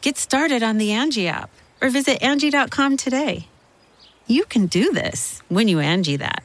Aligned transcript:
Get 0.00 0.16
started 0.16 0.62
on 0.62 0.78
the 0.78 0.92
Angie 0.92 1.28
app 1.28 1.50
or 1.80 1.90
visit 1.90 2.22
Angie.com 2.22 2.96
today. 2.96 3.48
You 4.26 4.44
can 4.44 4.66
do 4.66 4.92
this 4.92 5.42
when 5.48 5.68
you 5.68 5.80
Angie 5.80 6.16
that. 6.16 6.42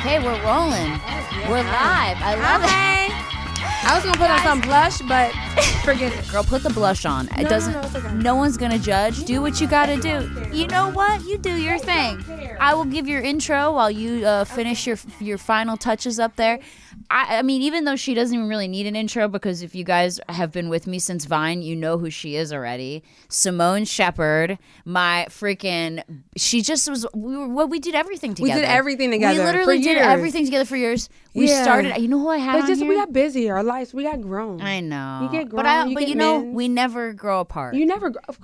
Okay, 0.00 0.18
we're 0.20 0.42
rolling. 0.44 0.92
We're 1.48 1.62
live. 1.62 2.16
I 2.22 2.34
love 2.40 2.64
Okay. 2.64 2.97
I 3.88 3.94
was 3.94 4.04
gonna 4.04 4.18
put 4.18 4.30
on 4.30 4.40
some 4.40 4.60
blush, 4.60 5.00
but 5.08 5.30
forget 5.82 6.12
it. 6.12 6.28
Girl, 6.28 6.44
put 6.44 6.62
the 6.62 6.68
blush 6.68 7.06
on. 7.06 7.26
It 7.28 7.44
no, 7.44 7.48
doesn't 7.48 7.72
no, 7.72 7.80
it's 7.80 7.94
okay. 7.96 8.32
one's 8.32 8.58
gonna 8.58 8.78
judge. 8.78 9.24
Do 9.24 9.40
what 9.40 9.62
you 9.62 9.66
gotta 9.66 9.96
do. 9.96 10.30
You 10.52 10.66
know 10.66 10.90
what? 10.90 11.24
You 11.24 11.38
do 11.38 11.56
your 11.56 11.78
thing. 11.78 12.22
I 12.60 12.74
will 12.74 12.84
give 12.84 13.08
your 13.08 13.22
intro 13.22 13.72
while 13.72 13.90
you 13.90 14.26
uh, 14.26 14.44
finish 14.44 14.86
your 14.86 14.98
your 15.20 15.38
final 15.38 15.78
touches 15.78 16.20
up 16.20 16.36
there. 16.36 16.60
I, 17.10 17.38
I 17.38 17.42
mean, 17.42 17.62
even 17.62 17.84
though 17.84 17.96
she 17.96 18.14
doesn't 18.14 18.34
even 18.34 18.48
really 18.48 18.68
need 18.68 18.86
an 18.86 18.96
intro, 18.96 19.28
because 19.28 19.62
if 19.62 19.74
you 19.74 19.84
guys 19.84 20.20
have 20.28 20.52
been 20.52 20.68
with 20.68 20.86
me 20.86 20.98
since 20.98 21.24
Vine, 21.24 21.62
you 21.62 21.74
know 21.76 21.98
who 21.98 22.10
she 22.10 22.36
is 22.36 22.52
already. 22.52 23.02
Simone 23.28 23.84
Shepherd, 23.84 24.58
my 24.84 25.26
freaking, 25.28 26.02
she 26.36 26.60
just 26.62 26.88
was. 26.88 27.06
We 27.14 27.36
were, 27.36 27.48
well, 27.48 27.68
we 27.68 27.78
did 27.78 27.94
everything 27.94 28.34
together. 28.34 28.54
We 28.60 28.60
did 28.60 28.68
everything 28.70 29.10
together 29.10 29.38
We 29.40 29.44
literally 29.44 29.78
did 29.78 29.96
years. 29.96 30.06
everything 30.06 30.44
together 30.44 30.64
for 30.64 30.76
years. 30.76 31.08
We 31.34 31.48
Yeah. 31.48 31.62
started. 31.62 31.98
You 31.98 32.08
know 32.08 32.18
who 32.18 32.28
I 32.28 32.38
had 32.38 32.60
But 32.60 32.66
just 32.66 32.80
here? 32.80 32.88
we 32.88 32.96
got 32.96 33.12
busy. 33.12 33.48
Our 33.50 33.62
lives, 33.62 33.92
we 33.94 34.02
got 34.04 34.20
grown. 34.20 34.60
I 34.60 34.80
know. 34.80 35.20
You 35.22 35.30
get 35.38 35.48
grown. 35.48 35.62
but 35.62 35.66
I, 35.66 35.84
you 35.86 35.94
but 35.94 36.08
you 36.08 36.14
know, 36.14 36.40
men's. 36.40 36.54
we 36.54 36.68
never 36.68 37.12
grow 37.12 37.40
apart. 37.40 37.74
You 37.74 37.86
never. 37.86 38.10
gr- 38.10 38.18
of- 38.28 38.38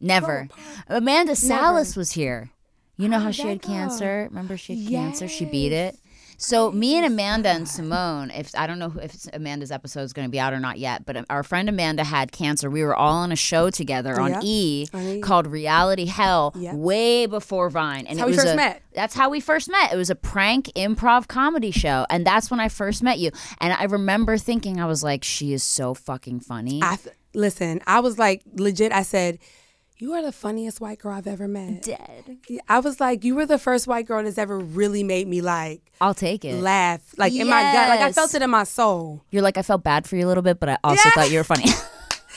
never. 0.00 0.48
grow 0.86 0.96
Amanda 0.98 1.34
Salas 1.34 1.96
was 1.96 2.12
here. 2.12 2.50
You 2.96 3.08
know 3.08 3.20
how 3.20 3.30
she 3.30 3.42
had 3.46 3.62
go? 3.62 3.68
cancer? 3.68 4.26
Remember 4.30 4.56
she 4.56 4.84
had 4.84 4.90
cancer? 4.92 5.28
She 5.28 5.44
beat 5.44 5.72
it. 5.72 5.96
So 6.40 6.70
me 6.70 6.94
and 6.96 7.04
Amanda 7.04 7.48
and 7.48 7.68
Simone, 7.68 8.30
if 8.30 8.52
I 8.56 8.68
don't 8.68 8.78
know 8.78 8.92
if 9.02 9.26
Amanda's 9.32 9.72
episode 9.72 10.02
is 10.02 10.12
going 10.12 10.26
to 10.28 10.30
be 10.30 10.38
out 10.38 10.52
or 10.52 10.60
not 10.60 10.78
yet, 10.78 11.04
but 11.04 11.26
our 11.28 11.42
friend 11.42 11.68
Amanda 11.68 12.04
had 12.04 12.30
cancer. 12.30 12.70
We 12.70 12.84
were 12.84 12.94
all 12.94 13.14
on 13.14 13.32
a 13.32 13.36
show 13.36 13.70
together 13.70 14.20
on. 14.20 14.38
E 14.44 14.86
E. 14.94 15.20
called 15.20 15.48
Reality 15.48 16.04
Hell 16.06 16.52
Yep. 16.56 16.74
way 16.76 17.26
before 17.26 17.70
Vine, 17.70 18.06
and 18.06 18.20
how 18.20 18.26
it 18.26 18.30
we 18.30 18.36
was 18.36 18.44
first 18.44 18.54
a- 18.54 18.56
met. 18.56 18.82
That's 18.94 19.14
how 19.16 19.28
we 19.30 19.40
first 19.40 19.68
met. 19.68 19.92
It 19.92 19.96
was 19.96 20.10
a 20.10 20.14
prank 20.14 20.66
improv 20.76 21.26
comedy 21.26 21.72
show, 21.72 22.06
and 22.08 22.24
that's 22.24 22.52
when 22.52 22.60
I 22.60 22.68
first 22.68 23.02
met 23.02 23.18
you. 23.18 23.32
And 23.60 23.72
I 23.72 23.84
remember 23.84 24.38
thinking, 24.38 24.80
I 24.80 24.86
was 24.86 25.02
like, 25.02 25.24
she 25.24 25.52
is 25.52 25.64
so 25.64 25.92
fucking 25.92 26.38
funny. 26.40 26.80
I 26.84 26.96
th- 26.96 27.16
listen. 27.34 27.80
I 27.84 27.98
was 27.98 28.16
like 28.16 28.42
legit. 28.54 28.92
I 28.92 29.02
said, 29.02 29.40
"You 29.98 30.12
are 30.14 30.22
the 30.22 30.32
funniest 30.32 30.80
white 30.80 30.98
girl 30.98 31.12
I've 31.14 31.26
ever 31.26 31.48
met." 31.48 31.82
Dead. 31.82 32.38
I 32.68 32.78
was 32.80 33.00
like, 33.00 33.24
"You 33.24 33.34
were 33.34 33.46
the 33.46 33.58
first 33.58 33.86
white 33.86 34.06
girl 34.06 34.22
that's 34.22 34.38
ever 34.38 34.58
really 34.58 35.02
made 35.04 35.26
me 35.28 35.40
like 35.40 35.80
I'll 36.00 36.14
take 36.14 36.44
it. 36.44 36.60
laugh, 36.62 37.00
like 37.16 37.32
in 37.32 37.48
my 37.48 37.62
gut. 37.72 37.88
Like 37.88 38.00
I 38.00 38.12
felt 38.12 38.34
it 38.34 38.42
in 38.42 38.50
my 38.50 38.64
soul." 38.64 39.22
You're 39.30 39.42
like, 39.42 39.58
I 39.58 39.62
felt 39.62 39.82
bad 39.82 40.06
for 40.08 40.16
you 40.16 40.26
a 40.26 40.28
little 40.28 40.42
bit, 40.42 40.58
but 40.60 40.68
I 40.68 40.78
also 40.84 41.02
Yeah. 41.04 41.10
thought 41.12 41.30
you 41.30 41.38
were 41.38 41.44
funny. 41.44 41.66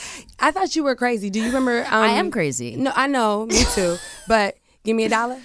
I 0.39 0.51
thought 0.51 0.75
you 0.75 0.83
were 0.83 0.95
crazy. 0.95 1.29
Do 1.29 1.39
you 1.39 1.47
remember? 1.47 1.81
Um, 1.85 1.93
I 2.03 2.07
am 2.09 2.31
crazy. 2.31 2.75
No, 2.75 2.91
I 2.95 3.07
know, 3.07 3.45
me 3.45 3.63
too. 3.75 3.97
but 4.27 4.55
give 4.83 4.95
me 4.95 5.05
a 5.05 5.09
dollar. 5.09 5.39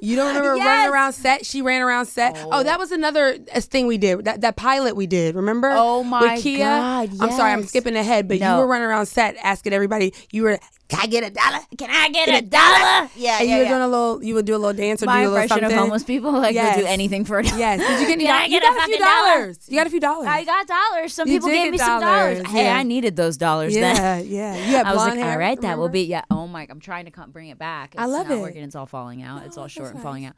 You 0.00 0.16
don't 0.16 0.28
remember 0.28 0.56
Yes. 0.56 0.66
running 0.66 0.90
around 0.92 1.12
set? 1.12 1.44
She 1.44 1.60
ran 1.60 1.82
around 1.82 2.06
set. 2.06 2.38
Oh, 2.50 2.62
that 2.62 2.78
was 2.78 2.90
another 2.90 3.36
uh, 3.54 3.60
thing 3.60 3.86
we 3.86 3.98
did. 3.98 4.24
That 4.24 4.40
that 4.40 4.56
pilot 4.56 4.96
we 4.96 5.06
did. 5.06 5.34
Remember? 5.34 5.70
Oh 5.72 6.02
my 6.02 6.34
With 6.36 6.42
Kia? 6.42 6.64
God, 6.64 7.10
I'm 7.20 7.30
sorry, 7.32 7.52
I'm 7.52 7.64
skipping 7.64 7.96
ahead, 7.96 8.26
but 8.28 8.40
No. 8.40 8.54
you 8.54 8.60
were 8.60 8.66
running 8.66 8.86
around 8.88 9.06
set 9.06 9.36
asking 9.42 9.74
everybody. 9.74 10.14
You 10.32 10.44
were. 10.44 10.58
Can 10.88 11.00
I 11.00 11.06
get 11.06 11.22
a 11.22 11.30
dollar? 11.30 11.58
Can 11.76 11.90
I 11.90 12.08
get 12.08 12.28
a 12.30 12.46
dollar? 12.46 13.10
Yeah, 13.14 13.38
And 13.40 13.48
yeah, 13.48 13.54
you 13.54 13.56
were 13.58 13.62
yeah. 13.64 13.68
doing 13.68 13.82
a 13.82 13.88
little. 13.88 14.24
You 14.24 14.34
would 14.36 14.46
do 14.46 14.56
a 14.56 14.58
little 14.58 14.72
dance 14.72 15.02
or 15.02 15.06
My 15.06 15.20
do 15.22 15.28
a 15.28 15.28
little 15.28 15.42
impression 15.42 15.62
something. 15.64 15.76
of 15.78 15.82
homeless 15.82 16.02
people, 16.04 16.32
like 16.32 16.54
Yes. 16.54 16.76
would 16.76 16.82
do 16.82 16.88
anything 16.88 17.24
for 17.26 17.38
a 17.38 17.42
dollar. 17.42 17.58
Yes. 17.58 17.80
Did 17.80 18.00
you 18.00 18.06
get 18.06 18.12
any? 18.12 18.24
Can 18.24 18.34
I 18.34 18.38
dollars? 18.38 18.48
get 18.48 18.62
you 18.62 18.68
a 18.68 18.72
got 18.72 18.82
a 18.82 18.86
few 18.86 18.98
dollar? 18.98 19.38
dollars. 19.40 19.58
You 19.68 19.76
got 19.76 19.86
a 19.86 19.90
few 19.90 20.00
dollars. 20.00 20.26
I 20.28 20.44
got 20.44 20.66
dollars. 20.66 21.12
Some 21.14 21.28
You 21.28 21.34
people 21.34 21.48
gave 21.50 21.64
get 21.64 21.70
me 21.72 21.78
some 21.78 22.00
dollars. 22.00 22.38
dollars, 22.38 22.52
Hey, 22.52 22.64
yeah. 22.64 22.76
I 22.78 22.82
needed 22.84 23.16
those 23.16 23.36
dollars 23.36 23.76
yeah, 23.76 23.92
then. 23.94 24.26
yeah. 24.28 24.54
You 24.56 24.62
had 24.76 24.86
I 24.86 24.92
was 24.94 24.98
like, 25.04 25.18
hair. 25.18 25.32
all 25.32 25.38
right, 25.38 25.60
that 25.60 25.76
will 25.78 25.88
be 25.90 26.04
yeah. 26.04 26.22
Oh 26.30 26.46
my, 26.46 26.66
I'm 26.70 26.80
trying 26.80 27.04
to 27.04 27.10
come, 27.10 27.32
bring 27.32 27.48
it 27.50 27.58
back. 27.58 27.94
It's 27.94 28.00
I 28.02 28.06
love 28.06 28.28
not 28.28 28.38
it. 28.38 28.40
working. 28.40 28.62
It's 28.62 28.74
all 28.74 28.86
falling 28.86 29.22
out. 29.22 29.44
it's 29.44 29.58
all 29.58 29.68
short 29.68 29.88
and 29.88 29.96
nice. 29.96 30.02
falling 30.02 30.24
out. 30.24 30.34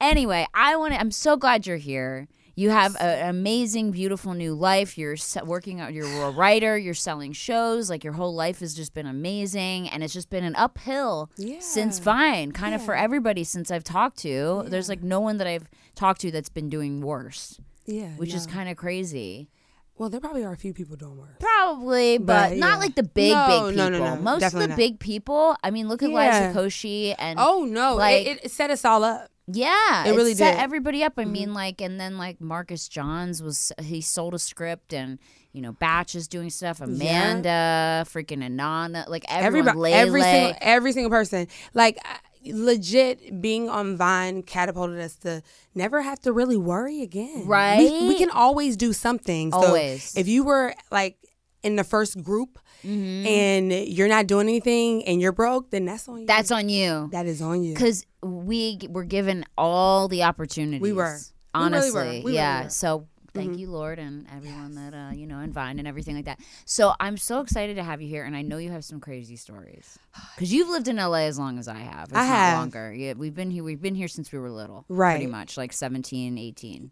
Anyway, 0.00 0.46
I 0.54 0.76
want 0.76 0.94
to. 0.94 1.00
I'm 1.00 1.10
so 1.10 1.36
glad 1.36 1.66
you're 1.66 1.76
here. 1.76 2.28
You 2.58 2.70
have 2.70 2.96
a- 2.96 3.02
an 3.22 3.28
amazing, 3.30 3.92
beautiful 3.92 4.34
new 4.34 4.52
life. 4.52 4.98
You're 4.98 5.16
se- 5.16 5.42
working 5.44 5.78
out. 5.80 5.92
You're 5.94 6.22
a 6.24 6.30
writer. 6.32 6.76
You're 6.76 6.92
selling 6.92 7.32
shows. 7.32 7.88
Like 7.88 8.02
your 8.02 8.14
whole 8.14 8.34
life 8.34 8.58
has 8.58 8.74
just 8.74 8.94
been 8.94 9.06
amazing, 9.06 9.88
and 9.88 10.02
it's 10.02 10.12
just 10.12 10.28
been 10.28 10.42
an 10.42 10.56
uphill 10.56 11.30
since 11.60 12.00
Vine, 12.00 12.50
kind 12.50 12.74
of 12.74 12.82
for 12.82 12.96
everybody 12.96 13.44
since 13.44 13.70
I've 13.70 13.84
talked 13.84 14.18
to. 14.20 14.64
There's 14.66 14.88
like 14.88 15.04
no 15.04 15.20
one 15.20 15.36
that 15.36 15.46
I've 15.46 15.68
talked 15.94 16.20
to 16.22 16.32
that's 16.32 16.48
been 16.48 16.68
doing 16.68 17.00
worse, 17.00 17.60
Yeah. 17.86 18.08
which 18.16 18.34
is 18.34 18.44
kind 18.46 18.68
of 18.68 18.76
crazy. 18.76 19.50
Well, 19.96 20.08
there 20.08 20.20
probably 20.20 20.44
are 20.44 20.52
a 20.52 20.56
few 20.56 20.72
people 20.74 20.96
doing 20.96 21.16
worse. 21.16 21.36
Probably, 21.40 22.18
but, 22.18 22.50
But, 22.50 22.56
not 22.58 22.70
yeah. 22.74 22.76
like 22.78 22.94
the 22.96 23.02
big, 23.04 23.32
No, 23.34 23.46
big 23.46 23.56
people. 23.76 23.90
no, 23.90 23.98
no, 23.98 24.14
no. 24.16 24.20
Most 24.22 24.42
of 24.44 24.52
the 24.52 24.68
not. 24.68 24.76
big 24.76 24.98
people. 25.00 25.56
I 25.62 25.70
mean, 25.70 25.86
look 25.88 26.02
at 26.02 26.10
Yeah. 26.10 26.48
Liza 26.52 26.58
Koshy 26.58 27.14
and 27.18 27.38
Oh 27.40 27.64
no! 27.64 27.94
like- 27.96 28.26
it, 28.26 28.40
it 28.44 28.50
set 28.50 28.70
us 28.70 28.84
all 28.84 29.02
up. 29.04 29.28
Yeah, 29.50 30.06
It 30.06 30.14
really 30.14 30.34
set 30.34 30.50
did. 30.50 30.54
Mm-hmm. 30.54 30.64
everybody 30.64 31.02
up. 31.02 31.14
I 31.16 31.24
mean, 31.24 31.54
like, 31.54 31.80
and 31.80 31.98
then 32.00 32.18
like 32.18 32.40
Marcus 32.40 32.88
Johns 32.88 33.42
was 33.42 33.72
he 33.82 34.00
sold 34.00 34.34
a 34.34 34.38
script 34.38 34.92
and. 34.92 35.18
You 35.54 35.62
know, 35.62 35.72
Batch 35.72 36.14
is 36.14 36.28
doing 36.28 36.50
stuff. 36.50 36.80
Amanda, 36.82 38.04
freaking 38.06 38.44
Anana, 38.46 39.08
like 39.08 39.24
everyone. 39.28 39.68
Everybody, 39.70 39.78
Lele. 39.78 39.94
every 39.94 40.22
single 40.22 40.54
every 40.60 40.92
single 40.92 41.10
person. 41.10 41.48
Like 41.74 41.98
legit 42.44 43.40
being 43.40 43.68
on 43.68 43.96
Vine 43.96 44.42
catapulted 44.42 45.00
us 45.00 45.16
to 45.16 45.42
never 45.74 46.02
have 46.02 46.20
to 46.20 46.32
really 46.32 46.56
worry 46.56 47.02
again. 47.02 47.46
We, 47.78 48.08
we 48.08 48.14
can 48.16 48.30
always 48.30 48.76
do 48.76 48.92
something. 48.92 49.50
So 49.50 49.58
Always. 49.58 50.16
If 50.16 50.28
you 50.28 50.44
were 50.44 50.74
like 50.92 51.16
in 51.62 51.76
the 51.76 51.84
first 51.84 52.22
group 52.22 52.58
Mm-hmm. 52.84 53.26
and 53.26 53.72
you're 53.72 54.08
not 54.08 54.28
doing 54.28 54.48
anything 54.48 55.04
and 55.04 55.20
you're 55.20 55.32
broke, 55.32 55.70
then 55.70 55.84
that's 55.84 56.08
on 56.08 56.20
you. 56.20 56.26
That's 56.26 56.50
on 56.52 56.68
you. 56.68 57.08
that 57.12 57.26
is 57.26 57.42
on 57.42 57.64
you. 57.64 57.74
because 57.74 58.06
we 58.22 58.78
were 58.88 59.04
given 59.04 59.44
all 59.56 60.08
the 60.08 60.22
opportunities. 60.22 60.80
We 60.80 60.92
were. 60.92 61.18
We 61.54 61.60
really 61.60 61.66
honestly, 61.66 61.92
were. 61.92 62.04
We 62.04 62.18
really 62.20 62.34
yeah. 62.34 62.58
were. 62.58 62.62
Mm-hmm. 62.64 62.70
So 62.70 63.08
thank 63.34 63.58
you, 63.58 63.70
Lord, 63.70 63.98
and 63.98 64.26
everyone 64.34 64.74
that 64.74 64.94
uh, 64.94 65.12
you 65.14 65.26
know, 65.26 65.38
and 65.38 65.52
Vine 65.52 65.78
and 65.78 65.86
everything 65.88 66.16
like 66.16 66.24
that. 66.26 66.40
So 66.64 66.94
I'm 67.00 67.16
so 67.16 67.40
excited 67.40 67.76
to 67.76 67.82
have 67.84 68.00
you 68.00 68.08
here, 68.08 68.24
and 68.24 68.36
I 68.36 68.42
know 68.42 68.58
you 68.58 68.70
have 68.70 68.84
some 68.84 69.00
crazy 69.00 69.36
stories 69.36 69.98
because 70.34 70.52
you've 70.52 70.68
lived 70.68 70.88
in 70.88 70.96
LA 70.96 71.22
as 71.26 71.38
long 71.38 71.58
as 71.58 71.68
I 71.68 71.78
have. 71.78 72.10
If 72.10 72.16
I 72.16 72.24
have. 72.24 72.58
longer. 72.58 72.92
Yeah, 72.92 73.14
we've 73.16 73.34
been 73.34 73.50
here. 73.50 73.62
We've 73.64 73.80
been 73.80 73.94
here 73.94 74.08
since 74.08 74.32
we 74.32 74.38
were 74.38 74.50
little, 74.50 74.84
Right. 74.88 75.14
Pretty 75.16 75.26
much, 75.30 75.56
like 75.56 75.72
17, 75.72 76.38
18. 76.38 76.90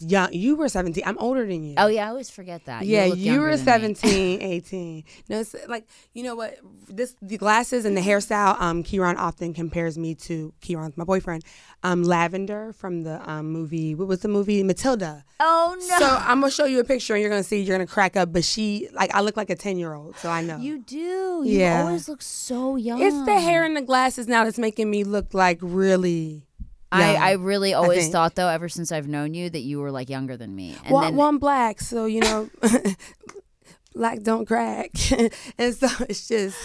Yeah, 0.00 0.28
you 0.30 0.56
were 0.56 0.68
17. 0.68 1.02
I'm 1.06 1.18
older 1.18 1.46
than 1.46 1.64
you. 1.64 1.74
Oh 1.78 1.86
yeah, 1.88 2.06
I 2.06 2.08
always 2.10 2.30
forget 2.30 2.64
that. 2.66 2.84
yeah, 2.86 3.06
look 3.06 3.18
you 3.18 3.40
were 3.40 3.56
17, 3.56 4.40
18. 4.42 5.04
No, 5.28 5.40
it's 5.40 5.54
like 5.68 5.86
you 6.12 6.22
know 6.22 6.34
what? 6.34 6.58
This 6.88 7.14
the 7.22 7.36
glasses 7.38 7.84
and 7.84 7.96
the 7.96 8.00
hairstyle. 8.00 8.60
Um, 8.60 8.82
Kieran 8.82 9.16
often 9.16 9.52
compares 9.54 9.98
me 9.98 10.14
to 10.16 10.52
Kieran's 10.60 10.96
my 10.96 11.04
boyfriend. 11.04 11.44
Um, 11.82 12.02
Lavender 12.04 12.72
from 12.72 13.02
the 13.02 13.20
um 13.30 13.50
movie. 13.50 13.94
What 13.94 14.08
was 14.08 14.20
the 14.20 14.28
movie? 14.28 14.62
Matilda. 14.62 15.24
Oh 15.40 15.71
Oh, 15.72 15.86
no, 15.88 15.98
So 15.98 16.06
I'm 16.06 16.40
gonna 16.40 16.50
show 16.50 16.64
you 16.66 16.80
a 16.80 16.84
picture 16.84 17.14
and 17.14 17.20
you're 17.22 17.30
gonna 17.30 17.42
see 17.42 17.60
you're 17.62 17.76
gonna 17.76 17.86
crack 17.86 18.16
up. 18.16 18.32
But 18.32 18.44
she 18.44 18.88
like 18.92 19.14
I 19.14 19.20
look 19.22 19.36
like 19.36 19.50
a 19.50 19.56
10 19.56 19.78
year 19.78 19.94
old, 19.94 20.16
so 20.16 20.28
I 20.28 20.42
know. 20.42 20.58
you 20.58 20.78
do. 20.80 21.42
You 21.44 21.58
Yeah. 21.60 21.80
always 21.84 22.08
look 22.08 22.20
so 22.22 22.76
young. 22.76 23.00
it's 23.00 23.24
the 23.24 23.40
hair 23.40 23.64
and 23.64 23.76
the 23.76 23.82
glasses 23.82 24.26
now 24.28 24.44
that's 24.44 24.58
making 24.58 24.90
me 24.90 25.04
look 25.04 25.32
like 25.34 25.58
really. 25.62 26.46
I, 26.94 27.12
young. 27.14 27.22
I 27.22 27.30
really 27.32 27.72
always 27.72 28.00
think. 28.00 28.12
thought 28.12 28.34
though, 28.34 28.48
ever 28.48 28.68
since 28.68 28.92
I've 28.92 29.08
known 29.08 29.32
you, 29.32 29.48
that 29.48 29.60
you 29.62 29.80
were 29.80 29.90
like 29.90 30.10
younger 30.10 30.36
than 30.36 30.54
me. 30.54 30.76
And 30.84 30.92
well, 30.92 31.02
then 31.04 31.16
well, 31.16 31.28
I'm 31.28 31.38
black, 31.38 31.80
so 31.80 32.04
you 32.04 32.20
know, 32.20 32.50
black 33.94 34.22
don't 34.22 34.44
crack, 34.46 34.90
and 35.58 35.74
so 35.74 35.88
it's 36.08 36.28
just. 36.28 36.56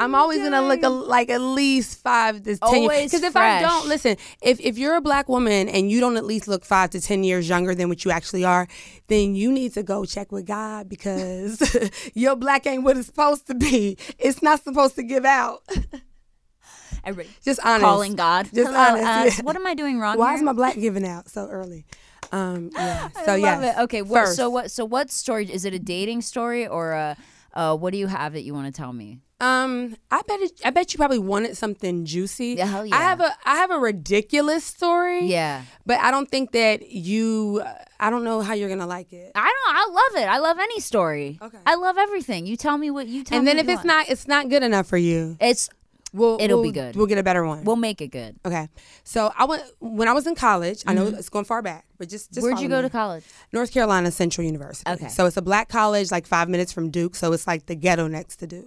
I'm 0.00 0.14
always 0.14 0.38
gonna 0.38 0.62
look 0.62 0.82
a, 0.82 0.88
like 0.88 1.30
at 1.30 1.40
least 1.40 2.00
five 2.00 2.42
to 2.44 2.56
ten 2.56 2.58
Always 2.62 3.10
Because 3.10 3.22
if 3.22 3.36
I 3.36 3.60
don't 3.60 3.86
listen, 3.86 4.16
if 4.42 4.60
if 4.60 4.78
you're 4.78 4.96
a 4.96 5.00
black 5.00 5.28
woman 5.28 5.68
and 5.68 5.90
you 5.90 6.00
don't 6.00 6.16
at 6.16 6.24
least 6.24 6.48
look 6.48 6.64
five 6.64 6.90
to 6.90 7.00
ten 7.00 7.22
years 7.22 7.48
younger 7.48 7.74
than 7.74 7.88
what 7.88 8.04
you 8.04 8.10
actually 8.10 8.44
are, 8.44 8.66
then 9.08 9.34
you 9.34 9.52
need 9.52 9.74
to 9.74 9.82
go 9.82 10.04
check 10.04 10.32
with 10.32 10.46
God 10.46 10.88
because 10.88 11.76
your 12.14 12.36
black 12.36 12.66
ain't 12.66 12.82
what 12.82 12.96
it's 12.96 13.06
supposed 13.06 13.46
to 13.48 13.54
be. 13.54 13.98
It's 14.18 14.42
not 14.42 14.64
supposed 14.64 14.96
to 14.96 15.02
give 15.02 15.24
out. 15.24 15.62
everybody 17.04 17.34
Just 17.44 17.60
honest. 17.64 17.82
calling 17.82 18.14
God. 18.14 18.48
Just 18.54 18.70
Hello, 18.70 18.78
honest, 18.78 19.04
uh, 19.04 19.24
yeah. 19.42 19.44
What 19.44 19.56
am 19.56 19.66
I 19.66 19.74
doing 19.74 19.98
wrong? 19.98 20.18
Why 20.18 20.30
here? 20.30 20.36
is 20.36 20.42
my 20.42 20.52
black 20.52 20.74
giving 20.76 21.06
out 21.06 21.28
so 21.28 21.46
early? 21.48 21.86
Um, 22.32 22.70
yeah. 22.74 23.08
So 23.24 23.34
yeah. 23.34 23.82
Okay. 23.82 24.02
What, 24.02 24.28
so 24.28 24.50
what? 24.50 24.70
So 24.70 24.84
what 24.84 25.10
story 25.10 25.50
is 25.50 25.64
it? 25.64 25.74
A 25.74 25.78
dating 25.78 26.22
story 26.22 26.66
or 26.66 26.92
a? 26.92 27.16
Uh, 27.52 27.76
what 27.76 27.92
do 27.92 27.98
you 27.98 28.08
have 28.08 28.32
that 28.32 28.42
you 28.42 28.52
want 28.52 28.66
to 28.66 28.72
tell 28.72 28.92
me? 28.92 29.20
Um, 29.44 29.96
I 30.10 30.22
bet 30.26 30.40
it, 30.40 30.60
I 30.64 30.70
bet 30.70 30.92
you 30.92 30.98
probably 30.98 31.18
wanted 31.18 31.56
something 31.56 32.04
juicy. 32.04 32.54
Yeah, 32.58 32.82
I 32.92 33.02
have 33.02 33.20
a 33.20 33.30
I 33.44 33.56
have 33.56 33.70
a 33.70 33.78
ridiculous 33.78 34.64
story. 34.64 35.26
Yeah. 35.26 35.62
But 35.86 36.00
I 36.00 36.10
don't 36.10 36.30
think 36.30 36.52
that 36.52 36.88
you. 36.90 37.62
I 38.00 38.10
don't 38.10 38.24
know 38.24 38.40
how 38.40 38.54
you're 38.54 38.68
gonna 38.68 38.86
like 38.86 39.12
it. 39.12 39.32
I 39.34 39.40
don't. 39.44 39.76
I 39.76 39.86
love 39.92 40.22
it. 40.22 40.28
I 40.28 40.38
love 40.38 40.58
any 40.58 40.80
story. 40.80 41.38
Okay. 41.40 41.58
I 41.66 41.74
love 41.76 41.96
everything. 41.98 42.46
You 42.46 42.56
tell 42.56 42.76
me 42.78 42.90
what 42.90 43.06
you 43.06 43.24
tell 43.24 43.38
and 43.38 43.44
me. 43.44 43.50
And 43.50 43.58
then 43.58 43.64
if 43.64 43.70
it's 43.70 43.84
want. 43.84 43.86
not 43.86 44.08
it's 44.08 44.26
not 44.28 44.48
good 44.48 44.62
enough 44.62 44.86
for 44.86 44.96
you, 44.98 45.36
it's 45.40 45.68
we'll 46.12 46.38
It'll 46.40 46.62
be 46.62 46.66
we'll- 46.68 46.72
good. 46.72 46.96
We'll 46.96 47.06
get 47.06 47.18
a 47.18 47.22
better 47.22 47.44
one. 47.44 47.64
we'll 47.64 47.76
make 47.76 48.00
it 48.00 48.08
good. 48.08 48.36
okay. 48.44 48.68
So 49.04 49.32
I 49.38 49.44
went 49.46 49.62
when 49.80 50.08
I 50.08 50.12
was 50.12 50.26
in 50.26 50.34
college. 50.34 50.82
I 50.86 50.94
know 50.94 51.06
it's 51.06 51.28
going 51.28 51.44
far 51.44 51.62
back, 51.62 51.84
but 51.98 52.08
just 52.08 52.30
just 52.32 52.38
Mm-hmm. 52.38 52.44
Where'd 52.54 52.60
you 52.62 52.68
go 52.68 52.76
me. 52.82 52.88
to 52.88 52.90
college? 52.90 53.24
North 53.52 53.72
Carolina 53.72 54.10
Central 54.10 54.44
University. 54.44 54.90
Okay. 54.90 55.08
So 55.08 55.26
it's 55.26 55.36
a 55.36 55.42
black 55.42 55.68
college, 55.68 56.10
like 56.10 56.26
five 56.26 56.48
minutes 56.48 56.72
from 56.72 56.90
Duke. 56.90 57.14
So 57.16 57.32
it's 57.32 57.46
like 57.46 57.66
the 57.66 57.74
ghetto 57.74 58.06
next 58.08 58.36
to 58.36 58.46
Duke. 58.46 58.66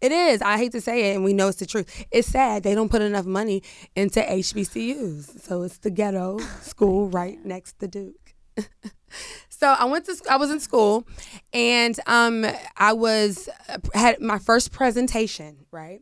It 0.00 0.12
is. 0.12 0.42
I 0.42 0.56
hate 0.58 0.72
to 0.72 0.80
say 0.80 1.10
it, 1.10 1.16
and 1.16 1.24
we 1.24 1.32
know 1.32 1.48
it's 1.48 1.58
the 1.58 1.66
truth. 1.66 2.06
It's 2.10 2.28
sad 2.28 2.62
they 2.62 2.74
don't 2.74 2.90
put 2.90 3.02
enough 3.02 3.26
money 3.26 3.62
into 3.96 4.20
HBCUs. 4.20 5.40
So 5.42 5.62
it's 5.62 5.78
the 5.78 5.90
ghetto 5.90 6.38
school 6.62 7.08
right 7.08 7.44
next 7.44 7.78
to 7.80 7.88
Duke. 7.88 8.34
so 9.48 9.68
I 9.68 9.84
went 9.84 10.04
to 10.06 10.16
I 10.30 10.36
was 10.36 10.50
in 10.50 10.60
school, 10.60 11.06
and 11.52 11.98
um 12.06 12.46
I 12.76 12.92
was 12.92 13.48
had 13.94 14.20
my 14.20 14.38
first 14.38 14.72
presentation 14.72 15.66
right. 15.70 16.00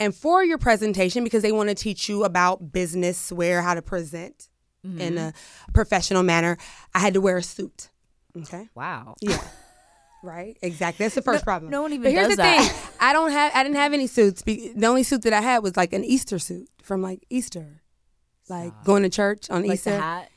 And 0.00 0.14
for 0.14 0.44
your 0.44 0.58
presentation, 0.58 1.24
because 1.24 1.42
they 1.42 1.50
want 1.50 1.70
to 1.70 1.74
teach 1.74 2.08
you 2.08 2.22
about 2.24 2.72
business, 2.72 3.32
where 3.32 3.62
how 3.62 3.74
to 3.74 3.82
present 3.82 4.48
in 4.84 5.18
a 5.18 5.34
professional 5.74 6.22
manner, 6.22 6.56
I 6.94 7.00
had 7.00 7.14
to 7.14 7.20
wear 7.20 7.36
a 7.36 7.42
suit. 7.42 7.90
Okay. 8.36 8.68
Wow. 8.74 9.16
Yeah. 9.20 9.42
Right. 10.28 10.58
Exactly. 10.62 11.04
That's 11.06 11.14
the 11.14 11.22
first 11.22 11.42
problem. 11.44 11.70
no 11.70 11.82
one 11.82 11.92
even 11.92 12.02
But 12.04 12.12
here's 12.12 12.28
does 12.28 12.36
the 12.36 12.42
that. 12.42 12.70
thing. 12.70 12.90
I 13.00 13.12
don't 13.12 13.30
have. 13.30 13.52
I 13.54 13.62
didn't 13.62 13.76
have 13.76 13.92
any 13.94 14.06
suits. 14.06 14.42
The 14.42 14.74
only 14.86 15.02
suit 15.02 15.22
that 15.22 15.32
I 15.32 15.40
had 15.40 15.62
was 15.62 15.76
like 15.76 15.92
an 15.94 16.04
Easter 16.04 16.38
suit 16.38 16.68
from 16.82 17.00
like 17.02 17.24
Easter, 17.30 17.82
like 18.48 18.72
going 18.84 19.02
to 19.04 19.08
church 19.08 19.48
on 19.50 19.62
Like 19.62 19.74
Easter. 19.76 19.98
hat. 19.98 20.28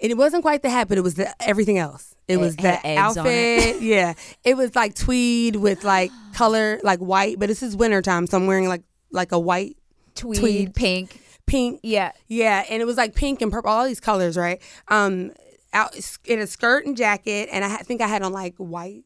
And 0.00 0.10
it 0.12 0.16
wasn't 0.18 0.42
quite 0.42 0.60
the 0.62 0.68
hat, 0.68 0.88
but 0.88 0.98
it 0.98 1.00
was 1.02 1.14
the 1.14 1.32
everything 1.42 1.78
else. 1.78 2.14
It 2.28 2.36
was 2.38 2.54
had 2.58 2.82
the 2.82 2.96
outfit. 2.98 3.80
yeah. 3.80 4.12
It 4.44 4.56
was 4.56 4.74
like 4.76 4.94
tweed 4.94 5.56
with 5.56 5.84
like 5.84 6.10
color, 6.34 6.80
like 6.82 6.98
white. 6.98 7.38
But 7.38 7.48
this 7.48 7.62
is 7.62 7.74
wintertime, 7.76 8.26
so 8.26 8.36
I'm 8.36 8.46
wearing 8.46 8.68
like 8.68 8.82
like 9.10 9.32
a 9.32 9.38
white 9.38 9.76
Tweed, 10.16 10.38
Tweed. 10.40 10.74
pink. 10.74 11.20
pink. 11.46 11.80
Yeah. 11.82 12.12
Yeah, 12.26 12.64
and 12.68 12.82
it 12.82 12.84
was 12.84 12.96
like 12.96 13.14
pink 13.14 13.40
and 13.42 13.50
purple, 13.52 13.70
all 13.70 13.84
these 13.86 14.00
colors, 14.00 14.36
right? 14.36 14.60
Um, 14.88 15.32
out 15.72 15.94
in 16.26 16.40
a 16.40 16.46
skirt 16.46 16.84
and 16.86 16.96
jacket, 16.96 17.48
and 17.52 17.64
I 17.64 17.76
think 17.78 18.00
I 18.02 18.06
had 18.06 18.22
on 18.22 18.32
like 18.32 18.54
white 18.56 19.04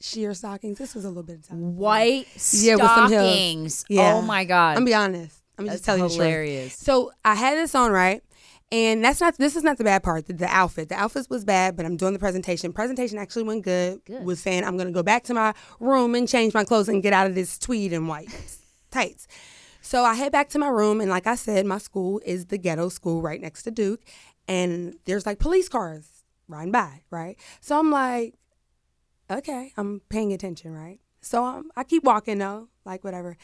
sheer 0.00 0.34
stockings. 0.34 0.78
This 0.78 0.94
was 0.94 1.04
a 1.04 1.08
little 1.08 1.22
bit 1.22 1.36
of 1.36 1.48
time. 1.48 1.76
White 1.76 2.26
Yeah, 2.52 2.76
stockings. 2.76 3.84
Oh 3.90 3.94
yeah. 3.94 4.14
Oh 4.14 4.22
my 4.22 4.44
god. 4.44 4.76
I'm 4.76 4.84
be 4.84 4.94
honest. 4.94 5.42
I'm 5.58 5.66
just 5.66 5.84
That's 5.84 5.98
telling 5.98 6.10
you 6.10 6.18
hilarious. 6.18 6.74
So 6.74 7.12
I 7.24 7.34
had 7.34 7.58
this 7.58 7.74
on 7.74 7.92
right, 7.92 8.22
and 8.72 9.04
that's 9.04 9.20
not. 9.20 9.36
This 9.36 9.56
is 9.56 9.62
not 9.62 9.76
the 9.76 9.84
bad 9.84 10.02
part. 10.02 10.26
The, 10.26 10.32
the 10.32 10.46
outfit. 10.46 10.88
The 10.88 10.94
outfit 10.94 11.26
was 11.28 11.44
bad, 11.44 11.76
but 11.76 11.84
I'm 11.84 11.96
doing 11.96 12.14
the 12.14 12.18
presentation. 12.18 12.72
Presentation 12.72 13.18
actually 13.18 13.42
went 13.42 13.64
good. 13.64 14.04
Good. 14.06 14.24
Was 14.24 14.40
saying 14.40 14.64
I'm 14.64 14.78
gonna 14.78 14.90
go 14.90 15.02
back 15.02 15.24
to 15.24 15.34
my 15.34 15.52
room 15.78 16.14
and 16.14 16.26
change 16.26 16.54
my 16.54 16.64
clothes 16.64 16.88
and 16.88 17.02
get 17.02 17.12
out 17.12 17.26
of 17.26 17.34
this 17.34 17.58
tweed 17.58 17.92
and 17.92 18.08
white 18.08 18.30
tights. 18.90 19.26
So 19.82 20.04
I 20.04 20.14
head 20.14 20.32
back 20.32 20.48
to 20.50 20.58
my 20.58 20.68
room, 20.68 21.00
and 21.00 21.10
like 21.10 21.26
I 21.26 21.34
said, 21.34 21.66
my 21.66 21.78
school 21.78 22.20
is 22.24 22.46
the 22.46 22.58
ghetto 22.58 22.88
school 22.88 23.20
right 23.22 23.40
next 23.40 23.64
to 23.64 23.70
Duke, 23.70 24.00
and 24.48 24.94
there's 25.04 25.26
like 25.26 25.38
police 25.38 25.68
cars 25.68 26.08
riding 26.48 26.72
by, 26.72 27.02
right? 27.10 27.36
So 27.60 27.78
I'm 27.78 27.90
like, 27.90 28.34
okay, 29.30 29.72
I'm 29.76 30.00
paying 30.08 30.32
attention, 30.32 30.72
right? 30.72 31.00
So 31.20 31.44
um, 31.44 31.70
I 31.76 31.84
keep 31.84 32.04
walking 32.04 32.38
though, 32.38 32.68
like 32.84 33.04
whatever. 33.04 33.36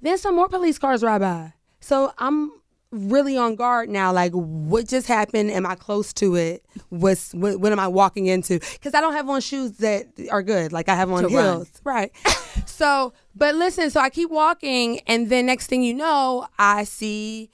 Then 0.00 0.18
some 0.18 0.36
more 0.36 0.48
police 0.48 0.78
cars 0.78 1.02
ride 1.02 1.20
by. 1.20 1.54
So 1.80 2.12
I'm 2.18 2.52
really 2.92 3.36
on 3.36 3.56
guard 3.56 3.88
now. 3.88 4.12
Like, 4.12 4.32
what 4.32 4.86
just 4.86 5.06
happened? 5.06 5.50
Am 5.50 5.66
I 5.66 5.74
close 5.74 6.12
to 6.14 6.36
it? 6.36 6.64
What's 6.90 7.32
what, 7.32 7.58
what 7.58 7.72
am 7.72 7.80
I 7.80 7.88
walking 7.88 8.26
into? 8.26 8.60
Because 8.60 8.94
I 8.94 9.00
don't 9.00 9.14
have 9.14 9.28
on 9.28 9.40
shoes 9.40 9.72
that 9.78 10.06
are 10.30 10.42
good. 10.42 10.72
Like 10.72 10.88
I 10.88 10.94
have 10.94 11.10
on 11.10 11.28
heels, 11.28 11.70
right? 11.84 12.12
so, 12.66 13.12
but 13.34 13.54
listen. 13.54 13.90
So 13.90 14.00
I 14.00 14.10
keep 14.10 14.30
walking, 14.30 15.00
and 15.06 15.28
then 15.30 15.46
next 15.46 15.66
thing 15.66 15.82
you 15.82 15.94
know, 15.94 16.46
I 16.58 16.84
see 16.84 17.50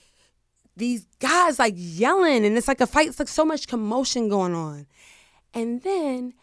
these 0.77 1.07
guys 1.21 1.59
like 1.59 1.75
yelling, 1.77 2.45
and 2.45 2.57
it's 2.57 2.69
like 2.69 2.81
a 2.81 2.87
fight. 2.87 3.09
It's 3.09 3.19
like 3.19 3.29
so 3.29 3.45
much 3.45 3.69
commotion 3.69 4.29
going 4.29 4.55
on, 4.55 4.87
and 5.55 5.83
then 5.83 6.35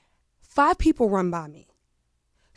five 0.55 0.77
people 0.77 1.09
run 1.09 1.29
by 1.29 1.47
me. 1.47 1.67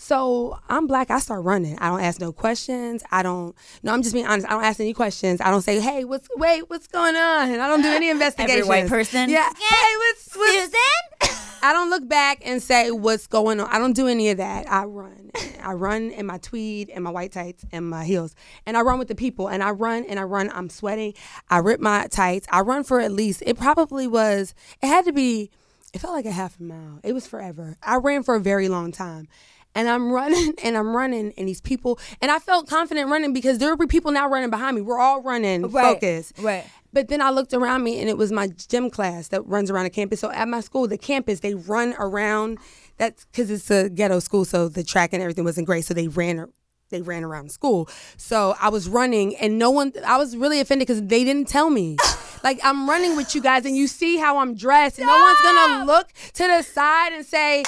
So 0.00 0.56
I'm 0.68 0.86
black. 0.86 1.10
I 1.10 1.18
start 1.18 1.42
running. 1.42 1.76
I 1.80 1.88
don't 1.88 2.00
ask 2.00 2.20
no 2.20 2.32
questions. 2.32 3.02
I 3.10 3.24
don't. 3.24 3.56
No, 3.82 3.92
I'm 3.92 4.02
just 4.02 4.14
being 4.14 4.26
honest. 4.26 4.46
I 4.46 4.50
don't 4.50 4.62
ask 4.62 4.78
any 4.78 4.94
questions. 4.94 5.40
I 5.40 5.50
don't 5.50 5.62
say, 5.62 5.80
"Hey, 5.80 6.04
what's 6.04 6.28
wait, 6.36 6.70
what's 6.70 6.86
going 6.86 7.16
on?" 7.16 7.50
And 7.50 7.60
I 7.60 7.66
don't 7.66 7.82
do 7.82 7.88
any 7.88 8.08
investigation. 8.16 8.68
white 8.68 8.86
person? 8.86 9.28
Yeah. 9.28 9.50
Hey, 9.52 9.96
what's, 9.96 10.36
what's 10.36 10.52
Susan? 10.52 11.38
I 11.62 11.72
don't 11.72 11.90
look 11.90 12.08
back 12.08 12.40
and 12.44 12.62
say 12.62 12.92
what's 12.92 13.26
going 13.26 13.58
on. 13.58 13.68
I 13.68 13.80
don't 13.80 13.94
do 13.94 14.06
any 14.06 14.30
of 14.30 14.36
that. 14.36 14.70
I 14.70 14.84
run. 14.84 15.32
I 15.60 15.72
run 15.72 16.12
in 16.12 16.24
my 16.26 16.38
tweed 16.38 16.88
and 16.90 17.02
my 17.02 17.10
white 17.10 17.32
tights 17.32 17.64
and 17.72 17.90
my 17.90 18.04
heels. 18.04 18.36
And 18.64 18.76
I 18.76 18.82
run 18.82 19.00
with 19.00 19.08
the 19.08 19.16
people. 19.16 19.48
And 19.48 19.60
I 19.60 19.70
run 19.70 20.04
and 20.04 20.20
I 20.20 20.22
run. 20.22 20.52
I'm 20.54 20.70
sweating. 20.70 21.14
I 21.50 21.58
rip 21.58 21.80
my 21.80 22.06
tights. 22.06 22.46
I 22.52 22.60
run 22.60 22.84
for 22.84 23.00
at 23.00 23.10
least, 23.10 23.42
it 23.44 23.58
probably 23.58 24.06
was, 24.06 24.54
it 24.80 24.86
had 24.86 25.04
to 25.06 25.12
be, 25.12 25.50
it 25.94 26.00
felt 26.00 26.14
like 26.14 26.26
a 26.26 26.30
half 26.30 26.58
a 26.60 26.62
mile. 26.62 27.00
It 27.02 27.12
was 27.12 27.26
forever. 27.26 27.76
I 27.82 27.96
ran 27.96 28.22
for 28.22 28.34
a 28.34 28.40
very 28.40 28.68
long 28.68 28.92
time. 28.92 29.28
And 29.74 29.88
I'm 29.88 30.10
running 30.10 30.54
and 30.64 30.76
I'm 30.76 30.96
running 30.96 31.32
and 31.36 31.48
these 31.48 31.60
people, 31.60 31.98
and 32.20 32.30
I 32.30 32.38
felt 32.38 32.68
confident 32.68 33.10
running 33.10 33.32
because 33.32 33.58
there 33.58 33.74
were 33.76 33.86
people 33.86 34.10
now 34.10 34.28
running 34.28 34.50
behind 34.50 34.76
me. 34.76 34.82
We're 34.82 34.98
all 34.98 35.22
running 35.22 35.68
focused. 35.92 36.38
right. 36.38 36.64
But 36.90 37.08
then 37.08 37.20
I 37.20 37.30
looked 37.30 37.52
around 37.52 37.82
me 37.84 38.00
and 38.00 38.08
it 38.08 38.16
was 38.16 38.32
my 38.32 38.48
gym 38.48 38.88
class 38.88 39.28
that 39.28 39.46
runs 39.46 39.70
around 39.70 39.84
the 39.84 39.90
campus. 39.90 40.20
So 40.20 40.30
at 40.30 40.48
my 40.48 40.60
school, 40.60 40.88
the 40.88 40.96
campus, 40.96 41.40
they 41.40 41.54
run 41.54 41.94
around. 41.98 42.58
That's 42.96 43.26
because 43.26 43.50
it's 43.50 43.70
a 43.70 43.90
ghetto 43.90 44.20
school, 44.20 44.46
so 44.46 44.68
the 44.68 44.82
track 44.82 45.12
and 45.12 45.22
everything 45.22 45.44
wasn't 45.44 45.66
great. 45.66 45.84
So 45.84 45.92
they 45.94 46.08
ran 46.08 46.50
they 46.90 47.02
ran 47.02 47.24
around 47.24 47.52
school. 47.52 47.88
So 48.16 48.54
I 48.60 48.70
was 48.70 48.88
running, 48.88 49.36
and 49.36 49.58
no 49.58 49.70
one. 49.70 49.92
I 50.06 50.16
was 50.16 50.36
really 50.36 50.60
offended 50.60 50.88
because 50.88 51.02
they 51.02 51.24
didn't 51.24 51.48
tell 51.48 51.70
me. 51.70 51.96
Like 52.44 52.60
I'm 52.62 52.88
running 52.88 53.16
with 53.16 53.34
you 53.34 53.40
guys, 53.42 53.64
and 53.64 53.76
you 53.76 53.86
see 53.86 54.16
how 54.16 54.38
I'm 54.38 54.54
dressed. 54.54 54.98
No 54.98 55.06
one's 55.06 55.40
gonna 55.42 55.84
look 55.84 56.08
to 56.34 56.46
the 56.46 56.62
side 56.62 57.12
and 57.12 57.24
say, 57.26 57.64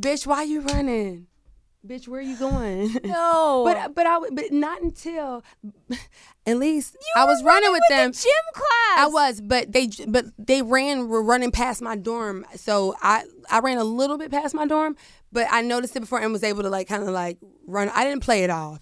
"Bitch, 0.00 0.26
why 0.26 0.42
you 0.42 0.60
running?" 0.60 1.26
Bitch, 1.86 2.06
where 2.06 2.20
are 2.20 2.22
you 2.22 2.36
going? 2.36 2.94
No. 3.04 3.62
but 3.64 3.94
but 3.94 4.06
I 4.06 4.18
but 4.32 4.52
not 4.52 4.82
until 4.82 5.42
at 6.46 6.58
least 6.58 6.94
You 7.00 7.22
I 7.22 7.24
was 7.24 7.42
running, 7.42 7.72
with 7.72 7.80
the 7.88 7.94
them. 7.94 8.12
gym 8.12 8.32
class. 8.52 8.98
I 8.98 9.08
was, 9.10 9.40
but 9.40 9.72
they 9.72 9.88
but 10.06 10.26
they 10.38 10.60
ran 10.60 11.08
were 11.08 11.22
running 11.22 11.50
past 11.50 11.80
my 11.80 11.96
dorm, 11.96 12.44
so 12.56 12.94
I 13.00 13.24
I 13.50 13.60
ran 13.60 13.78
a 13.78 13.84
little 13.84 14.18
bit 14.18 14.30
past 14.30 14.54
my 14.54 14.66
dorm, 14.66 14.94
but 15.32 15.46
I 15.50 15.62
noticed 15.62 15.96
it 15.96 16.00
before 16.00 16.20
and 16.20 16.30
was 16.32 16.44
able 16.44 16.62
to 16.64 16.68
like 16.68 16.86
kind 16.86 17.02
of 17.02 17.08
like 17.08 17.38
run. 17.66 17.88
I 17.94 18.04
didn't 18.04 18.22
play 18.22 18.44
it 18.44 18.50
off. 18.50 18.78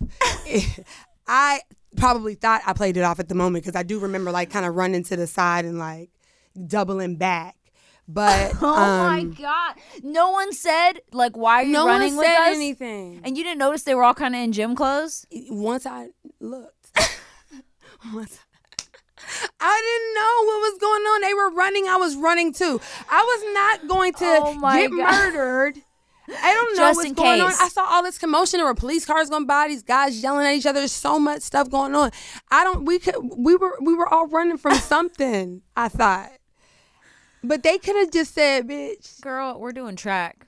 I 1.29 1.61
probably 1.99 2.35
thought 2.35 2.63
I 2.67 2.73
played 2.73 2.97
it 2.97 3.03
off 3.03 3.19
at 3.21 3.29
the 3.29 3.35
moment 3.35 3.65
because 3.65 3.77
I 3.77 3.83
do 3.83 3.99
remember 3.99 4.31
like 4.31 4.51
kind 4.51 4.65
of 4.67 4.75
running 4.75 5.03
to 5.05 5.17
the 5.17 5.27
side 5.27 5.65
and 5.65 5.79
like 5.79 6.11
doubling 6.67 7.17
back. 7.17 7.57
But 8.07 8.55
Oh 8.63 8.75
my 8.75 9.21
um, 9.21 9.33
god! 9.33 9.75
No 10.03 10.31
one 10.31 10.53
said 10.53 11.01
like, 11.13 11.37
"Why 11.37 11.57
are 11.57 11.65
you 11.65 11.73
no 11.75 11.87
running 11.87 12.17
one 12.17 12.25
with 12.27 12.39
us?" 12.39 12.57
anything. 12.57 13.21
And 13.25 13.37
you 13.37 13.45
didn't 13.45 13.59
notice 13.59 13.83
they 13.83 13.95
were 13.95 14.05
all 14.05 14.15
kind 14.15 14.35
of 14.35 14.41
in 14.41 14.53
gym 14.53 14.75
clothes. 14.75 15.27
once 15.51 15.85
I 15.85 16.09
looked, 16.41 16.91
once 18.15 18.39
I 19.61 19.83
didn't 19.83 20.15
know 20.15 20.47
what 20.47 20.73
was 20.73 20.79
going 20.81 21.03
on. 21.03 21.21
They 21.21 21.35
were 21.35 21.51
running. 21.51 21.87
I 21.89 21.97
was 21.97 22.17
running 22.17 22.53
too. 22.55 22.81
I 23.11 23.23
was 23.23 23.55
not 23.55 23.89
going 23.89 24.13
to 24.15 24.25
Oh 24.25 24.55
my 24.55 24.81
get 24.81 24.91
God. 24.91 25.13
murdered. 25.35 25.83
I 26.31 26.53
don't 26.55 26.77
know 26.77 26.83
Just 26.83 26.97
what's 26.97 27.09
in 27.09 27.15
going 27.15 27.41
on. 27.41 27.53
I 27.61 27.69
saw 27.69 27.85
all 27.89 28.03
this 28.03 28.19
commotion. 28.19 28.59
There 28.59 28.67
were 28.67 28.75
police 28.75 29.05
cars 29.07 29.31
going 29.31 29.47
by. 29.47 29.69
These 29.69 29.83
guys 29.83 30.23
yelling 30.23 30.47
at 30.47 30.53
each 30.55 30.67
other. 30.67 30.81
There's 30.81 30.93
so 30.93 31.19
much 31.19 31.43
stuff 31.43 31.71
going 31.71 31.95
on. 31.95 32.11
I 32.51 32.65
don't. 32.65 32.85
We 32.85 32.99
could. 32.99 33.15
We 33.37 33.57
were. 33.57 33.77
We 33.81 33.95
were 33.95 34.09
all 34.09 34.27
running 34.27 34.59
from 34.59 34.75
something. 34.79 35.63
I 35.77 35.89
thought, 35.89 36.31
but 37.43 37.63
they 37.63 37.79
could 37.79 37.97
have 37.97 38.11
just 38.11 38.35
said, 38.35 38.69
"Bitch, 38.69 39.21
Girl, 39.23 39.59
we're 39.59 39.73
doing 39.73 39.97
track. 39.97 40.47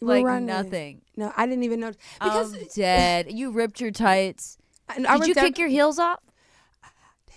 we're 0.00 0.16
like 0.18 0.24
running." 0.24 0.46
nothing. 0.46 1.02
No, 1.16 1.32
I 1.36 1.46
didn't 1.46 1.64
even 1.64 1.80
know 1.80 1.92
because 2.22 2.54
I'm 2.54 2.60
dead. 2.76 3.32
You 3.32 3.50
ripped 3.50 3.80
your 3.80 3.90
tights. 3.90 4.56
I, 4.88 5.04
I 5.08 5.18
Did 5.18 5.28
you 5.28 5.34
kick 5.34 5.58
your 5.58 5.68
heels 5.68 5.98
off? 5.98 6.20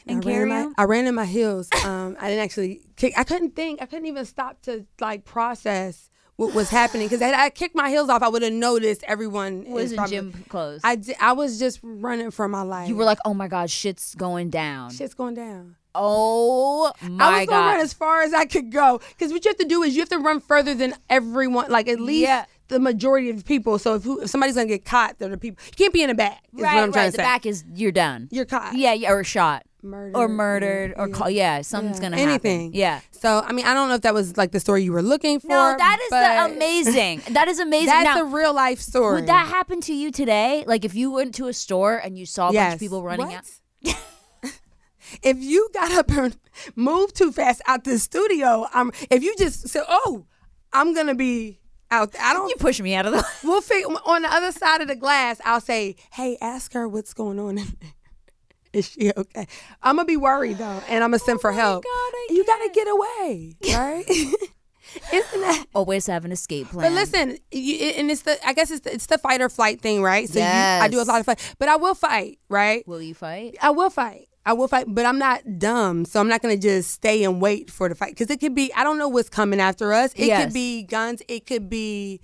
And 0.08 0.20
I 0.20 0.22
carry 0.22 0.50
ran, 0.50 0.52
in 0.52 0.66
'em? 0.66 0.74
my, 0.78 0.84
I 0.84 0.86
ran 0.86 1.06
in 1.08 1.16
my 1.16 1.26
heels. 1.26 1.70
Um, 1.84 2.16
I 2.20 2.30
didn't 2.30 2.44
actually 2.44 2.82
kick. 2.96 3.14
I 3.18 3.24
couldn't 3.24 3.56
think. 3.56 3.82
I 3.82 3.86
couldn't 3.86 4.06
even 4.08 4.26
stop 4.26 4.62
to 4.64 4.86
like 5.00 5.26
process 5.26 6.10
what 6.38 6.54
was 6.56 6.70
happening 6.70 7.08
because 7.08 7.22
had 7.22 7.34
I 7.36 7.50
kicked 7.50 7.76
my 7.76 7.90
heels 7.90 8.10
off, 8.10 8.22
I 8.24 8.28
would 8.30 8.42
have 8.42 8.54
noticed 8.54 9.04
everyone 9.08 9.66
Was 9.70 9.92
in 9.92 9.98
probably- 9.98 10.16
gym 10.18 10.46
clothes. 10.50 10.82
I 10.84 10.96
di- 10.96 11.16
I 11.20 11.34
was 11.34 11.60
just 11.60 11.80
running 11.84 12.32
for 12.32 12.48
my 12.48 12.62
life. 12.64 12.90
you 12.90 12.96
were 12.96 13.04
like, 13.06 13.20
"Oh 13.26 13.34
my 13.34 13.48
god, 13.48 13.70
shit's 13.70 14.16
going 14.16 14.50
down." 14.50 14.92
shit's 14.92 15.14
going 15.14 15.36
down. 15.36 15.76
Oh 15.94 16.92
my 17.02 17.26
I 17.26 17.40
was 17.40 17.48
gonna 17.48 17.62
god. 17.62 17.72
run 17.74 17.80
as 17.82 17.94
far 17.94 18.22
as 18.24 18.34
I 18.34 18.46
could 18.46 18.72
go 18.72 19.02
because 19.10 19.32
what 19.32 19.44
you 19.46 19.50
have 19.50 19.58
to 19.58 19.66
do 19.68 19.84
is 19.84 19.94
you 19.96 20.02
have 20.02 20.10
to 20.10 20.20
run 20.20 20.40
further 20.40 20.74
than 20.74 20.96
everyone, 21.10 21.70
like 21.70 21.88
at 21.88 22.00
least 22.00 22.24
Yeah. 22.30 22.46
the 22.70 22.80
majority 22.80 23.30
of 23.30 23.44
people. 23.46 23.78
So 23.78 23.96
if, 23.96 24.04
who, 24.04 24.22
if 24.22 24.30
somebody's 24.30 24.56
gonna 24.56 24.68
get 24.68 24.86
caught, 24.86 25.20
they're 25.20 25.30
the 25.30 25.38
people. 25.38 25.62
You 25.68 25.72
can't 25.76 25.94
be 25.94 26.02
in 26.02 26.08
the 26.08 26.16
back. 26.16 26.44
Is 26.56 26.62
right, 26.62 26.76
what 26.76 26.84
I'm 26.84 26.92
trying 26.94 27.06
right. 27.06 27.12
to 27.12 27.18
The 27.18 27.18
say. 27.18 27.24
back 27.24 27.46
is 27.46 27.64
you're 27.76 27.92
done. 27.92 28.30
You're 28.32 28.46
caught. 28.46 28.76
Yeah, 28.76 28.94
yeah, 28.94 29.12
or 29.12 29.24
shot, 29.24 29.64
Murdered, 29.84 30.16
or 30.16 30.28
murdered, 30.28 30.94
yeah, 30.96 31.04
or 31.04 31.08
yeah. 31.08 31.14
call, 31.16 31.30
yeah, 31.30 31.62
something's 31.62 31.98
Yeah. 31.98 32.02
gonna 32.04 32.18
happen. 32.18 32.30
anything. 32.30 32.62
happen. 32.68 32.80
Yeah. 32.80 33.00
So 33.12 33.40
I 33.46 33.52
mean, 33.52 33.66
I 33.66 33.74
don't 33.74 33.90
know 33.90 33.96
if 33.96 34.02
that 34.02 34.14
was 34.14 34.38
like 34.38 34.52
the 34.52 34.60
story 34.60 34.84
you 34.84 34.92
were 34.92 35.02
looking 35.02 35.40
for. 35.40 35.48
No, 35.48 35.76
that 35.78 36.00
is 36.02 36.10
but 36.10 36.48
the 36.50 36.56
amazing. 36.56 37.22
That 37.32 37.48
is 37.48 37.60
amazing. 37.60 37.88
That's 37.88 38.16
now, 38.16 38.22
a 38.22 38.26
real 38.26 38.54
life 38.54 38.80
story. 38.80 39.16
would 39.22 39.28
that 39.28 39.48
happen 39.48 39.82
to 39.82 39.94
you 39.94 40.12
today? 40.12 40.64
Like 40.68 40.86
if 40.86 40.94
you 40.94 41.12
went 41.12 41.34
to 41.36 41.48
a 41.48 41.54
store 41.54 41.98
and 41.98 42.18
you 42.18 42.26
saw 42.26 42.50
a 42.50 42.54
bunch 42.54 42.74
of 42.76 42.80
people 42.80 43.04
running 43.04 43.28
What? 43.28 43.36
out. 43.86 43.96
if 45.24 45.38
you 45.40 45.70
got 45.74 45.92
up 45.94 46.12
and 46.12 46.38
moved 46.76 47.16
too 47.16 47.32
fast 47.32 47.62
out 47.68 47.84
the 47.84 47.98
studio, 48.00 48.68
um, 48.74 48.92
if 49.10 49.24
you 49.24 49.36
just 49.38 49.68
said, 49.68 49.84
"Oh, 49.90 50.26
I'm 50.74 50.94
gonna 50.94 51.16
be 51.16 51.60
out," 51.90 52.12
there. 52.12 52.22
I 52.22 52.34
don't. 52.34 52.50
You 52.50 52.56
push 52.60 52.80
me 52.80 52.94
out 52.96 53.06
of 53.08 53.14
the. 53.14 53.26
we'll 53.44 53.62
figure 53.62 53.88
on 54.06 54.22
the 54.22 54.32
other 54.34 54.52
side 54.52 54.82
of 54.82 54.88
the 54.88 54.96
glass. 54.96 55.42
I'll 55.44 55.60
say, 55.62 55.96
"Hey, 56.14 56.38
ask 56.40 56.74
her 56.74 56.88
what's 56.88 57.14
going 57.14 57.40
on." 57.40 57.60
Is 58.74 58.90
she 58.90 59.12
okay? 59.16 59.48
I'm 59.84 59.98
gonna 59.98 60.06
be 60.06 60.18
worried 60.18 60.58
though, 60.58 60.82
and 60.88 61.04
I'm 61.04 61.12
gonna 61.12 61.20
send 61.20 61.38
oh 61.40 61.42
for 61.42 61.52
help. 61.52 61.84
Oh 61.88 62.12
God, 62.30 62.36
you 62.36 62.46
gotta 62.46 62.70
get 62.74 62.88
away, 62.88 63.56
right? 63.74 64.06
Isn't 65.14 65.42
that? 65.42 65.66
Always 65.76 66.08
have 66.08 66.26
an 66.26 66.32
escape 66.32 66.70
plan. 66.70 66.90
But 66.90 66.94
listen, 66.94 67.38
you, 67.52 67.76
and 67.98 68.10
it's 68.10 68.22
the 68.22 68.38
I 68.48 68.54
guess 68.54 68.72
it's 68.72 68.82
the, 68.82 68.94
it's 68.94 69.06
the 69.08 69.18
fight 69.18 69.42
or 69.42 69.50
flight 69.50 69.82
thing, 69.82 70.02
right? 70.02 70.28
So 70.30 70.40
you, 70.40 70.46
I 70.46 70.88
do 70.88 71.02
a 71.02 71.04
lot 71.04 71.20
of 71.20 71.26
fight, 71.26 71.56
but 71.60 71.70
I 71.70 71.76
will 71.76 71.96
fight, 71.96 72.40
right? 72.50 72.88
will 72.88 73.02
you 73.02 73.14
fight? 73.14 73.58
I 73.62 73.72
will 73.72 73.90
fight. 73.90 74.28
I 74.44 74.54
will 74.54 74.68
fight, 74.68 74.86
but 74.88 75.06
I'm 75.06 75.20
not 75.20 75.60
dumb, 75.60 76.04
so 76.06 76.20
I'm 76.20 76.28
not 76.28 76.42
gonna 76.42 76.58
just 76.58 76.92
stay 76.92 77.24
and 77.24 77.42
wait 77.42 77.70
for 77.70 77.88
the 77.90 77.96
fight 77.96 78.12
because 78.12 78.30
it 78.32 78.40
could 78.40 78.56
be 78.56 78.74
I 78.74 78.84
don't 78.84 78.98
know 78.98 79.08
what's 79.10 79.30
coming 79.30 79.60
after 79.60 79.94
us. 79.94 80.14
It 80.14 80.28
Yes. 80.28 80.46
could 80.46 80.54
be 80.54 80.84
guns. 80.84 81.22
It 81.28 81.46
could 81.46 81.70
be, 81.70 82.22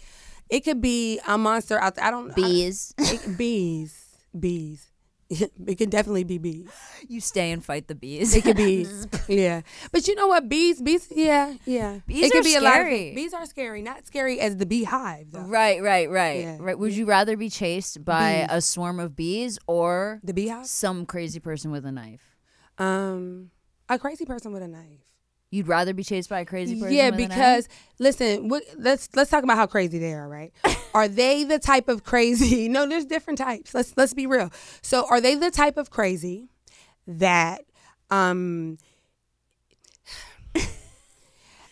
it 0.50 0.62
could 0.62 0.82
be 0.82 1.20
a 1.27 1.38
monster 1.38 1.80
out 1.80 1.96
there. 1.96 2.06
I 2.06 2.12
don't 2.12 2.34
Bees. 2.36 2.94
I, 2.98 3.13
it, 3.13 3.38
bees, 3.38 4.04
bees. 4.38 4.87
it 5.67 5.77
could 5.77 5.89
definitely 5.89 6.24
be 6.24 6.38
bees. 6.38 6.69
you 7.07 7.19
stay 7.19 7.51
and 7.51 7.63
fight 7.63 7.88
the 7.88 7.96
bees. 7.96 8.34
It 8.36 8.43
could 8.43 8.55
be, 8.57 8.86
yeah. 9.27 9.62
But 9.91 10.07
you 10.07 10.15
know 10.15 10.27
what? 10.27 10.48
Bees, 10.48 10.81
bees, 10.81 11.07
yeah, 11.12 11.53
yeah. 11.65 12.00
Bees 12.07 12.25
it 12.25 12.31
could 12.31 12.41
are 12.41 12.43
be 12.43 12.55
a 12.55 12.62
lot 12.62 12.75
of 12.75 12.81
scary. 12.88 13.13
bees 13.15 13.34
are 13.34 13.46
scary. 13.46 13.81
Not 13.81 14.05
scary 14.07 14.39
as 14.39 14.55
the 14.57 14.65
beehive 14.65 15.31
though. 15.31 15.41
Right, 15.41 15.81
right, 15.81 16.10
right, 16.10 16.41
Yeah. 16.41 16.57
right. 16.60 16.77
Would 16.79 16.93
you 16.93 17.05
rather 17.05 17.36
be 17.36 17.50
chased 17.50 18.05
by 18.05 18.48
a 18.50 18.62
swarm 18.62 19.00
of 19.00 19.15
bees 19.15 19.60
or 19.67 20.19
The 20.24 20.34
beehive. 20.34 20.65
some 20.65 21.05
crazy 21.05 21.39
person 21.39 21.72
with 21.72 21.86
a 21.86 21.91
knife? 21.91 22.38
Um, 22.77 23.51
a 23.89 23.98
crazy 24.00 24.24
person 24.25 24.51
with 24.53 24.62
a 24.63 24.67
knife. 24.67 25.07
You'd 25.50 25.68
rather 25.68 25.94
be 25.94 26.04
chased 26.04 26.30
by 26.30 26.42
a 26.42 26.46
crazy 26.46 26.75
person? 26.77 26.94
Yeah, 26.94 27.12
because 27.12 27.70
listen, 28.00 28.50
what, 28.50 28.63
let's 28.77 29.08
let's 29.16 29.32
talk 29.32 29.44
about 29.44 29.56
how 29.56 29.66
crazy 29.66 29.98
they 29.98 30.13
are, 30.13 30.27
right? 30.27 30.51
are 30.94 31.08
they 31.08 31.46
the 31.46 31.58
type 31.58 31.88
of 31.88 32.04
crazy? 32.04 32.68
No, 32.77 32.86
there's 32.88 33.06
different 33.06 33.39
types. 33.39 33.74
Let's 33.74 33.94
let's 33.96 34.13
be 34.13 34.27
real. 34.27 34.51
So, 34.82 35.08
are 35.10 35.22
they 35.22 35.36
the 35.36 35.50
type 35.50 35.77
of 35.77 35.89
crazy 35.89 36.50
that 37.08 37.62
um 38.10 38.77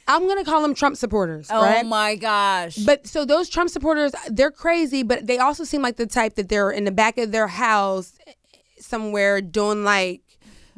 I'm 0.08 0.26
gonna 0.28 0.46
call 0.46 0.62
them 0.62 0.74
Trump 0.74 0.96
supporters, 0.96 1.48
oh 1.52 1.62
right? 1.62 1.86
my 1.86 2.16
gosh. 2.16 2.78
But 2.78 3.08
so 3.08 3.26
those 3.26 3.50
Trump 3.50 3.70
supporters, 3.70 4.14
they're 4.30 4.52
crazy, 4.52 5.04
but 5.04 5.28
they 5.28 5.38
also 5.38 5.66
seem 5.66 5.82
like 5.82 5.98
the 5.98 6.08
type 6.08 6.36
that 6.36 6.48
they're 6.48 6.72
in 6.72 6.86
the 6.86 6.92
back 6.92 7.18
of 7.18 7.34
their 7.34 7.48
house 7.48 8.14
somewhere 8.80 9.42
doing 9.42 9.84
like 9.84 10.22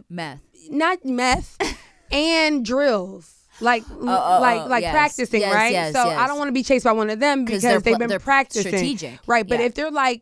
meth. 0.10 0.42
not 0.70 1.06
meth 1.06 1.58
and 2.12 2.64
drills. 2.66 3.34
Like, 3.60 3.84
oh, 3.90 4.04
like, 4.06 4.62
oh, 4.62 4.68
like 4.68 4.84
yes. 4.84 4.92
practicing, 4.94 5.42
Yes, 5.42 5.54
right? 5.54 5.72
yes, 5.72 5.94
so. 5.94 6.08
I 6.08 6.28
don't 6.28 6.38
want 6.38 6.48
to 6.50 6.52
be 6.52 6.62
chased 6.62 6.86
by 6.86 6.92
one 6.92 7.10
of 7.10 7.20
them 7.20 7.44
because 7.44 7.64
they've 7.64 7.84
pl- 7.84 7.98
been 7.98 8.20
practicing, 8.20 8.70
strategic. 8.70 9.20
right? 9.26 9.48
But 9.48 9.60
Yeah. 9.60 9.66
if 9.66 9.74
they're 9.74 9.90
like 9.90 10.22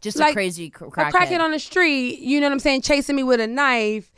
Just 0.00 0.18
like 0.18 0.30
a 0.30 0.34
crazy 0.34 0.70
cr- 0.70 0.84
a 0.84 0.90
crackhead. 0.90 1.10
crackhead 1.10 1.40
on 1.40 1.50
the 1.50 1.58
street, 1.58 2.20
you 2.20 2.40
know 2.40 2.46
what 2.46 2.52
I'm 2.52 2.60
saying, 2.60 2.82
chasing 2.82 3.16
me 3.16 3.24
with 3.24 3.40
a 3.40 3.46
knife, 3.48 4.08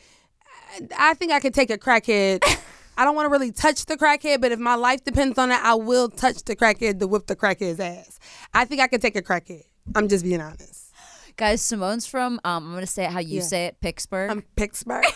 I 0.99 1.15
think 1.15 1.33
I 1.33 1.41
could 1.41 1.55
take 1.55 1.71
a 1.71 1.79
crackhead. 1.79 2.45
I 2.99 3.05
don't 3.05 3.15
want 3.17 3.25
to 3.27 3.31
really 3.31 3.53
touch 3.53 3.87
the 3.87 3.97
crackhead, 3.97 4.43
but 4.43 4.53
if 4.53 4.59
my 4.59 4.75
life 4.75 5.03
depends 5.03 5.39
on 5.39 5.51
it, 5.51 5.61
I 5.63 5.75
will 5.75 6.11
touch 6.11 6.43
the 6.45 6.55
crackhead 6.55 6.99
to 6.99 7.07
whip 7.09 7.27
the 7.27 7.37
crackhead's 7.37 7.81
ass. 7.81 8.19
I 8.53 8.67
think 8.67 8.83
I 8.83 8.87
could 8.89 9.01
take 9.01 9.17
a 9.17 9.23
crackhead. 9.23 9.63
I'm 9.95 10.09
just 10.09 10.25
being 10.25 10.43
honest. 10.43 10.93
Guys, 11.37 11.63
Simone's 11.63 12.07
from, 12.07 12.35
um, 12.45 12.65
I'm 12.67 12.71
going 12.73 12.81
to 12.81 12.87
say 12.87 13.05
it 13.05 13.13
how 13.13 13.21
you 13.21 13.37
Yeah. 13.39 13.43
say 13.45 13.67
it, 13.67 13.81
Pittsburgh. 13.81 14.31
I'm 14.31 14.43
Pittsburgh. 14.57 15.05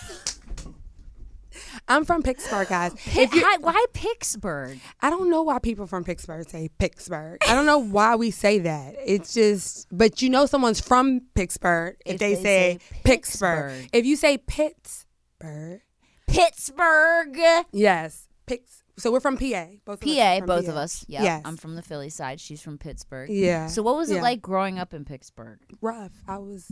I'm 1.88 2.04
from 2.04 2.22
Pittsburgh, 2.22 2.68
guys. 2.68 2.92
Pi- 3.14 3.28
hi- 3.30 3.58
why 3.58 3.84
Pittsburgh? 3.92 4.78
I 5.00 5.10
don't 5.10 5.30
know 5.30 5.42
why 5.42 5.58
people 5.58 5.86
from 5.86 6.04
Pittsburgh 6.04 6.48
say 6.48 6.68
Pittsburgh. 6.78 7.38
I 7.48 7.54
don't 7.54 7.66
know 7.66 7.78
why 7.96 8.16
we 8.16 8.30
say 8.30 8.58
that. 8.60 8.94
It's 9.04 9.34
just, 9.34 9.86
but 9.90 10.22
you 10.22 10.30
know, 10.30 10.46
someone's 10.46 10.80
from 10.80 11.22
Pittsburgh 11.34 11.96
if, 12.06 12.14
If 12.14 12.20
they, 12.20 12.34
they 12.34 12.42
say, 12.42 12.78
say 12.78 13.00
Pittsburgh. 13.04 13.70
Pittsburgh. 13.72 13.90
If 13.92 14.06
you 14.06 14.16
say 14.16 14.38
Pittsburgh, 14.38 15.80
Pittsburgh. 16.26 17.36
yes, 17.72 18.28
Pitts. 18.46 18.82
So 18.98 19.10
we're 19.10 19.20
from 19.20 19.36
PA. 19.38 19.66
Both 19.86 20.02
of 20.02 20.08
us 20.08 20.14
PA, 20.16 20.36
from 20.38 20.46
both 20.46 20.64
PA. 20.66 20.70
of 20.70 20.76
us. 20.76 21.04
Yeah. 21.08 21.22
Yes. 21.22 21.42
I'm 21.46 21.56
from 21.56 21.76
the 21.76 21.82
Philly 21.82 22.10
side. 22.10 22.40
She's 22.40 22.60
from 22.60 22.76
Pittsburgh. 22.78 23.30
Yeah. 23.30 23.66
So 23.66 23.82
what 23.82 23.96
was 23.96 24.10
it 24.10 24.16
Yeah. 24.16 24.22
like 24.22 24.42
growing 24.42 24.78
up 24.78 24.92
in 24.92 25.04
Pittsburgh? 25.04 25.58
rough. 25.80 26.12
I 26.28 26.38
was 26.38 26.70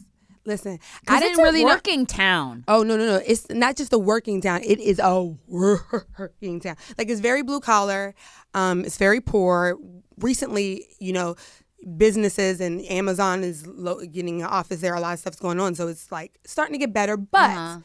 listen. 0.50 0.78
I 1.09 1.19
didn't 1.21 1.30
it's 1.33 1.38
a 1.38 1.42
really 1.42 1.64
know. 1.64 1.71
working 1.75 2.04
town. 2.07 2.64
Oh 2.69 2.83
no 2.83 2.97
no 2.97 3.07
no! 3.07 3.23
It's 3.26 3.49
not 3.50 3.76
just 3.76 3.92
a 3.92 3.99
working 3.99 4.40
town. 4.42 4.61
It 4.64 4.78
is 4.80 4.99
a 5.02 5.23
working 5.49 6.61
town. 6.61 6.76
Like 6.99 7.09
it's 7.09 7.21
very 7.21 7.42
blue 7.42 7.61
collar. 7.61 8.14
Um, 8.54 8.85
it's 8.85 8.97
very 8.99 9.21
poor. 9.21 9.78
Recently, 10.19 10.87
you 10.99 11.12
know, 11.12 11.37
businesses 11.97 12.61
and 12.61 12.83
Amazon 12.90 13.42
is 13.42 13.66
lo- 13.66 14.04
getting 14.04 14.42
an 14.42 14.49
office 14.49 14.80
there. 14.80 14.95
A 14.95 15.00
lot 15.00 15.14
of 15.14 15.19
stuff's 15.21 15.38
going 15.40 15.61
on, 15.61 15.75
so 15.75 15.88
it's 15.88 16.11
like 16.12 16.38
starting 16.45 16.75
to 16.75 16.78
get 16.78 16.92
better. 16.92 17.16
But 17.16 17.50
Uh-huh. 17.50 17.78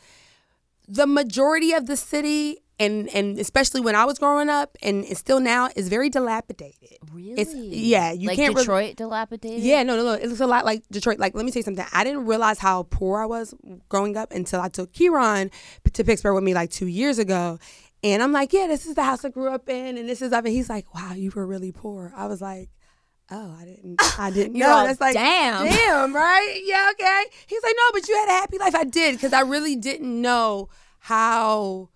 the 0.87 1.07
majority 1.07 1.71
of 1.73 1.85
the 1.85 1.95
city 1.95 2.57
and 2.79 3.09
and 3.15 3.39
especially 3.39 3.81
when 3.81 3.95
I 3.95 4.05
was 4.05 4.19
growing 4.19 4.49
up, 4.49 4.77
and 4.81 5.05
it's 5.05 5.19
still 5.19 5.39
now, 5.39 5.69
is 5.75 5.87
very 5.87 6.09
dilapidated. 6.09 6.97
Really? 7.11 7.39
It's 7.39 7.53
yeah, 7.55 8.11
you 8.11 8.27
like 8.27 8.35
can't 8.35 8.55
Detroit 8.55 8.97
dilapidated. 8.97 9.63
yeah, 9.63 9.83
no, 9.83 9.95
no, 9.95 10.03
no. 10.03 10.13
It 10.13 10.27
looks 10.27 10.41
a 10.41 10.47
lot 10.47 10.65
like 10.65 10.83
Detroit. 10.91 11.19
Like, 11.19 11.35
let 11.35 11.45
me 11.45 11.51
say 11.51 11.61
something. 11.61 11.85
I 11.93 12.03
didn't 12.03 12.25
realize 12.25 12.59
how 12.59 12.83
poor 12.83 13.21
I 13.21 13.25
was 13.25 13.53
growing 13.89 14.17
up 14.17 14.31
until 14.31 14.59
I 14.59 14.67
took 14.69 14.91
Kieran 14.93 15.51
to 15.93 16.03
Pittsburgh 16.03 16.35
with 16.35 16.43
me 16.43 16.53
like 16.53 16.69
two 16.69 16.87
years 16.87 17.17
ago. 17.19 17.59
And 18.03 18.21
I'm 18.21 18.31
like, 18.31 18.53
yeah, 18.53 18.67
this 18.67 18.85
is 18.85 18.95
the 18.95 19.03
house 19.03 19.25
I 19.25 19.29
grew 19.29 19.49
up 19.49 19.67
in, 19.69 19.97
and 19.97 20.07
this 20.07 20.21
is 20.21 20.31
up. 20.31 20.45
And 20.45 20.53
he's 20.53 20.69
like, 20.69 20.93
wow, 20.93 21.13
you 21.13 21.31
were 21.35 21.47
really 21.47 21.71
poor. 21.71 22.13
I 22.15 22.27
was 22.27 22.41
like, 22.41 22.69
oh, 23.31 23.57
I 23.59 23.65
didn't, 23.65 24.01
I 24.19 24.29
didn't 24.31 24.53
know. 24.53 24.69
all, 24.69 24.85
That's 24.85 25.01
like, 25.01 25.15
"Damn." 25.15 25.65
damn, 25.65 26.13
right? 26.15 26.61
Yeah, 26.65 26.91
okay. 26.91 27.23
He's 27.47 27.63
like, 27.63 27.73
no, 27.75 27.83
but 27.93 28.07
you 28.07 28.15
had 28.15 28.27
a 28.29 28.31
happy 28.41 28.57
life. 28.59 28.75
I 28.75 28.83
did 28.83 29.15
because 29.15 29.33
I 29.33 29.41
really 29.41 29.75
didn't 29.75 30.21
know 30.21 30.69
how. 30.99 31.89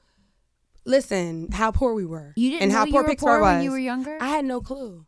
Listen, 0.90 1.52
how 1.52 1.72
poor 1.72 1.94
we 1.94 2.06
were, 2.06 2.34
You 2.36 2.50
didn't 2.50 2.64
and 2.64 2.72
know 2.72 2.78
how 2.80 2.86
you 2.86 2.92
poor 2.92 3.04
were 3.04 3.10
Pittsburgh 3.10 3.30
poor 3.30 3.42
was. 3.42 3.54
when 3.56 3.64
you 3.64 3.72
were 3.72 3.80
younger. 3.80 4.18
I 4.20 4.30
had 4.30 4.44
no 4.44 4.60
clue. 4.60 5.06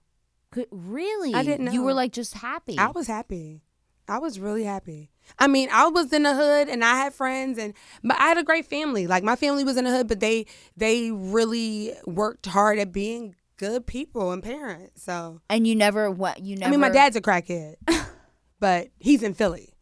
Could, 0.52 0.68
really? 0.70 1.34
I 1.34 1.44
didn't 1.44 1.66
know. 1.66 1.72
You 1.72 1.82
were 1.82 1.94
like 1.94 2.12
just 2.12 2.36
happy. 2.36 2.78
I 2.78 2.90
was 2.90 3.08
happy. 3.08 3.64
I 4.08 4.20
was 4.20 4.40
really 4.40 4.64
happy. 4.64 5.10
I 5.40 5.48
mean, 5.48 5.70
I 5.72 5.88
was 5.88 6.12
in 6.14 6.24
the 6.24 6.36
hood 6.36 6.68
and 6.68 6.84
I 6.84 6.98
had 6.98 7.14
friends 7.14 7.58
and 7.58 7.74
but 8.04 8.20
I 8.20 8.28
had 8.28 8.38
a 8.38 8.44
great 8.44 8.66
family. 8.66 9.08
Like 9.08 9.24
my 9.24 9.36
family 9.36 9.64
was 9.64 9.78
in 9.78 9.86
the 9.86 9.92
hood, 9.92 10.08
but 10.08 10.20
they 10.20 10.46
they 10.76 11.12
really 11.12 11.94
worked 12.06 12.46
hard 12.46 12.78
at 12.78 12.92
being 12.92 13.36
good 13.58 13.88
people 13.88 14.32
and 14.32 14.44
parents. 14.44 15.02
So 15.04 15.40
and 15.50 15.66
you 15.66 15.76
never 15.76 16.12
what 16.12 16.42
you 16.42 16.58
never. 16.58 16.68
I 16.68 16.72
mean, 16.72 16.82
my 16.82 16.90
dad's 16.90 17.16
a 17.16 17.22
crackhead, 17.22 17.76
but 18.60 18.90
he's 19.00 19.24
in 19.24 19.34
Philly. 19.34 19.74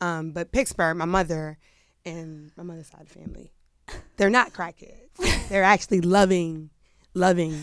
Um, 0.00 0.30
but 0.30 0.52
Pittsburgh, 0.52 0.96
my 0.96 1.04
mother 1.04 1.58
and 2.04 2.52
my 2.56 2.62
mother's 2.62 2.88
side 2.88 3.00
of 3.00 3.08
the 3.08 3.14
family, 3.14 3.52
they're 4.16 4.30
not 4.30 4.52
crackheads. 4.52 5.48
they're 5.48 5.62
actually 5.62 6.00
loving, 6.00 6.70
loving, 7.14 7.58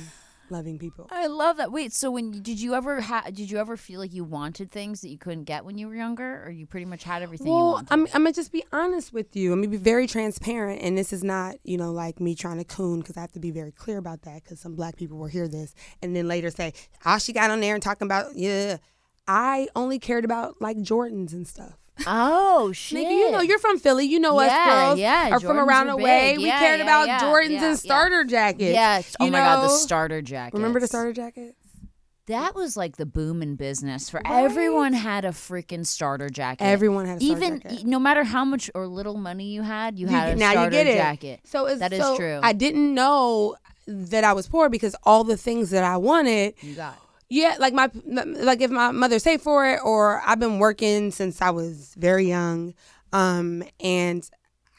loving 0.49 0.79
people. 0.79 1.07
I 1.11 1.27
love 1.27 1.57
that. 1.57 1.71
Wait, 1.71 1.93
so 1.93 2.11
when 2.11 2.31
did 2.41 2.59
you 2.59 2.73
ever 2.75 3.01
ha- 3.01 3.25
did 3.27 3.49
you 3.51 3.57
ever 3.57 3.75
feel 3.77 3.99
like 3.99 4.13
you 4.13 4.23
wanted 4.23 4.71
things 4.71 5.01
that 5.01 5.09
you 5.09 5.17
couldn't 5.17 5.43
get 5.43 5.65
when 5.65 5.77
you 5.77 5.87
were 5.87 5.95
younger, 5.95 6.43
or 6.45 6.51
you 6.51 6.65
pretty 6.65 6.85
much 6.85 7.03
had 7.03 7.21
everything 7.21 7.47
you 7.47 7.53
Well. 7.53 7.83
I'm, 7.89 8.07
I'm 8.13 8.23
gonna 8.23 8.33
just 8.33 8.51
be 8.51 8.63
honest 8.71 9.13
with 9.13 9.35
you. 9.35 9.51
I'm 9.51 9.59
gonna 9.59 9.71
be 9.71 9.77
very 9.77 10.07
transparent, 10.07 10.81
and 10.81 10.97
this 10.97 11.11
is 11.13 11.23
not, 11.23 11.55
you 11.63 11.77
know, 11.77 11.91
like 11.91 12.19
me 12.19 12.35
trying 12.35 12.57
to 12.57 12.63
coon 12.65 12.99
because 12.99 13.17
I 13.17 13.21
have 13.21 13.31
to 13.33 13.39
be 13.39 13.51
very 13.51 13.71
clear 13.71 13.97
about 13.97 14.21
that 14.23 14.43
because 14.43 14.59
some 14.59 14.75
black 14.75 14.95
people 14.95 15.17
will 15.17 15.27
hear 15.27 15.47
this 15.47 15.73
and 16.01 16.15
then 16.15 16.27
later 16.27 16.49
say, 16.49 16.73
"Oh, 17.05 17.17
she 17.17 17.33
got 17.33 17.51
on 17.51 17.59
there 17.59 17.73
and 17.73 17.83
talking 17.83 18.05
about 18.05 18.35
yeah." 18.35 18.77
I 19.25 19.69
only 19.73 19.99
cared 19.99 20.25
about 20.25 20.61
like 20.61 20.77
Jordans 20.77 21.31
and 21.31 21.47
stuff. 21.47 21.77
Oh 22.07 22.71
shit! 22.71 22.97
Nigga, 23.07 23.11
you 23.11 23.31
know, 23.31 23.41
you're 23.41 23.59
from 23.59 23.79
Philly. 23.79 24.05
You 24.05 24.19
know 24.19 24.39
Yeah, 24.41 24.47
us 24.47 24.71
girls 24.73 24.99
yeah, 24.99 25.29
are 25.31 25.39
from 25.39 25.57
around 25.59 25.87
the 25.87 25.97
way. 25.97 26.37
We 26.37 26.45
Yeah, 26.47 26.59
cared 26.59 26.79
yeah, 26.79 26.83
about 26.83 27.21
Jordans 27.21 27.61
and 27.61 27.77
starter 27.79 28.23
jackets. 28.23 28.61
Yes. 28.73 29.15
Oh 29.19 29.25
You 29.25 29.31
my 29.31 29.39
god, 29.39 29.61
the 29.63 29.69
starter 29.69 30.21
jacket. 30.21 30.55
Remember 30.55 30.79
the 30.79 30.87
starter 30.87 31.13
jackets? 31.13 31.55
That 32.27 32.55
was 32.55 32.77
like 32.77 32.95
the 32.95 33.05
boom 33.05 33.41
in 33.41 33.57
business 33.57 34.09
for 34.09 34.21
Right? 34.23 34.45
everyone 34.45 34.93
had 34.93 35.25
a 35.25 35.29
freaking 35.31 35.85
starter 35.85 36.29
jacket. 36.29 36.63
Everyone 36.63 37.05
had 37.05 37.17
a 37.21 37.25
starter 37.25 37.43
even 37.45 37.59
jacket. 37.59 37.85
no 37.85 37.99
matter 37.99 38.23
how 38.23 38.45
much 38.45 38.71
or 38.73 38.87
little 38.87 39.17
money 39.17 39.47
you 39.47 39.61
had, 39.61 39.99
you, 39.99 40.07
You 40.07 40.13
had 40.13 40.29
a 40.29 40.35
now 40.37 40.51
starter 40.51 40.77
you 40.77 40.83
get 40.85 40.87
it. 40.87 40.97
jacket. 40.97 41.41
So 41.43 41.65
it's, 41.65 41.79
That 41.79 41.91
is 41.91 41.99
so 41.99 42.15
true. 42.15 42.39
I 42.41 42.53
didn't 42.53 42.93
know 42.93 43.57
that 43.87 44.23
I 44.23 44.31
was 44.31 44.47
poor 44.47 44.69
because 44.69 44.95
all 45.03 45.25
the 45.25 45.35
things 45.35 45.71
that 45.71 45.83
I 45.83 45.97
wanted 45.97 46.53
You 46.61 46.75
got. 46.75 46.97
Yeah, 47.33 47.55
like 47.57 47.73
my 47.73 47.89
like 48.05 48.61
if 48.61 48.69
my 48.69 48.91
mother 48.91 49.17
saved 49.17 49.41
for 49.41 49.67
it, 49.67 49.79
or 49.83 50.21
I've 50.23 50.39
been 50.39 50.59
working 50.59 51.09
since 51.09 51.41
I 51.41 51.49
was 51.49 51.95
very 51.97 52.25
young, 52.25 52.75
um, 53.11 53.63
and 53.79 54.29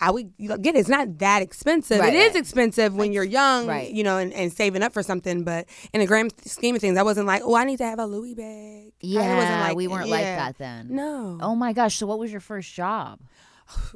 I 0.01 0.13
would 0.13 0.33
get 0.39 0.77
it. 0.77 0.77
It's 0.77 0.89
not 0.89 1.19
that 1.19 1.43
expensive. 1.43 1.99
Right, 1.99 2.15
it 2.15 2.17
is 2.17 2.35
right. 2.35 2.37
expensive 2.37 2.95
when 2.95 3.13
you're 3.13 3.25
young, 3.25 3.67
Right. 3.67 3.91
you 3.91 4.05
know, 4.05 4.19
and, 4.19 4.33
and 4.33 4.53
saving 4.53 4.85
up 4.85 4.93
for 4.93 5.03
something. 5.03 5.43
But 5.43 5.67
in 5.93 5.99
the 5.99 6.07
grand 6.07 6.33
scheme 6.45 6.77
of 6.77 6.81
things, 6.81 6.97
I 6.97 7.03
wasn't 7.03 7.27
like, 7.27 7.43
oh, 7.45 7.57
I 7.57 7.65
need 7.65 7.79
to 7.79 7.87
have 7.87 7.99
a 7.99 8.07
Louis 8.07 8.35
bag. 8.35 8.93
Yeah, 9.01 9.35
wasn't 9.37 9.61
like, 9.61 9.77
we 9.77 9.89
weren't 9.89 10.09
like 10.09 10.23
that 10.23 10.57
then. 10.57 10.95
No, 10.95 11.39
Oh 11.41 11.57
my 11.57 11.73
gosh! 11.73 11.97
So 11.97 12.07
what 12.07 12.21
was 12.21 12.31
your 12.31 12.41
first 12.41 12.73
job? 12.73 13.19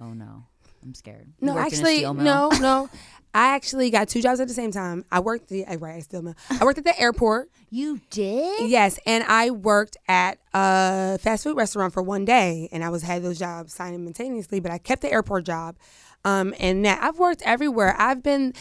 oh 0.00 0.12
no, 0.12 0.44
I'm 0.84 0.94
scared. 0.94 1.32
You 1.40 1.46
no, 1.46 1.54
worked 1.54 1.72
in 1.72 1.78
a 1.78 1.88
actually, 1.88 2.02
no, 2.02 2.48
no. 2.60 2.90
I 3.36 3.56
actually 3.56 3.90
got 3.90 4.08
two 4.08 4.22
jobs 4.22 4.38
at 4.38 4.46
the 4.46 4.54
same 4.54 4.70
time. 4.70 5.04
I 5.10 5.18
worked 5.18 5.48
the 5.48 5.64
right, 5.80 5.96
I 5.96 6.00
still 6.00 6.22
mill. 6.22 6.36
I 6.50 6.64
worked 6.64 6.78
at 6.78 6.84
the 6.84 6.98
airport. 7.00 7.50
You 7.68 8.00
did? 8.10 8.70
Yes, 8.70 9.00
and 9.06 9.24
I 9.24 9.50
worked 9.50 9.96
at 10.06 10.38
a 10.52 11.18
fast 11.18 11.42
food 11.42 11.56
restaurant 11.56 11.92
for 11.92 12.02
one 12.02 12.24
day, 12.24 12.68
and 12.70 12.84
I 12.84 12.90
was 12.90 13.02
had 13.02 13.24
those 13.24 13.40
jobs 13.40 13.74
simultaneously. 13.74 14.60
But 14.60 14.70
I 14.70 14.78
kept 14.78 15.02
the 15.02 15.10
airport 15.10 15.46
job, 15.46 15.76
um, 16.24 16.54
and 16.60 16.80
now 16.80 16.96
I've 17.00 17.18
worked 17.18 17.42
everywhere. 17.42 17.96
I've 17.98 18.22
been, 18.22 18.54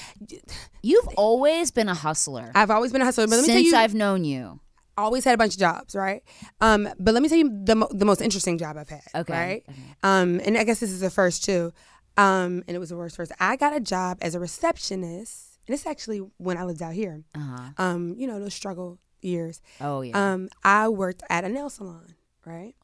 You've 0.81 1.07
always 1.17 1.69
been 1.71 1.87
a 1.87 1.93
hustler 1.93 2.51
I've 2.55 2.71
always 2.71 2.91
been 2.91 3.01
a 3.01 3.05
hustler. 3.05 3.27
But 3.27 3.35
let 3.35 3.41
me 3.43 3.47
tell 3.47 3.55
since 3.57 3.71
you, 3.71 3.77
I've 3.77 3.93
known 3.93 4.23
you. 4.23 4.59
always 4.97 5.23
had 5.23 5.35
a 5.35 5.37
bunch 5.37 5.53
of 5.53 5.59
jobs, 5.59 5.95
right? 5.95 6.23
Um, 6.61 6.89
but 6.99 7.13
let 7.13 7.21
me 7.21 7.29
tell 7.29 7.37
you 7.37 7.63
the 7.63 7.75
mo- 7.75 7.89
the 7.91 8.05
most 8.05 8.21
interesting 8.21 8.57
job 8.57 8.77
I've 8.77 8.89
had. 8.89 9.01
Okay, 9.13 9.33
right? 9.33 9.63
okay. 9.69 9.79
Um, 10.01 10.41
and 10.43 10.57
I 10.57 10.63
guess 10.63 10.79
this 10.79 10.91
is 10.91 11.01
the 11.01 11.11
first 11.11 11.43
too. 11.45 11.71
Um, 12.17 12.63
and 12.67 12.75
it 12.75 12.79
was 12.79 12.89
the 12.89 12.97
worst 12.97 13.15
first. 13.15 13.31
I 13.39 13.55
got 13.55 13.75
a 13.75 13.79
job 13.79 14.17
as 14.21 14.35
a 14.35 14.39
receptionist, 14.39 15.57
and 15.67 15.73
it's 15.73 15.85
actually 15.85 16.19
when 16.37 16.57
I 16.57 16.63
lived 16.63 16.81
out 16.81 16.93
here. 16.93 17.23
Uh-huh. 17.35 17.69
Um, 17.77 18.15
you 18.17 18.27
know 18.27 18.39
those 18.39 18.53
struggle 18.53 18.99
years. 19.21 19.61
Oh 19.81 20.01
yeah. 20.01 20.33
Um, 20.33 20.49
I 20.63 20.89
worked 20.89 21.23
at 21.29 21.43
a 21.43 21.49
nail 21.49 21.69
salon, 21.69 22.15
right? 22.45 22.75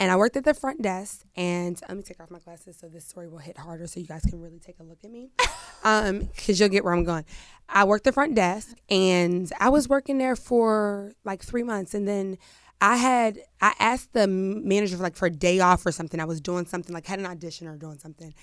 And 0.00 0.12
I 0.12 0.16
worked 0.16 0.36
at 0.36 0.44
the 0.44 0.54
front 0.54 0.80
desk. 0.80 1.24
And 1.36 1.80
let 1.88 1.96
me 1.96 2.02
take 2.02 2.20
off 2.20 2.30
my 2.30 2.38
glasses 2.38 2.76
so 2.80 2.88
this 2.88 3.04
story 3.04 3.28
will 3.28 3.38
hit 3.38 3.58
harder, 3.58 3.86
so 3.86 4.00
you 4.00 4.06
guys 4.06 4.22
can 4.22 4.40
really 4.40 4.60
take 4.60 4.78
a 4.78 4.84
look 4.84 4.98
at 5.04 5.10
me, 5.10 5.30
um, 5.84 6.20
because 6.36 6.60
you'll 6.60 6.68
get 6.68 6.84
where 6.84 6.94
I'm 6.94 7.04
going. 7.04 7.24
I 7.68 7.84
worked 7.84 8.04
the 8.04 8.12
front 8.12 8.34
desk, 8.34 8.76
and 8.88 9.52
I 9.60 9.68
was 9.68 9.88
working 9.88 10.18
there 10.18 10.36
for 10.36 11.12
like 11.24 11.42
three 11.42 11.64
months, 11.64 11.94
and 11.94 12.06
then 12.06 12.38
I 12.80 12.96
had 12.96 13.40
I 13.60 13.74
asked 13.78 14.12
the 14.12 14.26
manager 14.26 14.96
for 14.96 15.02
like 15.02 15.16
for 15.16 15.26
a 15.26 15.30
day 15.30 15.60
off 15.60 15.84
or 15.84 15.92
something. 15.92 16.20
I 16.20 16.24
was 16.24 16.40
doing 16.40 16.66
something 16.66 16.94
like 16.94 17.06
had 17.06 17.18
an 17.18 17.26
audition 17.26 17.66
or 17.66 17.76
doing 17.76 17.98
something. 17.98 18.34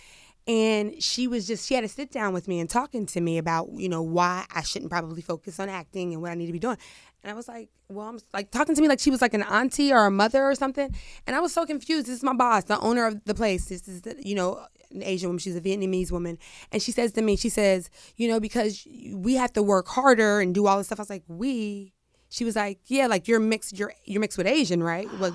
And 0.47 1.01
she 1.01 1.27
was 1.27 1.47
just, 1.47 1.67
she 1.67 1.73
had 1.73 1.81
to 1.81 1.87
sit 1.87 2.11
down 2.11 2.31
with 2.31 2.47
me 2.47 2.59
and 2.59 2.69
talking 2.69 3.07
to 3.07 3.21
me 3.21 3.39
about, 3.39 3.69
you 3.73 3.89
know, 3.89 4.03
why 4.03 4.45
I 4.53 4.61
shouldn't 4.61 4.91
probably 4.91 5.23
focus 5.23 5.59
on 5.59 5.69
acting 5.69 6.13
and 6.13 6.21
what 6.21 6.29
I 6.29 6.35
need 6.35 6.45
to 6.45 6.53
be 6.53 6.59
doing. 6.59 6.77
And 7.23 7.31
I 7.31 7.33
was 7.33 7.47
like, 7.47 7.69
well, 7.89 8.07
I'm 8.07 8.19
like 8.31 8.51
talking 8.51 8.75
to 8.75 8.81
me 8.81 8.87
like 8.87 8.99
she 8.99 9.09
was 9.09 9.23
like 9.23 9.33
an 9.33 9.41
auntie 9.41 9.91
or 9.91 10.05
a 10.05 10.11
mother 10.11 10.43
or 10.43 10.53
something. 10.53 10.95
And 11.25 11.35
I 11.35 11.39
was 11.39 11.51
so 11.51 11.65
confused. 11.65 12.05
This 12.05 12.17
is 12.17 12.23
my 12.23 12.33
boss, 12.33 12.65
the 12.65 12.79
owner 12.81 13.07
of 13.07 13.25
the 13.25 13.33
place. 13.33 13.65
This 13.65 13.87
is, 13.87 14.03
the, 14.03 14.21
you 14.23 14.35
know, 14.35 14.63
an 14.91 15.01
Asian 15.01 15.29
woman. 15.29 15.39
She's 15.39 15.55
a 15.55 15.61
Vietnamese 15.61 16.11
woman. 16.11 16.37
And 16.71 16.79
she 16.79 16.91
says 16.91 17.11
to 17.13 17.23
me, 17.23 17.37
she 17.37 17.49
says, 17.49 17.89
you 18.15 18.27
know, 18.27 18.39
because 18.39 18.87
we 19.13 19.33
have 19.33 19.53
to 19.53 19.63
work 19.63 19.87
harder 19.87 20.41
and 20.41 20.53
do 20.53 20.67
all 20.67 20.77
this 20.77 20.87
stuff. 20.87 20.99
I 20.99 21.01
was 21.01 21.09
like, 21.09 21.23
we? 21.27 21.94
She 22.35 22.43
was 22.43 22.57
like, 22.57 22.79
yeah, 22.87 23.07
like 23.07 23.29
you're 23.29 23.39
mixed, 23.39 23.79
you're, 23.79 23.93
you're 24.03 24.19
mixed 24.19 24.37
with 24.37 24.45
Asian, 24.45 24.83
right? 24.83 25.09
Like, 25.21 25.33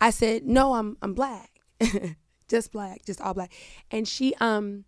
I 0.00 0.08
said, 0.08 0.46
no, 0.46 0.72
I'm, 0.72 0.96
I'm 1.02 1.12
black. 1.12 1.60
just 2.48 2.72
black, 2.72 3.04
just 3.04 3.20
all 3.20 3.34
black. 3.34 3.52
And 3.90 4.08
she, 4.08 4.34
um, 4.40 4.86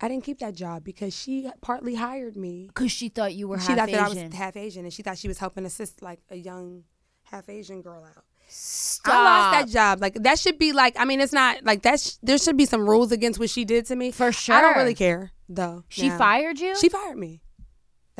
I 0.00 0.08
didn't 0.08 0.24
keep 0.24 0.38
that 0.38 0.54
job 0.54 0.82
because 0.82 1.14
she 1.14 1.50
partly 1.60 1.94
hired 1.94 2.36
me. 2.38 2.68
Because 2.68 2.90
she 2.90 3.10
thought 3.10 3.34
you 3.34 3.48
were 3.48 3.60
she 3.60 3.66
half 3.66 3.80
thought 3.80 3.90
that 3.90 4.00
I 4.00 4.10
Asian. 4.10 4.30
was 4.30 4.34
half 4.34 4.56
Asian, 4.56 4.84
and 4.84 4.94
she 4.94 5.02
thought 5.02 5.18
she 5.18 5.28
was 5.28 5.36
helping 5.36 5.66
assist 5.66 6.00
like 6.00 6.20
a 6.30 6.36
young 6.36 6.84
half 7.24 7.50
Asian 7.50 7.82
girl 7.82 8.02
out. 8.02 8.24
Stop. 8.48 9.14
I 9.14 9.22
lost 9.22 9.52
that 9.52 9.72
job. 9.72 10.00
Like 10.00 10.14
that 10.22 10.38
should 10.38 10.58
be 10.58 10.72
like. 10.72 10.96
I 10.98 11.04
mean, 11.04 11.20
it's 11.20 11.34
not 11.34 11.64
like 11.64 11.82
that's. 11.82 12.18
There 12.22 12.38
should 12.38 12.56
be 12.56 12.64
some 12.64 12.88
rules 12.88 13.12
against 13.12 13.38
what 13.38 13.50
she 13.50 13.66
did 13.66 13.84
to 13.86 13.94
me. 13.94 14.10
For 14.10 14.32
sure. 14.32 14.54
I 14.54 14.62
don't 14.62 14.76
really 14.76 14.94
care 14.94 15.32
though. 15.50 15.84
She 15.88 16.08
now. 16.08 16.16
fired 16.16 16.58
you? 16.58 16.74
She 16.76 16.88
fired 16.88 17.18
me. 17.18 17.42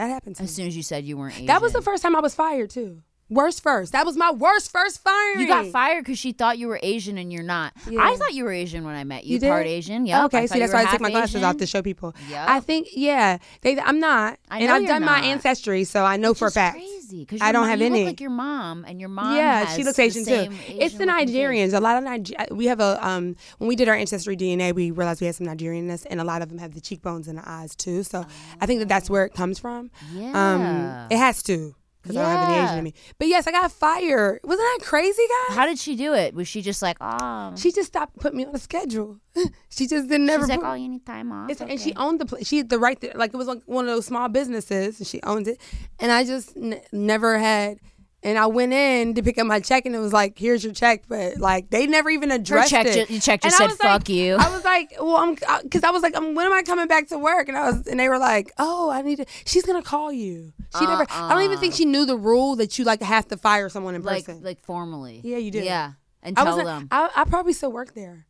That 0.00 0.08
happened 0.08 0.36
to 0.36 0.42
as 0.44 0.48
me. 0.48 0.54
soon 0.54 0.66
as 0.68 0.74
you 0.74 0.82
said 0.82 1.04
you 1.04 1.18
weren't 1.18 1.34
Asian. 1.34 1.46
That 1.46 1.60
was 1.60 1.74
the 1.74 1.82
first 1.82 2.02
time 2.02 2.16
I 2.16 2.20
was 2.20 2.34
fired 2.34 2.70
too. 2.70 3.02
Worst 3.30 3.62
first. 3.62 3.92
That 3.92 4.04
was 4.04 4.16
my 4.16 4.32
worst 4.32 4.72
first 4.72 5.02
firing. 5.02 5.40
You 5.40 5.46
got 5.46 5.66
fired 5.66 6.04
because 6.04 6.18
she 6.18 6.32
thought 6.32 6.58
you 6.58 6.66
were 6.66 6.80
Asian 6.82 7.16
and 7.16 7.32
you're 7.32 7.44
not. 7.44 7.72
Yeah. 7.88 8.00
I 8.02 8.16
thought 8.16 8.34
you 8.34 8.42
were 8.44 8.52
Asian 8.52 8.84
when 8.84 8.96
I 8.96 9.04
met 9.04 9.24
you. 9.24 9.34
You 9.34 9.38
did? 9.38 9.48
Part 9.48 9.66
Asian, 9.66 10.04
yeah. 10.04 10.24
Okay, 10.24 10.46
see, 10.48 10.58
that's 10.58 10.72
why 10.72 10.82
I 10.82 10.90
took 10.90 11.00
my 11.00 11.10
glasses 11.10 11.42
off 11.44 11.56
to 11.58 11.66
show 11.66 11.80
people. 11.80 12.14
Yep. 12.28 12.48
I 12.48 12.58
think, 12.60 12.88
yeah, 12.92 13.38
they. 13.62 13.78
I'm 13.78 14.00
not, 14.00 14.38
I 14.50 14.58
and 14.60 14.70
I've 14.70 14.86
done 14.86 15.04
my 15.04 15.20
ancestry, 15.20 15.84
so 15.84 16.04
I 16.04 16.16
know 16.16 16.34
for 16.34 16.48
a 16.48 16.50
fact. 16.50 16.76
Crazy, 16.76 17.20
because 17.20 17.40
I 17.40 17.52
don't 17.52 17.68
have 17.68 17.78
you 17.80 17.86
any. 17.86 18.00
Look 18.00 18.06
like 18.08 18.20
your 18.20 18.30
mom, 18.30 18.84
and 18.86 18.98
your 19.00 19.08
mom. 19.08 19.36
yeah, 19.36 19.66
she 19.66 19.84
looks 19.84 19.98
Asian 19.98 20.24
too. 20.24 20.30
same 20.30 20.54
it's 20.68 20.96
the. 20.96 21.04
Nigerians. 21.04 21.72
A 21.74 21.80
lot 21.80 21.96
of 21.96 22.04
Niger- 22.04 22.34
We 22.50 22.66
have 22.66 22.80
a 22.80 22.98
um 23.06 23.36
when 23.58 23.68
we 23.68 23.76
did 23.76 23.88
our 23.88 23.94
ancestry 23.94 24.36
DNA, 24.36 24.74
we 24.74 24.90
realized 24.90 25.20
we 25.20 25.26
had 25.26 25.34
some 25.36 25.46
Nigerianness, 25.46 26.06
and 26.10 26.20
a 26.20 26.24
lot 26.24 26.42
of 26.42 26.48
them 26.48 26.58
have 26.58 26.74
the 26.74 26.80
cheekbones 26.80 27.28
and 27.28 27.38
the 27.38 27.48
eyes 27.48 27.74
too. 27.76 28.02
So 28.02 28.24
I 28.60 28.66
think 28.66 28.80
that 28.80 28.88
that's 28.88 29.08
where 29.08 29.24
it 29.24 29.34
comes 29.34 29.58
from. 29.58 29.90
Yeah. 30.12 30.32
Um, 30.34 31.06
it 31.10 31.18
has 31.18 31.42
to 31.44 31.74
because 32.02 32.16
I 32.16 32.22
don't 32.22 32.30
have 32.30 32.48
any 32.48 32.56
Yeah. 32.58 32.64
Asian 32.66 32.78
in 32.78 32.84
me. 32.84 32.94
But 33.18 33.28
yes, 33.28 33.46
I 33.46 33.52
got 33.52 33.70
fired. 33.72 34.40
Wasn't 34.44 34.58
that 34.80 34.86
crazy, 34.86 35.22
guys? 35.48 35.56
How 35.56 35.66
did 35.66 35.78
she 35.78 35.96
do 35.96 36.14
it? 36.14 36.34
Was 36.34 36.48
she 36.48 36.62
just 36.62 36.80
like, 36.82 36.96
oh? 37.00 37.54
she 37.56 37.72
just 37.72 37.88
stopped 37.88 38.16
putting 38.18 38.38
me 38.38 38.46
on 38.46 38.54
a 38.54 38.58
schedule. 38.58 39.18
she 39.68 39.86
just 39.86 40.08
didn't 40.08 40.26
never. 40.26 40.44
She's 40.44 40.50
like, 40.50 40.60
put- 40.60 40.68
oh, 40.68 40.74
you 40.74 40.88
need 40.88 41.04
time 41.06 41.30
off. 41.32 41.50
It's, 41.50 41.60
And 41.60 41.80
she 41.80 41.92
owned 41.94 42.20
the 42.20 42.26
place. 42.26 42.46
She 42.46 42.58
had 42.58 42.68
the 42.68 42.78
right, 42.78 43.00
to, 43.00 43.12
like 43.16 43.32
it 43.34 43.36
was 43.36 43.46
like 43.46 43.62
one 43.66 43.84
of 43.88 43.94
those 43.94 44.06
small 44.06 44.28
businesses, 44.28 44.98
and 44.98 45.06
she 45.06 45.20
owned 45.22 45.46
it. 45.48 45.60
And 45.98 46.10
I 46.10 46.24
just 46.24 46.56
n- 46.56 46.80
never 46.92 47.38
had 47.38 47.78
And 48.22 48.36
I 48.38 48.46
went 48.48 48.74
in 48.74 49.14
to 49.14 49.22
pick 49.22 49.38
up 49.38 49.46
my 49.46 49.60
check, 49.60 49.86
and 49.86 49.94
it 49.94 49.98
was 49.98 50.12
like, 50.12 50.38
"Here's 50.38 50.62
your 50.62 50.74
check," 50.74 51.04
but 51.08 51.38
like 51.38 51.70
they 51.70 51.86
never 51.86 52.10
even 52.10 52.28
Her 52.28 52.36
addressed 52.36 52.68
check, 52.70 52.84
it. 52.86 53.08
ju- 53.08 53.14
your 53.14 53.20
check 53.22 53.40
just 53.40 53.58
I 53.58 53.66
said 53.66 53.70
like- 53.70 53.78
"fuck 53.78 54.08
you." 54.10 54.34
I 54.36 54.50
was 54.50 54.62
like, 54.62 54.92
"Well, 55.00 55.16
I'm," 55.16 55.62
because 55.62 55.84
I 55.84 55.90
was 55.90 56.02
like, 56.02 56.14
um, 56.14 56.34
"When 56.34 56.44
am 56.44 56.52
I 56.52 56.62
coming 56.62 56.86
back 56.86 57.08
to 57.08 57.18
work?" 57.18 57.48
And 57.48 57.56
I 57.56 57.70
was, 57.70 57.86
and 57.86 57.98
they 57.98 58.10
were 58.10 58.18
like, 58.18 58.52
"Oh, 58.58 58.90
I 58.90 59.00
need 59.00 59.16
to." 59.16 59.26
She's 59.46 59.64
gonna 59.64 59.82
call 59.82 60.12
you. 60.12 60.52
She 60.78 60.84
never. 60.84 61.06
I 61.10 61.32
don't 61.32 61.44
even 61.44 61.58
think 61.58 61.72
she 61.74 61.86
knew 61.86 62.04
the 62.04 62.16
rule 62.16 62.56
that 62.56 62.78
you 62.78 62.84
like 62.84 63.00
have 63.00 63.26
to 63.28 63.38
fire 63.38 63.70
someone 63.70 63.94
in 63.94 64.02
like 64.02 64.26
person. 64.26 64.42
like 64.42 64.60
formally. 64.60 65.22
Yeah, 65.24 65.38
you 65.38 65.50
do. 65.50 65.60
Yeah, 65.60 65.92
and 66.22 66.38
I 66.38 66.44
tell 66.44 66.56
was. 66.58 66.66
them. 66.66 66.88
I, 66.90 67.08
I 67.16 67.24
probably 67.24 67.54
still 67.54 67.72
work 67.72 67.94
there. 67.94 68.26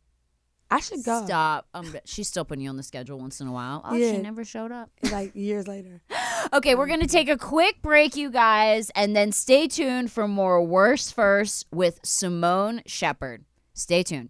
I 0.71 0.79
should 0.79 1.03
go. 1.03 1.25
Stop. 1.25 1.67
Um, 1.73 1.95
she's 2.05 2.27
still 2.27 2.45
putting 2.45 2.63
you 2.63 2.69
on 2.69 2.77
the 2.77 2.83
schedule 2.83 3.19
once 3.19 3.41
in 3.41 3.47
a 3.47 3.51
while. 3.51 3.81
Oh, 3.85 3.95
Yeah. 3.95 4.13
she 4.13 4.17
never 4.19 4.43
showed 4.45 4.71
up. 4.71 4.89
Like 5.11 5.35
years 5.35 5.67
later. 5.67 6.01
Okay, 6.53 6.73
we're 6.73 6.87
going 6.87 7.01
to 7.01 7.07
take 7.07 7.29
a 7.29 7.37
quick 7.37 7.81
break, 7.83 8.15
you 8.15 8.31
guys, 8.31 8.89
and 8.95 9.15
then 9.15 9.31
stay 9.31 9.67
tuned 9.67 10.11
for 10.11 10.27
more 10.27 10.61
Worst 10.65 11.13
First 11.13 11.67
with 11.71 11.99
Simone 12.03 12.81
Shepherd. 12.87 13.45
Stay 13.75 14.01
tuned. 14.01 14.29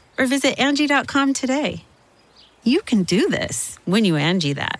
or 0.21 0.27
visit 0.27 0.59
Angie.com 0.59 1.33
today. 1.33 1.83
You 2.63 2.81
can 2.81 3.01
do 3.03 3.27
this 3.27 3.79
when 3.85 4.05
you 4.05 4.15
Angie 4.15 4.53
that. 4.53 4.79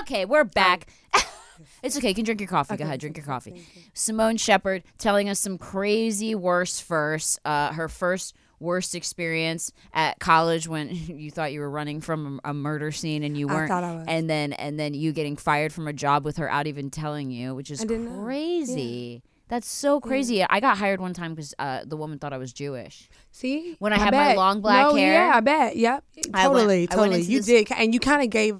Okay, 0.00 0.24
we're 0.24 0.44
back. 0.44 0.86
it's 1.82 1.98
okay. 1.98 2.08
You 2.08 2.14
can 2.14 2.24
drink 2.24 2.40
your 2.40 2.48
coffee. 2.48 2.76
Go 2.78 2.84
ahead, 2.84 3.00
drink 3.00 3.18
your 3.18 3.26
coffee. 3.26 3.62
Simone 3.92 4.38
Shepherd 4.38 4.84
telling 4.96 5.28
us 5.28 5.38
some 5.38 5.58
crazy 5.58 6.34
worst 6.34 6.82
first. 6.82 7.40
Uh, 7.44 7.74
her 7.74 7.88
first 7.88 8.34
worst 8.58 8.94
experience 8.94 9.70
at 9.92 10.18
college 10.18 10.66
when 10.66 10.88
you 10.94 11.30
thought 11.30 11.52
you 11.52 11.60
were 11.60 11.70
running 11.70 12.00
from 12.00 12.40
a, 12.44 12.50
a 12.50 12.54
murder 12.54 12.92
scene 12.92 13.22
and 13.22 13.36
you 13.36 13.48
weren't. 13.48 13.68
thought 13.68 13.84
I 13.84 13.96
was. 13.96 14.06
And 14.08 14.30
then 14.30 14.54
and 14.54 14.80
then 14.80 14.94
you 14.94 15.12
getting 15.12 15.36
fired 15.36 15.74
from 15.74 15.86
a 15.88 15.92
job 15.92 16.24
with 16.24 16.38
her 16.38 16.50
out 16.50 16.66
even 16.66 16.88
telling 16.88 17.30
you, 17.30 17.54
which 17.54 17.70
is 17.70 17.82
I 17.82 17.84
didn't 17.84 18.22
crazy. 18.22 19.22
That's 19.50 19.68
so 19.68 20.00
crazy. 20.00 20.42
I 20.44 20.60
got 20.60 20.78
hired 20.78 21.00
one 21.00 21.12
time 21.12 21.34
because 21.34 21.54
uh, 21.58 21.80
the 21.84 21.96
woman 21.96 22.18
thought 22.20 22.32
I 22.32 22.38
was 22.38 22.52
Jewish. 22.52 23.08
See, 23.32 23.74
When 23.80 23.92
I 23.92 23.98
had 23.98 24.14
my 24.14 24.34
long 24.34 24.60
black 24.62 24.86
no, 24.86 24.94
hair. 24.94 25.12
Yeah, 25.26 25.32
I 25.34 25.40
bet. 25.40 25.76
Yep. 25.76 26.04
I 26.32 26.46
went- 26.48 26.58
Totally, 26.60 26.76
I 26.76 26.80
went 26.80 26.90
totally. 26.92 27.20
into 27.20 27.30
You 27.32 27.38
this- 27.40 27.46
did, 27.46 27.72
and 27.76 27.92
you 27.92 27.98
kind 27.98 28.22
of 28.22 28.30
gave, 28.30 28.56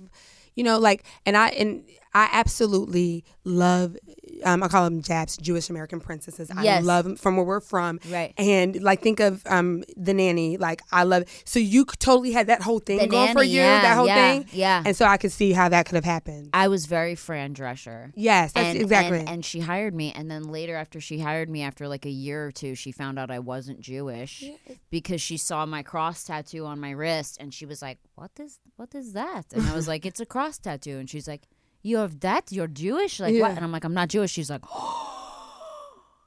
you 0.56 0.64
know, 0.64 0.78
like, 0.78 1.04
and 1.24 1.36
I 1.36 1.48
and 1.50 1.84
I 2.12 2.28
absolutely 2.32 3.24
love. 3.44 3.96
Um, 4.44 4.62
I 4.62 4.68
call 4.68 4.84
them 4.84 5.02
Japs, 5.02 5.36
Jewish 5.36 5.68
American 5.70 6.00
princesses. 6.00 6.50
I 6.50 6.62
Yes. 6.64 6.84
love 6.84 7.04
them 7.04 7.14
from 7.16 7.36
where 7.36 7.44
we're 7.44 7.60
from. 7.60 8.00
Right. 8.10 8.32
And 8.38 8.82
like, 8.82 9.02
think 9.02 9.20
of 9.20 9.42
um 9.46 9.84
the 9.96 10.14
nanny. 10.14 10.56
Like, 10.56 10.82
I 10.90 11.04
love. 11.04 11.24
So 11.44 11.58
you 11.58 11.84
totally 11.98 12.32
had 12.32 12.46
that 12.48 12.62
whole 12.62 12.78
thing 12.80 12.98
The 12.98 13.06
going 13.06 13.32
for 13.32 13.42
you. 13.42 13.60
yeah, 13.60 13.82
that 13.82 13.96
whole 13.96 14.06
yeah, 14.06 14.32
thing. 14.32 14.46
yeah. 14.52 14.82
And 14.84 14.96
so 14.96 15.04
I 15.04 15.18
could 15.18 15.30
see 15.32 15.52
how 15.52 15.68
that 15.68 15.86
could 15.86 15.94
have 15.96 16.04
happened. 16.04 16.50
I 16.52 16.68
was 16.68 16.86
very 16.86 17.14
Fran 17.14 17.54
Drescher. 17.54 18.12
yes, 18.14 18.52
that's 18.52 18.68
and, 18.70 18.80
exactly. 18.80 19.20
And, 19.20 19.28
and 19.28 19.44
she 19.44 19.60
hired 19.60 19.94
me, 19.94 20.12
and 20.12 20.30
then 20.30 20.44
later, 20.44 20.74
after 20.76 21.00
she 21.00 21.18
hired 21.20 21.48
me, 21.50 21.62
after 21.62 21.86
like 21.86 22.06
a 22.06 22.10
year 22.10 22.46
or 22.46 22.50
two, 22.50 22.74
she 22.74 22.92
found 22.92 23.18
out 23.18 23.30
I 23.30 23.38
wasn't 23.40 23.80
Jewish 23.80 24.44
because 24.90 25.20
she 25.20 25.36
saw 25.36 25.66
my 25.66 25.82
cross 25.82 26.24
tattoo 26.24 26.66
on 26.66 26.80
my 26.80 26.90
wrist, 26.90 27.36
and 27.40 27.52
she 27.54 27.66
was 27.66 27.82
like, 27.82 27.98
"What 28.14 28.30
is 28.40 28.58
what 28.76 28.94
is 28.94 29.12
that?" 29.12 29.44
And 29.52 29.66
I 29.68 29.74
was 29.74 29.86
like, 29.86 30.06
"It's 30.06 30.20
a 30.20 30.26
cross 30.26 30.58
tattoo," 30.58 30.96
and 30.98 31.08
she's 31.08 31.28
like, 31.28 31.42
"You 31.82 31.98
have 31.98 32.20
that? 32.20 32.50
You're 32.52 32.66
Jewish? 32.68 33.20
Like 33.20 33.34
Yeah. 33.34 33.42
what?" 33.42 33.52
And 33.56 33.64
I'm 33.64 33.72
like, 33.72 33.84
"I'm 33.84 33.94
not 33.94 34.08
Jewish." 34.08 34.30
She's 34.32 34.50
like. 34.50 34.62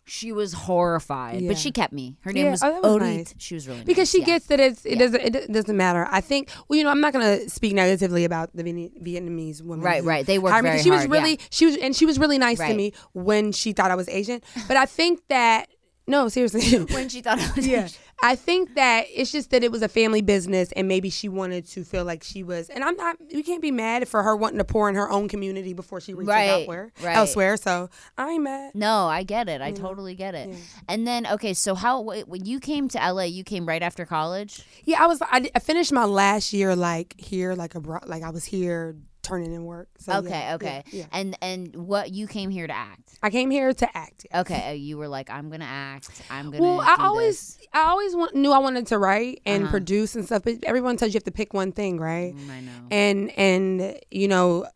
She 0.05 0.33
was 0.33 0.51
horrified, 0.51 1.39
Yeah. 1.39 1.47
but 1.47 1.57
she 1.57 1.71
kept 1.71 1.93
me. 1.93 2.17
Her 2.21 2.33
name 2.33 2.45
Yeah. 2.45 2.51
was, 2.51 2.61
Oh, 2.61 2.71
that 2.73 2.83
was 2.83 2.91
Orit. 2.95 3.17
nice. 3.17 3.35
She 3.37 3.53
was 3.55 3.69
really 3.69 3.83
because 3.85 3.99
nice, 3.99 4.11
she 4.11 4.19
yeah. 4.19 4.25
gets 4.25 4.45
that 4.47 4.59
it's, 4.59 4.85
it 4.85 4.99
doesn't 4.99 5.21
it 5.21 5.49
doesn't 5.51 5.77
matter. 5.77 6.05
I 6.11 6.19
think 6.19 6.49
well, 6.67 6.75
you 6.77 6.83
know, 6.83 6.89
I'm 6.89 6.99
not 6.99 7.13
gonna 7.13 7.47
speak 7.49 7.73
negatively 7.73 8.25
about 8.25 8.53
the 8.53 8.63
Vietnam- 8.63 8.91
Vietnamese 9.01 9.61
woman. 9.61 9.79
Right, 9.79 10.01
who 10.03 10.09
right. 10.09 10.25
They 10.25 10.39
work 10.39 10.51
hired 10.51 10.65
me, 10.65 10.69
very 10.71 10.79
'cause 10.79 10.83
She 10.83 10.91
was 10.91 10.99
hard, 10.99 11.11
really 11.11 11.31
yeah. 11.31 11.45
she 11.51 11.65
was 11.65 11.77
and 11.77 11.95
she 11.95 12.05
was 12.05 12.19
really 12.19 12.37
nice 12.37 12.57
to 12.57 12.63
Right. 12.65 12.75
me 12.75 12.91
when 13.13 13.53
she 13.53 13.71
thought 13.71 13.91
I 13.91 13.95
was 13.95 14.09
Asian. 14.09 14.41
But 14.67 14.75
I 14.75 14.85
think 14.85 15.21
that 15.29 15.69
no, 16.05 16.27
seriously. 16.27 16.79
when 16.93 17.07
she 17.07 17.21
thought 17.21 17.39
I 17.39 17.49
was 17.55 17.65
yeah. 17.65 17.87
I 18.23 18.35
think 18.35 18.75
that 18.75 19.05
it's 19.13 19.31
just 19.31 19.51
that 19.51 19.63
it 19.63 19.71
was 19.71 19.81
a 19.81 19.87
family 19.89 20.21
business 20.21 20.71
and 20.71 20.87
maybe 20.87 21.09
she 21.09 21.27
wanted 21.29 21.67
to 21.67 21.83
feel 21.83 22.05
like 22.05 22.23
she 22.23 22.41
was 22.41 22.69
and 22.69 22.83
I'm 22.83 22.95
not 22.95 23.17
we 23.33 23.43
can't 23.43 23.61
be 23.61 23.69
mad 23.69 24.07
for 24.07 24.23
her 24.23 24.35
wanting 24.35 24.59
to 24.59 24.63
pour 24.63 24.87
in 24.87 24.95
her 24.95 25.09
own 25.11 25.27
community 25.27 25.73
before 25.73 25.99
she 25.99 26.13
reaches 26.13 26.29
Right, 26.29 26.47
elsewhere 26.47 26.91
right. 27.03 27.15
elsewhere. 27.17 27.57
So 27.57 27.89
I 28.17 28.29
ain't 28.31 28.43
mad. 28.43 28.73
No, 28.75 29.07
I 29.07 29.23
get 29.23 29.49
it. 29.49 29.61
I 29.61 29.71
totally 29.71 30.15
get 30.15 30.33
it. 30.35 30.55
And 30.87 31.05
then, 31.05 31.27
okay, 31.27 31.53
so 31.53 31.75
how 31.75 32.01
when 32.01 32.45
you 32.45 32.59
came 32.59 32.87
to 32.89 32.97
LA, 32.97 33.23
you 33.23 33.43
came 33.43 33.65
right 33.67 33.83
after 33.83 34.05
college. 34.05 34.63
Yeah, 34.85 35.03
I 35.03 35.07
was. 35.07 35.21
I, 35.21 35.51
I 35.53 35.59
finished 35.59 35.91
my 35.91 36.05
last 36.05 36.53
year 36.53 36.75
like 36.75 37.19
here, 37.19 37.53
like 37.55 37.75
abroad. 37.75 38.07
Like 38.07 38.23
I 38.23 38.29
was 38.29 38.45
here 38.45 38.95
turning 39.23 39.53
in 39.53 39.63
work. 39.65 39.87
So, 39.99 40.17
Okay, 40.17 40.29
yeah, 40.29 40.55
okay. 40.55 40.83
yeah, 40.91 40.99
yeah. 40.99 41.05
And 41.11 41.37
and 41.41 41.75
what 41.75 42.11
you 42.11 42.27
came 42.27 42.49
here 42.51 42.67
to 42.67 42.73
act. 42.75 43.17
I 43.23 43.29
came 43.29 43.49
here 43.49 43.73
to 43.73 43.97
act. 43.97 44.25
yes. 44.31 44.41
Okay, 44.41 44.69
uh, 44.69 44.73
you 44.73 44.97
were 44.97 45.07
like, 45.07 45.29
I'm 45.29 45.49
gonna 45.49 45.65
act. 45.65 46.21
I'm 46.29 46.51
gonna. 46.51 46.61
Well, 46.61 46.81
I 46.81 46.97
always, 46.99 47.55
this." 47.55 47.67
I 47.73 47.83
always 47.89 48.15
want, 48.15 48.35
knew 48.35 48.51
I 48.51 48.59
wanted 48.59 48.85
to 48.87 48.97
write 48.99 49.41
and 49.45 49.63
Uh-huh. 49.63 49.71
produce 49.71 50.13
and 50.15 50.25
stuff. 50.25 50.43
But 50.43 50.63
everyone 50.63 50.97
tells 50.97 51.13
you 51.13 51.17
have 51.17 51.23
to 51.23 51.31
pick 51.31 51.53
one 51.53 51.71
thing, 51.71 51.99
right? 51.99 52.35
Mm, 52.35 52.49
I 52.51 52.59
know. 52.59 52.71
And 52.91 53.31
and 53.37 53.99
you 54.11 54.27
know, 54.27 54.67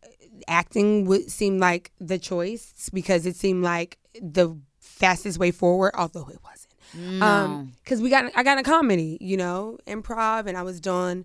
acting 0.46 1.04
would 1.06 1.30
seem 1.30 1.58
like 1.58 1.92
the 2.00 2.18
choice 2.18 2.90
because 2.92 3.26
it 3.26 3.36
seemed 3.36 3.62
like 3.64 3.98
the 4.20 4.56
fastest 4.80 5.38
way 5.38 5.50
forward, 5.50 5.92
although 5.94 6.28
it 6.28 6.38
wasn't. 6.42 6.74
no. 6.94 7.26
Um, 7.26 7.72
because 7.84 8.00
we 8.00 8.10
got 8.10 8.32
I 8.34 8.42
got 8.42 8.58
a 8.58 8.62
comedy, 8.62 9.18
you 9.20 9.36
know, 9.36 9.78
improv, 9.86 10.46
and 10.46 10.56
I 10.56 10.62
was 10.62 10.80
doing 10.80 11.24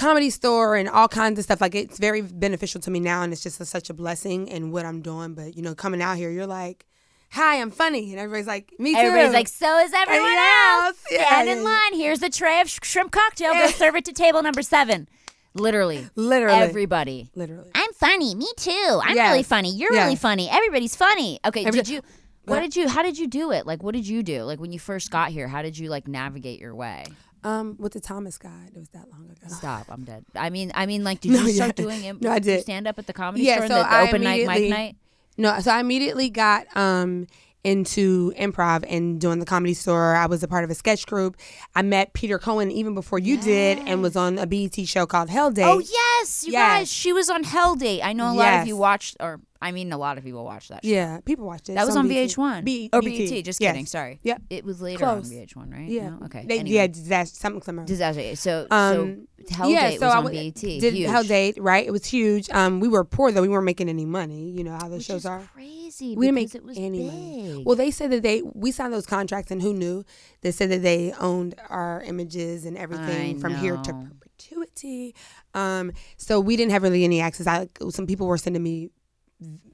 comedy 0.00 0.30
store 0.30 0.76
and 0.76 0.88
all 0.88 1.08
kinds 1.08 1.38
of 1.38 1.44
stuff. 1.44 1.60
Like 1.60 1.74
it's 1.74 1.98
very 1.98 2.22
beneficial 2.22 2.80
to 2.82 2.90
me 2.90 3.00
now, 3.00 3.22
and 3.22 3.32
it's 3.32 3.42
just 3.42 3.60
a, 3.60 3.64
such 3.64 3.90
a 3.90 3.94
blessing 3.94 4.48
in 4.48 4.70
what 4.70 4.84
I'm 4.86 5.00
doing. 5.02 5.34
But 5.34 5.56
you 5.56 5.62
know, 5.62 5.74
coming 5.74 6.00
out 6.02 6.16
here, 6.16 6.30
you're 6.30 6.46
like, 6.46 6.86
"Hi, 7.32 7.60
I'm 7.60 7.70
funny," 7.70 8.10
and 8.10 8.18
everybody's 8.20 8.46
like, 8.46 8.72
"Me 8.78 8.92
too." 8.94 8.98
Everybody's 8.98 9.34
like, 9.34 9.48
so 9.48 9.78
is 9.78 9.92
everyone 9.92 10.30
else. 10.30 10.96
else, 11.10 11.26
Stand 11.26 11.48
in 11.48 11.62
line. 11.64 11.94
Here's 11.94 12.20
the 12.20 12.30
tray 12.30 12.60
of 12.60 12.68
sh- 12.70 12.78
shrimp 12.82 13.12
cocktail. 13.12 13.52
Go 13.52 13.66
serve 13.68 13.96
it 13.96 14.04
to 14.06 14.12
table 14.12 14.42
number 14.42 14.62
seven. 14.62 15.08
Literally. 15.54 16.06
Literally. 16.14 16.58
Everybody. 16.60 17.28
literally. 17.34 17.70
I'm 17.74 17.92
funny. 17.94 18.34
Me 18.36 18.46
too. 18.56 19.00
I'm 19.04 19.16
Yes. 19.16 19.30
really 19.30 19.42
funny. 19.42 19.74
You're 19.74 19.90
really 19.90 20.14
funny. 20.16 20.48
Everybody's 20.48 20.94
funny. 20.94 21.40
Okay. 21.44 21.64
Every- 21.64 21.80
did 21.80 21.88
you? 21.88 22.02
What 22.44 22.60
did 22.60 22.74
you? 22.74 22.88
How 22.88 23.02
did 23.02 23.18
you 23.18 23.26
do 23.28 23.52
it? 23.52 23.66
Like, 23.66 23.82
what 23.82 23.94
did 23.94 24.06
you 24.08 24.22
do? 24.22 24.42
Like 24.44 24.58
when 24.60 24.72
you 24.72 24.78
first 24.78 25.10
got 25.10 25.28
here, 25.30 25.46
how 25.48 25.62
did 25.62 25.76
you 25.78 25.88
like 25.90 26.08
navigate 26.08 26.58
your 26.60 26.74
way? 26.74 27.04
Um, 27.42 27.76
with 27.78 27.92
the 27.94 28.00
Thomas 28.00 28.36
Guide, 28.38 28.72
it 28.74 28.78
was 28.78 28.88
that 28.90 29.10
long 29.10 29.24
ago. 29.30 29.48
Stop. 29.48 29.86
I'm 29.88 30.04
dead. 30.04 30.24
I 30.34 30.50
mean, 30.50 30.72
I 30.74 30.86
mean, 30.86 31.04
like, 31.04 31.20
did 31.20 31.32
No, 31.32 31.42
you 31.42 31.52
start 31.54 31.78
yeah. 31.78 31.84
doing 31.84 32.04
it? 32.04 32.20
No, 32.20 32.30
I 32.30 32.38
did. 32.38 32.62
Stand 32.62 32.86
up 32.86 32.98
at 32.98 33.06
the 33.06 33.12
comedy 33.12 33.44
Yeah, 33.44 33.56
store, 33.56 33.68
so 33.68 33.74
the, 33.82 33.88
the 33.88 34.00
open 34.00 34.22
night, 34.22 34.46
mic 34.46 34.70
night. 34.70 34.96
No, 35.38 35.58
so 35.60 35.70
I 35.72 35.80
immediately 35.80 36.28
got 36.30 36.66
um 36.76 37.26
into 37.62 38.32
improv 38.38 38.84
and 38.88 39.20
doing 39.20 39.38
the 39.38 39.44
comedy 39.46 39.74
store. 39.74 40.16
I 40.16 40.26
was 40.26 40.42
a 40.42 40.48
part 40.48 40.64
of 40.64 40.70
a 40.70 40.74
sketch 40.74 41.06
group. 41.06 41.36
I 41.74 41.82
met 41.82 42.14
Peter 42.14 42.38
Cohen 42.38 42.70
even 42.70 42.94
before 42.94 43.18
you 43.18 43.36
did, 43.38 43.82
and 43.86 44.00
was 44.02 44.16
on 44.16 44.38
a 44.38 44.46
BET 44.46 44.74
show 44.86 45.06
called 45.06 45.28
Hell 45.30 45.50
Date. 45.50 45.64
Oh 45.66 45.78
yes, 45.78 46.44
you 46.46 46.52
Yes. 46.52 46.78
guys. 46.80 46.92
She 46.92 47.12
was 47.12 47.28
on 47.30 47.44
Hell 47.44 47.74
Date. 47.76 48.02
I 48.02 48.12
know 48.12 48.32
a 48.32 48.34
lot 48.34 48.60
of 48.62 48.66
you 48.66 48.76
watched, 48.76 49.16
or 49.20 49.40
I 49.62 49.72
mean, 49.72 49.92
a 49.92 49.98
lot 49.98 50.16
of 50.16 50.24
people 50.24 50.42
watched 50.44 50.70
that. 50.70 50.84
show. 50.84 50.90
yeah, 50.90 51.20
people 51.24 51.44
watched 51.46 51.68
it. 51.68 51.74
That 51.74 51.84
was 51.86 51.94
on 51.96 52.08
BET. 52.08 52.28
VH1. 52.30 52.64
B- 52.64 52.88
or 52.92 53.02
BET. 53.02 53.28
BET. 53.30 53.44
Just 53.44 53.60
Yes. 53.60 53.72
kidding. 53.72 53.86
Sorry. 53.86 54.18
Yep. 54.22 54.42
It 54.48 54.64
was 54.64 54.80
later 54.80 54.98
Close. 55.04 55.30
on 55.30 55.36
VH1, 55.36 55.70
right? 55.72 55.88
Yeah. 55.88 56.10
No? 56.10 56.24
Okay. 56.26 56.44
They, 56.46 56.60
anyway. 56.60 56.76
Yeah, 56.76 56.86
disaster, 56.86 57.36
something 57.38 57.60
similar. 57.62 57.86
Disaster. 57.86 58.36
So, 58.36 58.66
Um, 58.70 59.26
so 59.46 59.54
Hell 59.54 59.70
yeah, 59.70 59.90
Date 59.90 60.00
so 60.00 60.06
was 60.06 60.14
I 60.14 60.18
on 60.18 60.24
w- 60.24 60.50
BET. 60.52 60.60
Did 60.80 60.94
Huge. 60.94 61.08
Hell 61.10 61.24
Date, 61.24 61.56
right? 61.60 61.86
It 61.86 61.90
was 61.90 62.06
huge. 62.06 62.48
Um, 62.50 62.80
we 62.80 62.88
were 62.88 63.04
poor 63.04 63.32
though; 63.32 63.42
we 63.42 63.48
weren't 63.48 63.64
making 63.66 63.88
any 63.90 64.06
money. 64.06 64.50
You 64.50 64.64
know 64.64 64.72
how 64.72 64.88
those 64.88 64.98
Which 64.98 65.06
shows 65.06 65.26
are. 65.26 65.42
crazy. 65.54 66.14
We 66.16 66.26
didn't 66.26 66.34
make 66.36 66.54
it 66.54 66.64
was 66.64 66.78
any 66.78 66.98
big. 66.98 67.06
money. 67.08 67.62
Well, 67.66 67.76
they 67.76 67.90
said 67.90 68.10
that 68.12 68.22
they 68.22 68.42
we 68.54 68.70
signed 68.72 68.92
those 68.94 69.06
contracts, 69.06 69.50
and 69.50 69.60
who 69.60 69.74
knew? 69.74 70.04
They 70.40 70.52
said 70.52 70.70
that 70.70 70.82
they 70.82 71.12
owned 71.20 71.54
our 71.68 72.02
images 72.06 72.64
and 72.64 72.78
everything 72.78 73.36
I 73.36 73.40
from 73.40 73.56
here 73.56 73.76
to 73.76 73.92
perpetuity. 74.20 75.14
Um, 75.54 75.92
so 76.16 76.40
we 76.40 76.56
didn't 76.56 76.72
have 76.72 76.82
really 76.82 77.04
any 77.04 77.20
access. 77.20 77.46
I 77.46 77.68
some 77.90 78.06
people 78.06 78.26
were 78.26 78.38
sending 78.38 78.62
me 78.62 78.90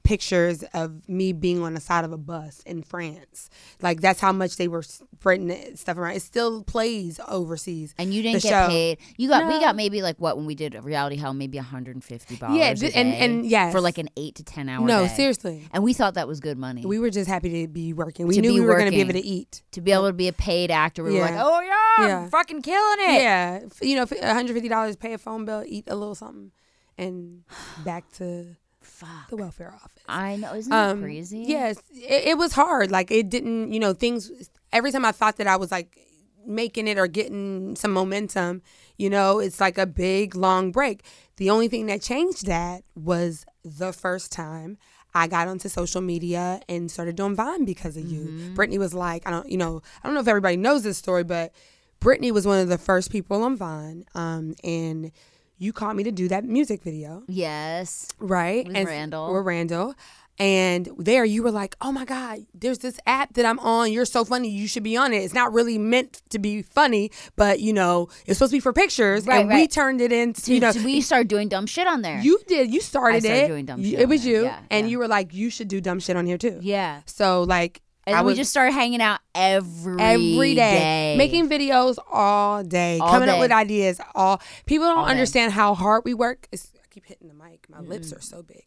pictures 0.03 0.63
of 0.73 1.07
me 1.09 1.33
being 1.33 1.61
on 1.61 1.73
the 1.73 1.81
side 1.81 2.05
of 2.05 2.11
a 2.13 2.17
bus 2.17 2.61
in 2.65 2.81
France. 2.81 3.49
Like 3.81 3.99
that's 3.99 4.19
how 4.21 4.31
much 4.31 4.55
they 4.55 4.67
were 4.69 4.81
spreading 4.83 5.49
it- 5.49 5.77
stuff 5.77 5.97
around. 5.97 6.15
It 6.15 6.21
still 6.21 6.63
plays 6.63 7.19
overseas. 7.27 7.93
and 7.97 8.13
you 8.13 8.21
didn't 8.23 8.43
get 8.43 8.49
show. 8.49 8.67
paid. 8.69 8.99
You 9.17 9.27
got 9.27 9.47
we 9.47 9.59
got 9.59 9.75
maybe 9.75 10.01
like 10.01 10.15
what 10.17 10.37
when 10.37 10.45
we 10.45 10.55
did 10.55 10.81
reality 10.83 11.17
hell, 11.17 11.33
maybe 11.33 11.57
150 11.57 12.35
dollars. 12.37 12.57
Yeah, 12.57 12.73
th- 12.73 12.95
and- 12.95 13.13
and 13.13 13.45
yes. 13.45 13.71
for 13.73 13.81
like 13.81 13.97
an 13.97 14.07
eight 14.15 14.35
to 14.35 14.43
ten 14.43 14.69
hour. 14.69 14.85
No, 14.85 15.07
day. 15.07 15.13
seriously. 15.13 15.67
And 15.73 15.83
we 15.83 15.93
thought 15.93 16.13
that 16.13 16.27
was 16.27 16.39
good 16.39 16.57
money. 16.57 16.85
We 16.85 16.99
were 16.99 17.09
just 17.09 17.27
happy 17.29 17.61
to 17.63 17.67
be 17.67 17.91
working. 17.93 18.27
We 18.27 18.35
To 18.35 18.41
knew 18.41 18.53
we 18.53 18.61
were 18.61 18.75
going 18.75 18.85
to 18.85 18.91
be 18.91 19.01
able 19.01 19.13
to 19.13 19.25
eat. 19.25 19.63
to 19.71 19.81
be 19.81 19.91
able 19.91 20.07
to 20.07 20.13
be 20.13 20.27
a 20.29 20.33
paid 20.33 20.71
actor, 20.71 21.03
we 21.03 21.13
were 21.15 21.19
like, 21.21 21.35
oh 21.37 21.61
yeah, 21.61 22.23
I'm 22.23 22.29
fucking 22.29 22.61
killing 22.61 22.99
it. 23.01 23.21
Yeah, 23.21 23.59
you 23.81 23.95
know, 23.95 24.03
f- 24.03 24.11
$150, 24.11 24.99
pay 24.99 25.13
a 25.13 25.17
phone 25.17 25.43
bill, 25.45 25.63
eat 25.67 25.85
a 25.87 25.95
little 25.95 26.15
something, 26.15 26.51
and 26.97 27.43
back 27.83 28.09
to 28.13 28.55
Fuck. 28.87 29.29
the 29.29 29.37
welfare 29.37 29.73
office. 29.73 30.03
I 30.07 30.37
know. 30.37 30.53
Isn't 30.55 30.71
that 30.71 30.89
Um, 30.91 31.01
crazy? 31.01 31.39
Yes, 31.47 31.77
it, 31.93 32.29
it 32.29 32.37
was 32.37 32.53
hard. 32.53 32.89
Like 32.91 33.11
it 33.11 33.29
didn't, 33.29 33.71
you 33.73 33.79
know, 33.79 33.93
things. 33.93 34.31
Every 34.73 34.91
time 34.91 35.05
I 35.05 35.11
thought 35.11 35.37
that 35.37 35.47
I 35.47 35.55
was 35.55 35.71
like 35.71 35.97
making 36.45 36.87
it 36.87 36.97
or 36.97 37.07
getting 37.07 37.75
some 37.75 37.91
momentum, 37.91 38.61
you 38.97 39.09
know, 39.09 39.39
it's 39.39 39.59
like 39.59 39.77
a 39.77 39.85
big 39.85 40.35
long 40.35 40.71
break. 40.71 41.03
The 41.37 41.49
only 41.49 41.67
thing 41.67 41.85
that 41.87 42.01
changed 42.01 42.45
that 42.47 42.83
was 42.95 43.45
the 43.63 43.91
first 43.93 44.31
time 44.31 44.77
I 45.13 45.27
got 45.27 45.47
onto 45.47 45.67
social 45.69 46.01
media 46.01 46.61
and 46.69 46.89
started 46.89 47.15
doing 47.15 47.35
Vine 47.35 47.65
because 47.65 47.97
of 47.97 48.05
you. 48.05 48.51
Brittany 48.55 48.77
was 48.77 48.93
like, 48.93 49.27
I 49.27 49.31
don't, 49.31 49.49
you 49.49 49.57
know, 49.57 49.81
I 50.03 50.07
don't 50.07 50.13
know 50.15 50.21
if 50.21 50.27
everybody 50.27 50.57
knows 50.57 50.83
this 50.83 50.97
story, 50.97 51.23
but 51.23 51.51
Brittany 51.99 52.31
was 52.31 52.45
one 52.47 52.59
of 52.59 52.69
the 52.69 52.77
first 52.77 53.11
people 53.11 53.43
on 53.43 53.55
Vine, 53.55 54.05
um, 54.15 54.53
and 54.63 55.11
you 55.57 55.73
called 55.73 55.95
me 55.95 56.03
to 56.03 56.11
do 56.11 56.27
that 56.27 56.43
music 56.45 56.81
video 56.83 57.23
Yes. 57.27 58.07
right? 58.19 58.67
With 58.67 58.75
and 58.75 58.87
Randall. 58.87 59.25
Or 59.29 59.41
Randall. 59.43 59.95
And 60.39 60.87
there 60.99 61.25
you 61.25 61.41
were 61.41 61.49
like, 61.49 61.75
oh 61.81 61.91
my 61.91 62.05
God, 62.05 62.45
there's 62.53 62.77
this 62.77 62.99
app 63.07 63.33
that 63.33 63.43
I'm 63.43 63.57
on. 63.57 63.91
You're 63.91 64.05
so 64.05 64.23
funny. 64.23 64.49
You 64.51 64.67
should 64.67 64.83
be 64.83 64.95
on 64.95 65.11
it. 65.11 65.23
It's 65.23 65.33
not 65.33 65.51
really 65.51 65.79
meant 65.79 66.21
to 66.29 66.37
be 66.37 66.61
funny, 66.61 67.09
but 67.35 67.59
you 67.59 67.73
know, 67.73 68.09
it's 68.27 68.37
supposed 68.37 68.51
to 68.51 68.57
be 68.57 68.59
for 68.59 68.71
pictures. 68.71 69.25
Right, 69.25 69.39
and 69.39 69.49
we 69.49 69.67
turned 69.67 69.99
it 69.99 70.11
into, 70.11 70.53
you 70.53 70.59
know, 70.59 70.71
we 70.85 71.01
started 71.01 71.27
doing 71.27 71.49
dumb 71.49 71.65
shit 71.65 71.87
on 71.87 72.03
there. 72.03 72.19
you 72.19 72.39
did, 72.47 72.71
you 72.71 72.81
started, 72.81 73.23
started 73.23 73.45
it. 73.45 73.47
doing 73.47 73.65
dumb 73.65 73.83
shit 73.83 73.99
It 73.99 74.07
was 74.07 74.23
there. 74.23 74.31
you. 74.35 74.43
Yeah, 74.43 74.59
and 74.69 74.85
yeah. 74.85 74.91
you 74.91 74.99
were 74.99 75.07
like, 75.07 75.33
you 75.33 75.49
should 75.49 75.69
do 75.69 75.81
dumb 75.81 75.99
shit 75.99 76.15
on 76.15 76.27
here 76.27 76.37
too. 76.37 76.59
yeah. 76.61 77.01
So 77.07 77.41
like, 77.41 77.81
And 78.07 78.25
we 78.25 78.35
just 78.35 78.49
started 78.51 78.71
hanging 78.71 79.01
out 79.01 79.19
every 79.35 79.99
every 80.01 80.55
day, 80.55 80.79
day. 80.79 81.15
making 81.17 81.49
videos 81.49 81.97
all 82.11 82.63
day, 82.63 82.99
All 82.99 83.09
coming 83.09 83.27
up 83.29 83.39
with 83.39 83.51
ideas. 83.51 83.99
All 84.15 84.41
people 84.65 84.87
don't 84.87 84.99
All 84.99 85.05
day. 85.05 85.11
understand 85.11 85.51
how 85.51 85.73
hard 85.73 86.03
we 86.05 86.13
work. 86.13 86.47
It's, 86.51 86.71
I 86.75 86.87
keep 86.89 87.05
hitting 87.05 87.27
the 87.27 87.33
mic. 87.33 87.67
My 87.69 87.79
lips 87.81 88.13
are 88.13 88.21
so 88.21 88.43
big. 88.43 88.63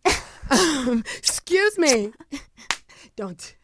um, 0.51 1.05
excuse 1.19 1.79
me. 1.79 2.13
don't. 3.17 3.57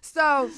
So, 0.00 0.50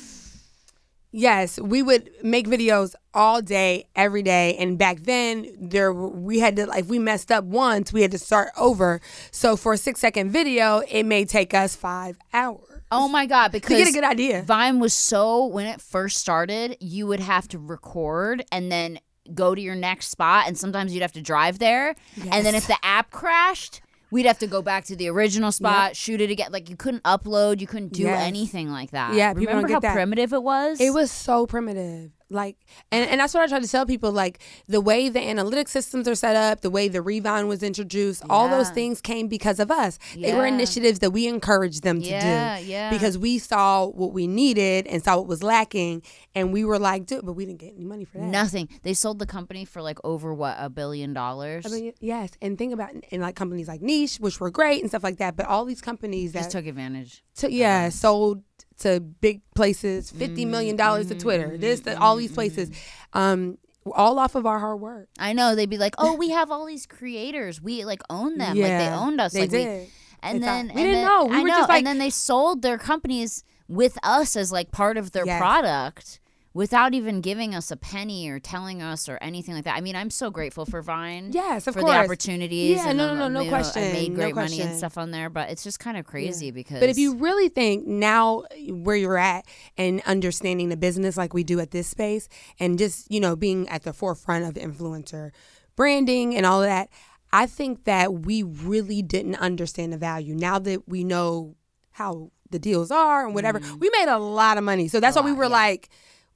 yes, 1.11 1.59
we 1.61 1.83
would 1.83 2.11
make 2.23 2.47
videos 2.47 2.95
all 3.15 3.43
day, 3.43 3.87
every 3.97 4.23
day, 4.23 4.57
and 4.57 4.79
back 4.79 5.01
then 5.01 5.47
there 5.61 5.93
we 5.93 6.41
had 6.41 6.57
to 6.57 6.67
like 6.67 6.85
if 6.85 6.89
we 6.91 6.99
messed 6.99 7.31
up 7.33 7.45
once, 7.45 7.93
we 7.93 8.03
had 8.03 8.11
to 8.13 8.19
start 8.19 8.51
over. 8.59 9.01
So 9.31 9.57
for 9.57 9.73
a 9.75 9.79
six 9.79 10.01
second 10.01 10.31
video, 10.31 10.81
it 10.89 11.05
may 11.05 11.25
take 11.25 11.55
us 11.55 11.75
five 11.77 12.19
hours. 12.35 12.72
Oh 12.93 13.09
my 13.09 13.27
god! 13.27 13.51
Because 13.51 13.71
you 13.79 13.85
get 13.85 13.89
a 13.89 13.93
good 13.93 14.05
idea. 14.05 14.43
Vine 14.43 14.79
was 14.79 14.93
so 14.95 15.47
when 15.47 15.67
it 15.67 15.81
first 15.81 16.19
started, 16.19 16.77
you 16.79 17.07
would 17.07 17.21
have 17.21 17.49
to 17.49 17.59
record 17.59 18.45
and 18.53 18.71
then 18.71 18.99
go 19.35 19.55
to 19.55 19.61
your 19.61 19.75
next 19.75 20.09
spot, 20.09 20.47
and 20.47 20.57
sometimes 20.59 20.95
you'd 20.95 21.03
have 21.03 21.13
to 21.13 21.23
drive 21.23 21.59
there. 21.59 21.95
And 22.31 22.45
then 22.47 22.55
if 22.55 22.67
the 22.67 22.77
app 22.85 23.11
crashed, 23.11 23.81
we'd 24.11 24.27
have 24.27 24.39
to 24.41 24.47
go 24.47 24.63
back 24.63 24.85
to 24.87 24.97
the 24.97 25.09
original 25.09 25.51
spot, 25.51 25.97
shoot 25.97 26.21
it 26.21 26.31
again. 26.31 26.53
Like 26.53 26.69
you 26.69 26.77
couldn't 26.77 27.03
upload, 27.05 27.61
you 27.61 27.67
couldn't 27.67 27.93
do 27.93 28.03
Yes. 28.03 28.23
anything 28.27 28.71
like 28.71 28.91
that. 28.91 29.15
Yeah, 29.15 29.33
remember 29.35 29.69
how 29.69 29.81
primitive 29.81 30.33
it 30.33 30.43
was? 30.43 30.81
It 30.81 30.93
was 30.93 31.11
so 31.11 31.47
primitive. 31.47 32.13
Like 32.33 32.57
and, 32.91 33.09
and 33.09 33.21
that's 33.21 33.35
what 33.35 33.43
I 33.43 33.47
try 33.47 33.61
to 33.61 33.69
tell 33.69 33.87
people, 33.87 34.11
like 34.13 34.41
the 34.67 34.81
way 34.81 35.09
the 35.09 35.21
analytic 35.21 35.69
systems 35.69 36.09
are 36.09 36.15
set 36.15 36.35
up, 36.37 36.63
the 36.63 36.71
way 36.71 36.89
the 36.89 37.03
Revine 37.03 37.47
was 37.49 37.63
introduced, 37.63 38.23
all 38.31 38.49
those 38.49 38.71
things 38.71 39.01
came 39.01 39.29
because 39.29 39.61
of 39.61 39.71
us. 39.71 39.99
They 40.17 40.35
were 40.35 40.47
initiatives 40.47 40.99
that 41.01 41.11
we 41.11 41.27
encouraged 41.27 41.83
them 41.83 42.01
to 42.03 42.09
Yeah, 42.09 42.59
do. 42.61 42.65
yeah. 42.67 42.91
Because 42.91 43.19
we 43.19 43.39
saw 43.39 43.87
what 43.87 44.13
we 44.13 44.27
needed 44.27 44.87
and 44.87 45.03
saw 45.05 45.17
what 45.19 45.27
was 45.27 45.43
lacking 45.43 46.03
and 46.35 46.53
we 46.53 46.65
were 46.65 46.79
like, 46.79 47.07
do 47.07 47.19
it, 47.19 47.25
but 47.25 47.35
we 47.35 47.45
didn't 47.47 47.61
get 47.61 47.75
any 47.75 47.85
money 47.85 48.05
for 48.05 48.19
that. 48.19 48.27
nothing. 48.29 48.69
They 48.83 48.95
sold 48.95 49.19
the 49.19 49.27
company 49.27 49.65
for 49.65 49.83
like 49.83 49.99
over 50.05 50.33
what 50.35 50.57
a 50.59 50.71
billion 50.71 51.13
dollars. 51.13 51.67
I 51.67 51.69
mean, 51.69 51.93
yes, 52.01 52.31
and 52.41 52.57
think 52.57 52.73
about 52.73 52.91
in 53.11 53.21
like 53.21 53.37
companies 53.37 53.69
like 53.69 53.83
Niche, 53.83 54.17
which 54.19 54.41
were 54.41 54.51
great 54.51 54.81
and 54.81 54.91
stuff 54.91 55.03
like 55.05 55.19
that, 55.19 55.37
but 55.37 55.47
all 55.47 55.65
these 55.65 55.81
companies 55.81 56.33
that 56.33 56.41
just 56.41 56.51
took 56.53 56.67
advantage. 56.67 57.23
to, 57.37 57.51
yeah 57.53 57.89
sold 57.91 58.43
to 58.83 59.01
big 59.01 59.41
places, 59.55 60.11
fifty 60.11 60.45
million 60.45 60.77
dollars 60.77 61.07
to 61.09 61.15
Twitter, 61.15 61.57
this, 61.59 61.81
the, 61.81 61.99
all 61.99 62.17
these 62.17 62.33
places, 62.33 62.71
um, 63.13 63.59
all 63.93 64.19
off 64.19 64.35
of 64.35 64.47
our 64.47 64.59
hard 64.61 64.81
work. 64.81 65.09
I 65.19 65.33
know 65.33 65.55
they'd 65.57 65.69
be 65.71 65.79
like, 65.79 65.95
"Oh, 65.99 66.15
we 66.15 66.31
have 66.31 66.51
all 66.51 66.67
these 66.67 66.87
creators. 66.87 67.61
We 67.61 67.85
like 67.85 68.03
own 68.11 68.39
them. 68.39 68.57
Like 68.57 68.67
they 68.79 68.89
owned 68.89 69.21
us. 69.21 69.33
they 69.33 69.41
like 69.43 69.51
did. 69.51 69.81
we." 69.87 69.91
And 70.25 70.41
They 70.41 70.47
then 70.47 70.65
we 70.67 70.71
and 70.71 70.77
didn't 70.79 70.93
then- 70.93 71.05
know. 71.07 71.25
We 71.27 71.37
I 71.37 71.43
were 71.43 71.49
know. 71.49 71.55
just 71.57 71.69
like- 71.69 71.79
and 71.79 71.87
then 71.89 71.99
they 71.99 72.11
sold 72.11 72.63
their 72.63 72.79
companies 72.79 73.43
with 73.69 73.99
us 74.05 74.37
as 74.37 74.53
like 74.53 74.71
part 74.71 74.97
of 74.97 75.11
their 75.11 75.27
Yes. 75.27 75.41
product 75.41 76.21
without 76.55 76.93
even 76.93 77.21
giving 77.21 77.55
us 77.55 77.71
a 77.71 77.77
penny 77.77 78.29
or 78.29 78.39
telling 78.39 78.83
us 78.83 79.09
or 79.09 79.17
anything 79.23 79.55
like 79.55 79.65
that. 79.65 79.77
I 79.77 79.81
mean, 79.81 79.97
I'm 79.97 80.11
so 80.11 80.31
grateful 80.31 80.67
for 80.67 80.83
Vine. 80.83 81.31
Yes, 81.33 81.67
of 81.67 81.75
for 81.75 81.81
course. 81.81 81.93
the 81.93 81.99
opportunities. 81.99 82.77
Yeah, 82.77 82.93
no, 82.93 83.09
no, 83.09 83.15
no, 83.15 83.29
no 83.29 83.41
know, 83.41 83.47
I 83.47 83.49
question, 83.49 83.83
made 83.93 84.11
no 84.11 84.17
great 84.17 84.35
money 84.35 84.61
and 84.61 84.77
stuff 84.77 84.99
on 84.99 85.11
there, 85.11 85.31
but 85.31 85.51
it's 85.51 85.65
just 85.65 85.81
kind 85.81 85.97
of 85.97 86.05
crazy 86.05 86.51
because. 86.51 86.81
But 86.81 86.89
if 86.91 86.99
you 86.99 87.15
really 87.17 87.49
think 87.49 87.87
now 87.87 88.45
where 88.69 88.97
you're 88.97 89.17
at 89.19 89.47
and 89.79 90.03
understanding 90.07 90.69
the 90.69 90.77
business 90.77 91.17
like 91.17 91.33
we 91.33 91.43
do 91.45 91.59
at 91.61 91.71
this 91.71 91.87
space 91.89 92.29
and 92.61 92.79
just, 92.79 93.11
you 93.11 93.21
know, 93.21 93.35
being 93.35 93.69
at 93.69 93.85
the 93.85 93.93
forefront 93.93 94.45
of 94.45 94.55
influencer 94.55 95.31
branding 95.75 96.37
and 96.37 96.45
all 96.45 96.63
of 96.63 96.69
that, 96.69 96.91
I 97.33 97.47
think 97.47 97.85
that 97.85 98.13
we 98.13 98.43
really 98.43 99.01
didn't 99.01 99.37
understand 99.37 99.93
the 99.93 99.97
value. 99.99 100.35
Now 100.35 100.59
that 100.59 100.87
we 100.87 101.03
know 101.03 101.57
how 101.93 102.31
the 102.51 102.59
deals 102.59 102.91
are 102.91 103.25
and 103.25 103.35
whatever, 103.35 103.59
Mm. 103.61 103.81
we 103.81 103.91
made 103.99 104.09
a 104.09 104.19
lot 104.19 104.59
of 104.59 104.65
money. 104.65 104.87
So 104.89 105.01
that's 105.01 105.17
why 105.17 105.23
we 105.23 105.33
were 105.33 105.49
like, 105.49 105.89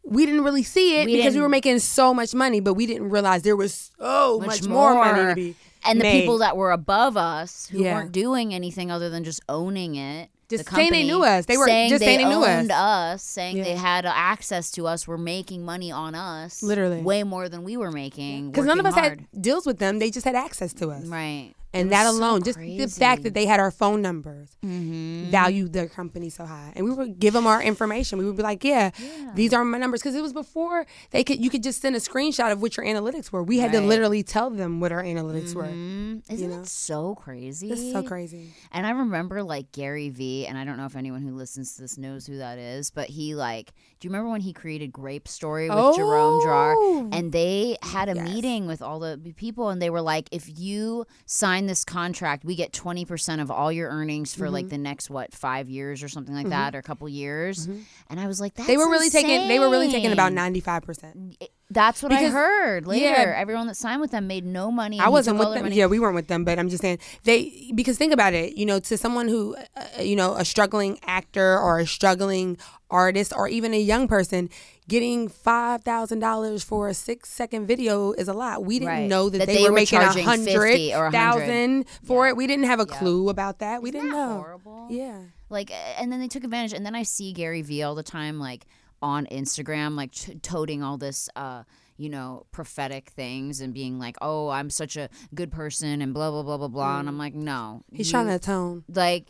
we 0.08 0.24
didn't 0.26 0.44
really 0.44 0.62
see 0.62 1.00
it 1.00 1.06
We 1.06 1.16
because 1.16 1.34
we 1.34 1.40
were 1.40 1.48
making 1.48 1.78
so 1.80 2.14
much 2.14 2.34
money, 2.34 2.60
but 2.60 2.74
we 2.74 2.86
didn't 2.86 3.10
realize 3.10 3.42
there 3.42 3.56
was 3.56 3.90
so 3.98 4.40
much, 4.44 4.62
more. 4.66 4.94
money 4.94 5.28
to 5.30 5.34
be 5.34 5.56
and 5.84 6.00
the 6.00 6.04
made. 6.04 6.20
people 6.20 6.38
that 6.38 6.56
were 6.56 6.70
above 6.72 7.16
us 7.16 7.66
who 7.70 7.82
Yeah. 7.82 7.94
weren't 7.94 8.12
doing 8.12 8.54
anything 8.54 8.90
other 8.90 9.10
than 9.10 9.24
just 9.24 9.40
owning 9.48 9.94
it. 9.96 10.30
Just 10.48 10.66
the 10.66 10.76
saying 10.76 10.92
they 10.92 11.02
knew 11.02 11.24
us. 11.24 11.46
They 11.46 11.56
were 11.56 11.66
saying 11.66 11.90
just 11.90 12.04
saying 12.04 12.18
they 12.18 12.24
knew 12.24 12.44
us. 12.44 12.48
owned 12.60 12.70
us, 12.70 13.22
saying 13.24 13.56
Yeah. 13.56 13.64
they 13.64 13.74
had 13.74 14.06
access 14.06 14.70
to 14.72 14.86
us, 14.86 15.08
were 15.08 15.18
making 15.18 15.64
money 15.64 15.90
on 15.90 16.14
us, 16.14 16.62
Literally. 16.62 17.02
way 17.02 17.24
more 17.24 17.48
than 17.48 17.64
we 17.64 17.76
were 17.76 17.90
making. 17.90 18.52
because 18.52 18.64
none 18.64 18.78
of 18.78 18.86
us 18.86 18.94
hard. 18.94 19.26
had 19.32 19.42
deals 19.42 19.66
with 19.66 19.78
them. 19.78 19.98
They 19.98 20.10
just 20.10 20.24
had 20.24 20.36
access 20.36 20.72
to 20.74 20.90
us. 20.90 21.04
right. 21.06 21.52
And 21.80 21.92
that 21.92 22.04
so 22.04 22.10
alone, 22.12 22.42
just 22.42 22.58
the. 22.58 22.76
Mm-hmm. 22.78 22.86
fact 22.86 23.22
that 23.24 23.34
they 23.34 23.46
had 23.46 23.60
our 23.60 23.70
phone 23.70 24.00
numbers, 24.02 24.56
valued 24.62 25.72
their 25.72 25.88
company 25.88 26.30
so 26.30 26.44
high, 26.44 26.72
and 26.76 26.84
we 26.84 26.92
would 26.92 27.18
give 27.18 27.34
them 27.34 27.46
our 27.46 27.62
information. 27.62 28.18
We 28.18 28.24
would 28.24 28.36
be 28.36 28.42
like, 28.42 28.64
"Yeah, 28.64 28.90
these 29.34 29.52
are 29.52 29.64
my 29.64 29.78
numbers," 29.78 30.00
because 30.02 30.14
it 30.14 30.22
was 30.22 30.32
before 30.32 30.86
they 31.10 31.24
could. 31.24 31.42
You 31.42 31.50
could 31.50 31.62
just 31.62 31.80
send 31.82 31.96
a 31.96 31.98
screenshot 31.98 32.52
of 32.52 32.62
what 32.62 32.76
your 32.76 32.86
analytics 32.86 33.30
were. 33.32 33.42
We 33.42 33.58
had 33.58 33.72
to 33.72 33.80
literally 33.80 34.22
tell 34.22 34.50
them 34.50 34.80
what 34.80 34.92
our 34.92 35.02
analytics 35.02 35.54
were. 35.54 35.64
Mm, 35.64 36.22
Isn't 36.30 36.50
know? 36.50 36.60
it 36.60 36.66
so 36.66 37.14
crazy? 37.14 37.70
It's 37.70 37.92
so 37.92 38.02
crazy. 38.02 38.52
And 38.72 38.86
I 38.86 38.90
remember 38.90 39.42
like 39.42 39.72
Gary 39.72 40.08
Vee, 40.10 40.46
and 40.46 40.56
I 40.58 40.64
don't 40.64 40.76
know 40.76 40.86
if 40.86 40.96
anyone 40.96 41.22
who 41.22 41.34
listens 41.34 41.74
to 41.76 41.82
this 41.82 41.98
knows 41.98 42.26
who 42.26 42.38
that 42.38 42.58
is, 42.58 42.90
but 42.90 43.08
he 43.08 43.34
like, 43.34 43.72
do 44.00 44.06
you 44.06 44.10
remember 44.10 44.30
when 44.30 44.40
he 44.40 44.52
created 44.52 44.92
Grape 44.92 45.28
Story 45.28 45.68
with 45.68 45.96
Jerome 45.96 46.40
Jarre? 46.42 46.74
Oh, 46.76 47.08
And 47.12 47.32
they 47.32 47.76
had 47.82 48.08
a 48.08 48.14
yes. 48.14 48.28
meeting 48.28 48.66
with 48.66 48.82
all 48.82 48.98
the 49.00 49.18
people, 49.36 49.68
and 49.70 49.80
they 49.80 49.90
were 49.90 50.00
like, 50.02 50.28
if 50.32 50.58
you 50.58 51.06
sign 51.26 51.65
this 51.66 51.84
contract, 51.84 52.44
we 52.44 52.54
get 52.54 52.72
20% 52.72 53.40
of 53.40 53.50
all 53.50 53.70
your 53.72 53.88
earnings 53.90 54.34
for 54.34 54.44
Mm-hmm. 54.46 54.54
like 54.54 54.68
the 54.68 54.78
next, 54.78 55.10
what, 55.10 55.32
five 55.32 55.68
years 55.68 56.02
or 56.02 56.08
something 56.08 56.34
like 56.34 56.48
that, 56.48 56.74
or 56.74 56.78
a 56.78 56.82
couple 56.82 57.08
years. 57.08 57.66
And 57.66 58.20
I 58.20 58.26
was 58.26 58.40
like, 58.40 58.54
that's 58.54 58.68
Mm-hmm. 58.68 58.72
They 58.72 58.76
were 58.84 58.90
really 58.90 59.10
taking. 59.10 59.48
They 59.48 59.58
were 59.58 59.70
really 59.70 59.90
taking 59.90 60.12
about 60.12 60.32
ninety 60.32 60.60
five 60.60 60.82
percent. 60.82 61.36
That's 61.68 62.00
what 62.00 62.12
I 62.12 62.28
heard 62.28 62.86
later. 62.86 63.06
yeah. 63.06 63.34
Everyone 63.36 63.66
that 63.66 63.74
signed 63.76 64.00
with 64.00 64.12
them 64.12 64.28
made 64.28 64.44
no 64.46 64.70
money. 64.70 65.00
I 65.00 65.08
wasn't 65.08 65.38
with 65.38 65.52
them. 65.52 65.64
money. 65.64 65.74
Yeah, 65.74 65.86
we 65.86 65.98
weren't 65.98 66.14
with 66.14 66.28
them, 66.28 66.44
but 66.44 66.58
I'm 66.60 66.68
just 66.68 66.80
saying 66.80 67.00
they 67.24 67.72
because 67.74 67.98
think 67.98 68.12
about 68.12 68.34
it. 68.34 68.56
You 68.56 68.66
know, 68.66 68.78
to 68.78 68.96
someone 68.96 69.26
who, 69.26 69.56
uh, 69.76 70.00
you 70.00 70.14
know, 70.14 70.34
a 70.36 70.44
struggling 70.44 70.98
actor 71.06 71.58
or 71.58 71.80
a 71.80 71.86
struggling 71.86 72.56
artist 72.90 73.32
or 73.36 73.48
even 73.48 73.74
a 73.74 73.80
young 73.80 74.06
person, 74.08 74.48
getting 74.88 75.28
five 75.28 75.82
thousand 75.82 76.20
dollars 76.20 76.62
for 76.62 76.88
a 76.88 76.94
six 76.94 77.28
second 77.28 77.66
video 77.66 78.12
is 78.12 78.28
a 78.28 78.32
lot. 78.34 78.64
We 78.64 78.78
didn't 78.78 78.88
Right. 78.88 79.08
know 79.08 79.28
that, 79.28 79.38
That 79.38 79.46
they, 79.46 79.56
they 79.56 79.62
were 79.64 79.70
were 79.70 79.74
making 79.76 79.98
a 79.98 80.02
charging 80.02 80.24
50 80.26 80.90
hundred 80.90 80.98
or 80.98 81.10
thousand 81.10 81.84
for 82.04 82.28
it. 82.28 82.36
We 82.36 82.46
didn't 82.46 82.66
have 82.66 82.80
a 82.80 82.86
clue 82.86 83.28
about 83.28 83.58
that. 83.58 83.82
We 83.82 83.90
didn't 83.90 84.10
that 84.10 84.16
know. 84.16 84.34
horrible? 84.38 84.86
Yeah. 84.90 85.18
like 85.50 85.70
and 85.98 86.12
then 86.12 86.20
they 86.20 86.28
took 86.28 86.44
advantage 86.44 86.72
and 86.72 86.84
then 86.86 86.94
i 86.96 87.02
see 87.04 87.32
gary 87.32 87.62
vee 87.62 87.82
all 87.82 87.94
the 87.94 88.02
time 88.02 88.38
like 88.40 88.66
on 89.02 89.26
instagram 89.26 89.96
like 89.96 90.10
t- 90.12 90.34
toting 90.36 90.82
all 90.82 90.96
this 90.96 91.28
uh 91.36 91.62
you 91.96 92.08
know 92.08 92.46
prophetic 92.52 93.10
things 93.10 93.60
and 93.60 93.72
being 93.74 93.98
like 93.98 94.16
oh 94.20 94.48
i'm 94.48 94.70
such 94.70 94.96
a 94.96 95.08
good 95.34 95.50
person 95.52 96.02
and 96.02 96.12
blah 96.14 96.30
blah 96.30 96.42
blah 96.42 96.56
blah 96.56 96.66
blah 96.68 96.98
and 96.98 97.08
i'm 97.08 97.18
like 97.18 97.34
no 97.34 97.82
Mm. 97.92 97.96
He's 97.96 98.08
you- 98.08 98.12
trying 98.12 98.26
to 98.26 98.34
atone. 98.34 98.84
like 98.92 99.26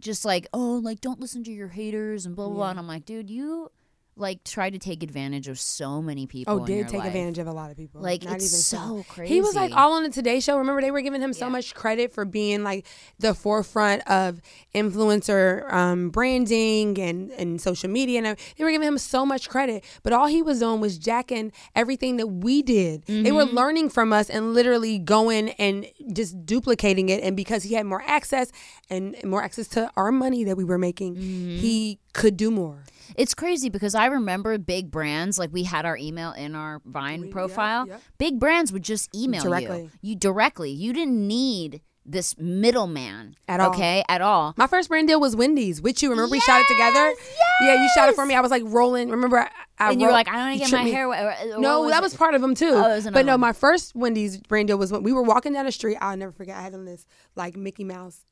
just 0.00 0.24
like 0.24 0.46
oh 0.52 0.80
like 0.82 1.00
don't 1.00 1.20
listen 1.20 1.44
to 1.44 1.52
your 1.52 1.68
haters 1.68 2.26
and 2.26 2.36
blah 2.36 2.46
blah 2.46 2.54
blah 2.54 2.70
and 2.70 2.78
i'm 2.78 2.86
like 2.86 3.04
dude 3.04 3.30
you 3.30 3.70
like 4.18 4.42
try 4.44 4.68
to 4.70 4.78
take 4.78 5.02
advantage 5.02 5.48
of 5.48 5.58
so 5.60 6.02
many 6.02 6.26
people 6.26 6.62
Oh, 6.62 6.66
did 6.66 6.88
take 6.88 6.98
life. 6.98 7.06
advantage 7.08 7.38
of 7.38 7.46
a 7.46 7.52
lot 7.52 7.70
of 7.70 7.76
people. 7.76 8.00
Like, 8.00 8.24
Not 8.24 8.34
it's 8.36 8.44
even 8.46 8.58
so 8.58 9.04
crazy. 9.08 9.34
He 9.34 9.40
was 9.40 9.54
like 9.54 9.72
all 9.74 9.92
on 9.94 10.02
the 10.02 10.10
Today 10.10 10.40
Show. 10.40 10.58
Remember, 10.58 10.80
they 10.80 10.90
were 10.90 11.00
giving 11.00 11.20
him 11.22 11.32
so 11.32 11.48
much 11.48 11.74
credit 11.74 12.12
for 12.12 12.24
being 12.24 12.62
like 12.64 12.86
the 13.18 13.34
forefront 13.34 14.02
of 14.10 14.40
influencer 14.74 15.70
um, 15.72 16.10
branding 16.10 16.98
and, 16.98 17.30
and 17.32 17.60
social 17.60 17.88
media. 17.90 18.22
And 18.22 18.36
they 18.56 18.64
were 18.64 18.70
giving 18.70 18.86
him 18.88 18.98
so 18.98 19.24
much 19.26 19.48
credit, 19.48 19.84
but 20.02 20.12
all 20.12 20.26
he 20.26 20.42
was 20.42 20.60
doing 20.60 20.80
was 20.80 20.98
jacking 20.98 21.52
everything 21.74 22.16
that 22.16 22.26
we 22.26 22.62
did. 22.62 23.04
They 23.06 23.32
were 23.32 23.44
learning 23.44 23.90
from 23.90 24.12
us 24.12 24.30
and 24.30 24.54
literally 24.54 24.98
going 24.98 25.50
and 25.50 25.86
just 26.12 26.44
duplicating 26.46 27.08
it. 27.08 27.22
And 27.22 27.36
because 27.36 27.62
he 27.62 27.74
had 27.74 27.86
more 27.86 28.02
access 28.06 28.50
and 28.90 29.16
more 29.24 29.42
access 29.42 29.68
to 29.68 29.90
our 29.96 30.10
money 30.12 30.44
that 30.44 30.56
we 30.56 30.64
were 30.64 30.78
making, 30.78 31.16
he 31.16 31.98
could 32.12 32.36
do 32.36 32.50
more. 32.50 32.84
It's 33.16 33.34
crazy 33.34 33.68
because 33.68 33.94
I 33.94 34.06
remember 34.06 34.56
big 34.58 34.90
brands 34.90 35.38
like 35.38 35.52
we 35.52 35.64
had 35.64 35.84
our 35.86 35.96
email 35.96 36.32
in 36.32 36.54
our 36.54 36.80
Vine 36.84 37.30
profile. 37.30 37.86
yep. 37.86 38.02
Big 38.18 38.38
brands 38.38 38.72
would 38.72 38.82
just 38.82 39.14
email 39.14 39.42
Directly. 39.42 39.82
you. 39.82 39.90
You 40.10 40.16
directly. 40.16 40.70
You 40.70 40.92
didn't 40.92 41.26
need 41.26 41.80
this 42.04 42.36
middleman 42.38 43.36
At 43.48 43.60
all. 43.60 43.70
Okay, 43.70 44.02
at 44.08 44.20
all. 44.22 44.54
My 44.56 44.66
first 44.66 44.88
brand 44.88 45.08
deal 45.08 45.20
was 45.20 45.36
Wendy's 45.36 45.82
which 45.82 46.02
you. 46.02 46.10
Remember 46.10 46.30
we 46.30 46.40
shot 46.40 46.60
it 46.60 46.66
together? 46.68 47.14
Yeah, 47.60 47.82
you 47.82 47.88
shot 47.94 48.08
it 48.08 48.14
for 48.14 48.24
me. 48.24 48.34
I 48.34 48.40
was 48.40 48.50
like 48.50 48.62
rolling. 48.64 49.10
Remember, 49.10 49.48
I, 49.80 49.92
and 49.92 50.00
you 50.00 50.06
were 50.08 50.12
like, 50.12 50.28
I 50.28 50.32
don't 50.32 50.40
want 50.48 50.52
to 50.54 50.58
get 50.64 50.72
my 50.72 50.84
me. 50.84 50.90
hair. 50.90 51.08
wet," 51.08 51.24
or- 51.24 51.56
or 51.56 51.60
No, 51.60 51.80
what 51.82 51.90
that 51.90 51.98
it? 51.98 52.02
was 52.02 52.14
part 52.14 52.34
of 52.34 52.40
them 52.40 52.54
too. 52.54 52.72
Oh, 52.74 52.88
was 52.96 53.08
but 53.10 53.24
no, 53.24 53.38
my 53.38 53.52
first 53.52 53.94
Wendy's 53.94 54.38
brand 54.38 54.68
deal 54.68 54.76
was 54.78 54.90
when 54.90 55.02
we 55.02 55.12
were 55.12 55.22
walking 55.22 55.52
down 55.52 55.66
the 55.66 55.72
street. 55.72 55.96
I'll 56.00 56.16
never 56.16 56.32
forget. 56.32 56.56
I 56.56 56.62
had 56.62 56.74
on 56.74 56.84
this 56.84 57.06
like 57.36 57.56
Mickey 57.56 57.84
Mouse 57.84 58.24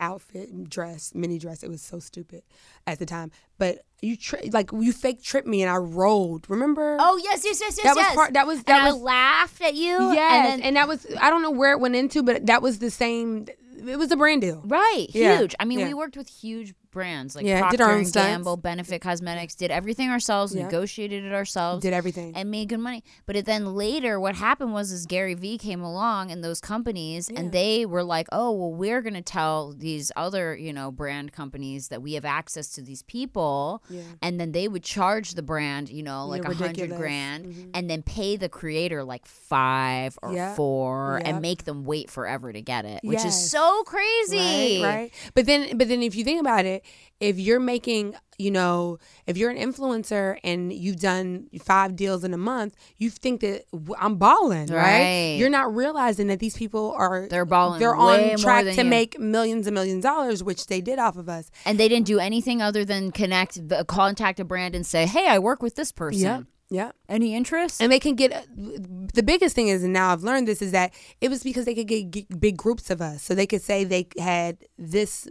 outfit 0.00 0.68
dress, 0.68 1.12
mini 1.14 1.38
dress. 1.38 1.62
It 1.62 1.68
was 1.70 1.82
so 1.82 1.98
stupid 1.98 2.42
at 2.86 2.98
the 2.98 3.06
time. 3.06 3.30
But 3.58 3.82
you 4.00 4.16
tri- 4.16 4.48
like 4.52 4.70
you 4.72 4.92
fake 4.92 5.22
tripped 5.22 5.46
me 5.46 5.62
and 5.62 5.70
I 5.70 5.76
rolled. 5.76 6.48
Remember? 6.48 6.96
Oh 7.00 7.20
yes, 7.22 7.44
yes, 7.44 7.60
yes, 7.60 7.76
yes. 7.78 7.84
That 7.84 7.96
was 7.96 8.04
yes. 8.04 8.14
part- 8.14 8.32
that 8.34 8.46
was- 8.46 8.62
that 8.64 8.86
And 8.86 8.86
that 8.94 8.98
I 8.98 9.02
laughed 9.02 9.60
at 9.62 9.74
you. 9.74 10.12
yes. 10.12 10.52
and 10.54 10.62
And, 10.62 10.76
that 10.76 10.88
was 10.88 11.06
I 11.20 11.30
don't 11.30 11.42
know 11.42 11.50
where 11.50 11.72
it 11.72 11.80
went 11.80 11.94
into, 11.96 12.22
but 12.22 12.46
that 12.46 12.62
was 12.62 12.78
the 12.78 12.90
same. 12.90 13.46
It 13.84 13.98
was 13.98 14.12
a 14.12 14.16
brand 14.16 14.42
deal. 14.42 14.62
right, 14.66 15.06
Yeah, 15.10 15.38
huge. 15.38 15.54
I 15.58 15.64
mean, 15.64 15.80
yeah. 15.80 15.88
we 15.88 15.94
worked 15.94 16.16
with 16.16 16.28
huge 16.28 16.72
brands 16.92 17.34
like 17.34 17.44
Yeah, 17.44 17.60
Procter 17.60 17.76
did 17.78 17.82
our 17.84 17.90
own 17.92 17.98
and 17.98 18.08
stunts. 18.08 18.28
Gamble, 18.28 18.56
Benefit 18.58 19.00
Cosmetics, 19.00 19.54
did 19.54 19.70
everything 19.70 20.10
ourselves, 20.10 20.54
Yeah. 20.54 20.64
negotiated 20.64 21.24
it 21.24 21.32
ourselves, 21.32 21.82
Did 21.82 21.92
everything. 21.92 22.34
and 22.36 22.50
made 22.50 22.68
good 22.68 22.78
money. 22.80 23.02
But 23.26 23.36
it, 23.36 23.46
then 23.46 23.74
later, 23.74 24.20
what 24.20 24.36
happened 24.36 24.72
was, 24.72 24.92
is 24.92 25.06
Gary 25.06 25.34
Vee 25.34 25.58
came 25.58 25.82
along 25.82 26.30
and 26.30 26.44
those 26.44 26.60
companies, 26.60 27.28
and 27.28 27.50
they 27.52 27.84
were 27.86 28.04
like, 28.04 28.28
"Oh, 28.30 28.52
well, 28.52 28.72
we're 28.72 29.00
going 29.02 29.14
to 29.14 29.22
tell 29.22 29.72
these 29.72 30.12
other, 30.16 30.54
you 30.56 30.72
know, 30.72 30.90
brand 30.92 31.32
companies 31.32 31.88
that 31.88 32.02
we 32.02 32.12
have 32.12 32.24
access 32.24 32.68
to 32.74 32.82
these 32.82 33.02
people, 33.02 33.82
and 34.20 34.38
then 34.38 34.52
they 34.52 34.68
would 34.68 34.84
charge 34.84 35.32
the 35.32 35.42
brand, 35.42 35.88
you 35.90 36.02
know, 36.02 36.26
like 36.26 36.44
a 36.44 36.54
hundred 36.54 36.90
grand, 36.96 37.46
mm-hmm. 37.46 37.70
and 37.74 37.88
then 37.88 38.02
pay 38.02 38.36
the 38.36 38.48
creator 38.48 39.02
like 39.02 39.26
five 39.26 40.18
or 40.22 40.54
four, 40.54 41.20
and 41.24 41.40
make 41.40 41.64
them 41.64 41.84
wait 41.84 42.10
forever 42.10 42.52
to 42.52 42.60
get 42.60 42.84
it, 42.84 43.00
which 43.02 43.24
is 43.24 43.50
so 43.50 43.82
crazy, 43.84 44.80
Right, 44.82 44.94
right. 44.94 45.12
But 45.34 45.46
then, 45.46 45.78
but 45.78 45.88
then, 45.88 46.02
if 46.02 46.14
you 46.14 46.24
think 46.24 46.40
about 46.40 46.66
it, 46.66 46.81
if 47.20 47.38
you're 47.38 47.60
making, 47.60 48.16
you 48.36 48.50
know, 48.50 48.98
if 49.26 49.36
you're 49.36 49.50
an 49.50 49.56
influencer 49.56 50.38
and 50.42 50.72
you've 50.72 50.98
done 50.98 51.48
five 51.60 51.94
deals 51.94 52.24
in 52.24 52.34
a 52.34 52.38
month, 52.38 52.74
you 52.96 53.10
think 53.10 53.40
that 53.42 53.64
I'm 54.00 54.16
balling, 54.16 54.66
right? 54.66 54.76
Right. 55.00 55.36
You're 55.38 55.48
not 55.50 55.74
realizing 55.74 56.26
that 56.26 56.40
these 56.40 56.56
people 56.56 56.92
are 56.96 57.28
They're 57.28 57.44
balling 57.44 57.78
They're 57.78 57.94
on 57.94 58.36
track 58.38 58.64
to 58.64 58.82
you. 58.82 58.84
make 58.84 59.18
millions 59.20 59.66
and 59.68 59.74
millions 59.74 60.04
of 60.04 60.10
dollars, 60.10 60.42
which 60.42 60.66
they 60.66 60.80
did 60.80 60.98
off 60.98 61.16
of 61.16 61.28
us. 61.28 61.50
And 61.64 61.78
they 61.78 61.88
didn't 61.88 62.06
do 62.06 62.18
anything 62.18 62.60
other 62.60 62.84
than 62.84 63.12
connect, 63.12 63.60
contact 63.86 64.40
a 64.40 64.44
brand 64.44 64.74
and 64.74 64.84
say, 64.84 65.06
"Hey, 65.06 65.28
I 65.28 65.38
work 65.38 65.62
with 65.62 65.76
this 65.76 65.92
person. 65.92 66.22
Yep. 66.22 66.42
Yep. 66.72 66.96
Any 67.08 67.34
interest?" 67.34 67.80
And 67.82 67.92
they 67.92 68.00
can 68.00 68.14
get 68.16 68.30
the 68.56 69.22
biggest 69.22 69.54
thing 69.54 69.68
is, 69.68 69.84
and 69.84 69.92
now 69.92 70.12
I've 70.12 70.22
learned 70.24 70.48
this 70.48 70.62
is 70.62 70.72
that 70.72 70.92
it 71.20 71.28
was 71.30 71.42
because 71.42 71.64
they 71.66 71.74
could 71.74 71.86
get, 71.86 72.10
get 72.10 72.40
big 72.40 72.56
groups 72.56 72.90
of 72.90 73.00
us, 73.00 73.22
so 73.22 73.34
they 73.34 73.46
could 73.46 73.62
say 73.62 73.84
they 73.84 74.08
had 74.18 74.56
this 74.78 75.28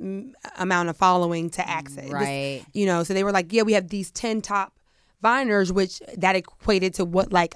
amount 0.57 0.89
of 0.89 0.97
following 0.97 1.49
to 1.51 1.67
access, 1.67 2.03
This- 2.05 2.13
Right. 2.13 2.63
you 2.73 2.85
know, 2.85 3.03
so 3.03 3.13
they 3.13 3.23
were 3.23 3.31
like, 3.31 3.51
yeah, 3.51 3.63
we 3.63 3.73
have 3.73 3.89
these 3.89 4.11
ten 4.11 4.41
top 4.41 4.73
viners, 5.23 5.71
which 5.71 6.01
that 6.17 6.35
equated 6.35 6.93
to 6.95 7.05
what 7.05 7.31
like 7.33 7.53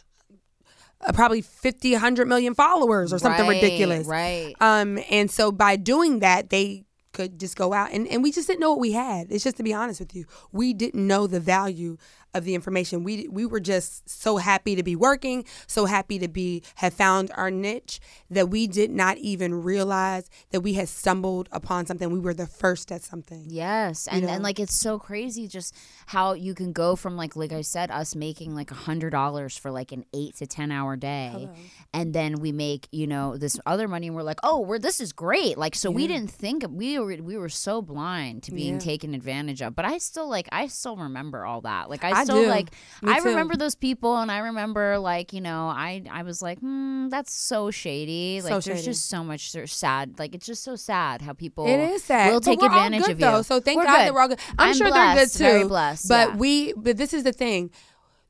uh, 1.05 1.11
probably 1.11 1.41
50, 1.41 1.91
100 1.91 2.27
million 2.27 2.55
followers 2.55 3.11
or 3.13 3.19
something 3.19 3.45
Right, 3.47 3.61
ridiculous, 3.61 4.07
right. 4.07 4.55
Um, 4.61 4.97
and 5.11 5.29
so 5.29 5.51
by 5.51 5.75
doing 5.75 6.19
that, 6.19 6.49
they 6.49 6.85
could 7.11 7.39
just 7.39 7.55
go 7.55 7.71
out 7.73 7.91
and, 7.93 8.07
and 8.07 8.21
we 8.23 8.31
just 8.31 8.47
didn't 8.47 8.59
know 8.59 8.71
what 8.71 8.79
we 8.79 8.91
had. 8.91 9.31
It's 9.31 9.43
just 9.43 9.57
to 9.57 9.63
be 9.63 9.73
honest 9.73 9.99
with 9.99 10.13
you, 10.15 10.25
we 10.51 10.73
didn't 10.73 11.05
know 11.07 11.27
the 11.27 11.39
value 11.39 11.97
of 12.35 12.43
the 12.43 12.53
information. 12.53 13.03
We 13.03 13.27
we 13.29 13.45
were 13.45 13.59
just 13.59 14.07
so 14.09 14.37
happy 14.37 14.75
to 14.75 14.83
be 14.83 14.95
working, 14.95 15.45
so 15.65 15.85
happy 15.85 16.19
to 16.19 16.27
be 16.27 16.61
have 16.75 16.93
found 16.93 17.31
our 17.35 17.49
niche 17.49 17.99
that 18.29 18.49
we 18.49 18.67
did 18.67 18.91
not 18.91 19.17
even 19.17 19.63
realize 19.63 20.29
that 20.51 20.61
we 20.61 20.73
had 20.73 20.89
stumbled 20.89 21.49
upon 21.51 21.85
something. 21.87 22.11
We 22.11 22.19
were 22.19 22.33
the 22.33 22.45
first 22.45 22.91
at 22.91 23.01
something. 23.01 23.45
Yes, 23.47 24.07
and 24.07 24.23
know? 24.23 24.29
and 24.33 24.43
like 24.43 24.59
it's 24.59 24.75
so 24.79 24.99
crazy 24.99 25.47
just 25.47 25.75
how 26.07 26.33
you 26.33 26.53
can 26.53 26.73
go 26.73 26.95
from 26.95 27.15
like 27.15 27.35
like 27.35 27.53
I 27.53 27.61
said, 27.61 27.89
us 27.89 28.15
making 28.15 28.53
like 28.53 28.69
a 28.69 28.75
hundred 28.75 29.11
dollars 29.11 29.57
for 29.57 29.71
like 29.71 29.91
an 29.91 30.05
eight 30.13 30.35
to 30.37 30.45
ten 30.47 30.71
hour 30.71 30.95
day, 30.95 31.49
and 31.93 32.13
then 32.13 32.35
we 32.41 32.51
make 32.51 32.87
you 32.91 33.07
know 33.07 33.37
this 33.37 33.59
other 33.65 33.87
money, 33.87 34.07
and 34.07 34.15
we're 34.15 34.23
like, 34.23 34.39
oh, 34.43 34.59
we're 34.59 34.79
this 34.79 34.99
is 34.99 35.13
great. 35.13 35.57
Like 35.57 35.73
so, 35.75 35.89
we 35.89 36.05
didn't 36.07 36.31
think 36.31 36.65
we 36.69 36.99
were 36.99 37.15
we 37.15 37.37
were 37.37 37.49
so 37.49 37.81
blind 37.81 38.43
to 38.43 38.51
being 38.51 38.73
Yeah. 38.73 38.79
taken 38.79 39.13
advantage 39.13 39.61
of. 39.61 39.75
But 39.75 39.85
I 39.85 39.97
still 39.99 40.29
like 40.29 40.49
I 40.51 40.67
still 40.67 40.97
remember 40.97 41.45
all 41.45 41.61
that. 41.61 41.89
Like 41.89 42.03
I, 42.03 42.11
I 42.11 42.24
still 42.25 42.43
do. 42.43 42.47
like 42.47 42.71
Me 43.01 43.11
I 43.13 43.19
too. 43.19 43.29
remember 43.29 43.55
those 43.55 43.75
people 43.75 44.17
and 44.17 44.31
I 44.31 44.39
remember 44.39 44.97
like, 44.99 45.33
you 45.33 45.41
know, 45.41 45.67
I 45.67 46.03
I 46.11 46.23
was 46.23 46.41
like, 46.41 46.59
hmm, 46.59 47.09
that's 47.09 47.33
so 47.33 47.71
shady. 47.71 48.41
Like 48.41 48.51
So 48.51 48.59
there's 48.59 48.79
shady. 48.79 48.91
just 48.91 49.09
so 49.09 49.23
much 49.23 49.53
there's 49.53 49.73
sad. 49.73 50.19
Like 50.19 50.35
it's 50.35 50.45
just 50.45 50.63
so 50.63 50.75
sad 50.75 51.21
how 51.21 51.33
people 51.33 51.65
It 51.67 51.79
is 51.79 52.03
sad. 52.03 52.31
will 52.31 52.39
But 52.39 52.45
take 52.45 52.61
we're 52.61 52.69
all 52.69 52.75
advantage 52.75 53.01
good, 53.01 53.11
of 53.11 53.19
though. 53.19 53.37
you. 53.37 53.43
So 53.43 53.59
thank 53.59 53.77
We're 53.77 53.85
God 53.85 53.97
good. 53.97 54.05
that 54.07 54.13
we're 54.13 54.21
all 54.21 54.27
good. 54.27 54.39
I'm, 54.57 54.73
sure 54.75 54.91
they're 54.91 55.07
good 55.13 55.13
blessed, 55.15 55.37
too. 55.37 55.43
Very 55.43 55.67
blessed. 55.67 56.07
But 56.09 56.29
yeah. 56.29 56.35
we 56.35 56.73
but 56.73 56.97
this 56.97 57.13
is 57.13 57.23
the 57.23 57.33
thing. 57.33 57.71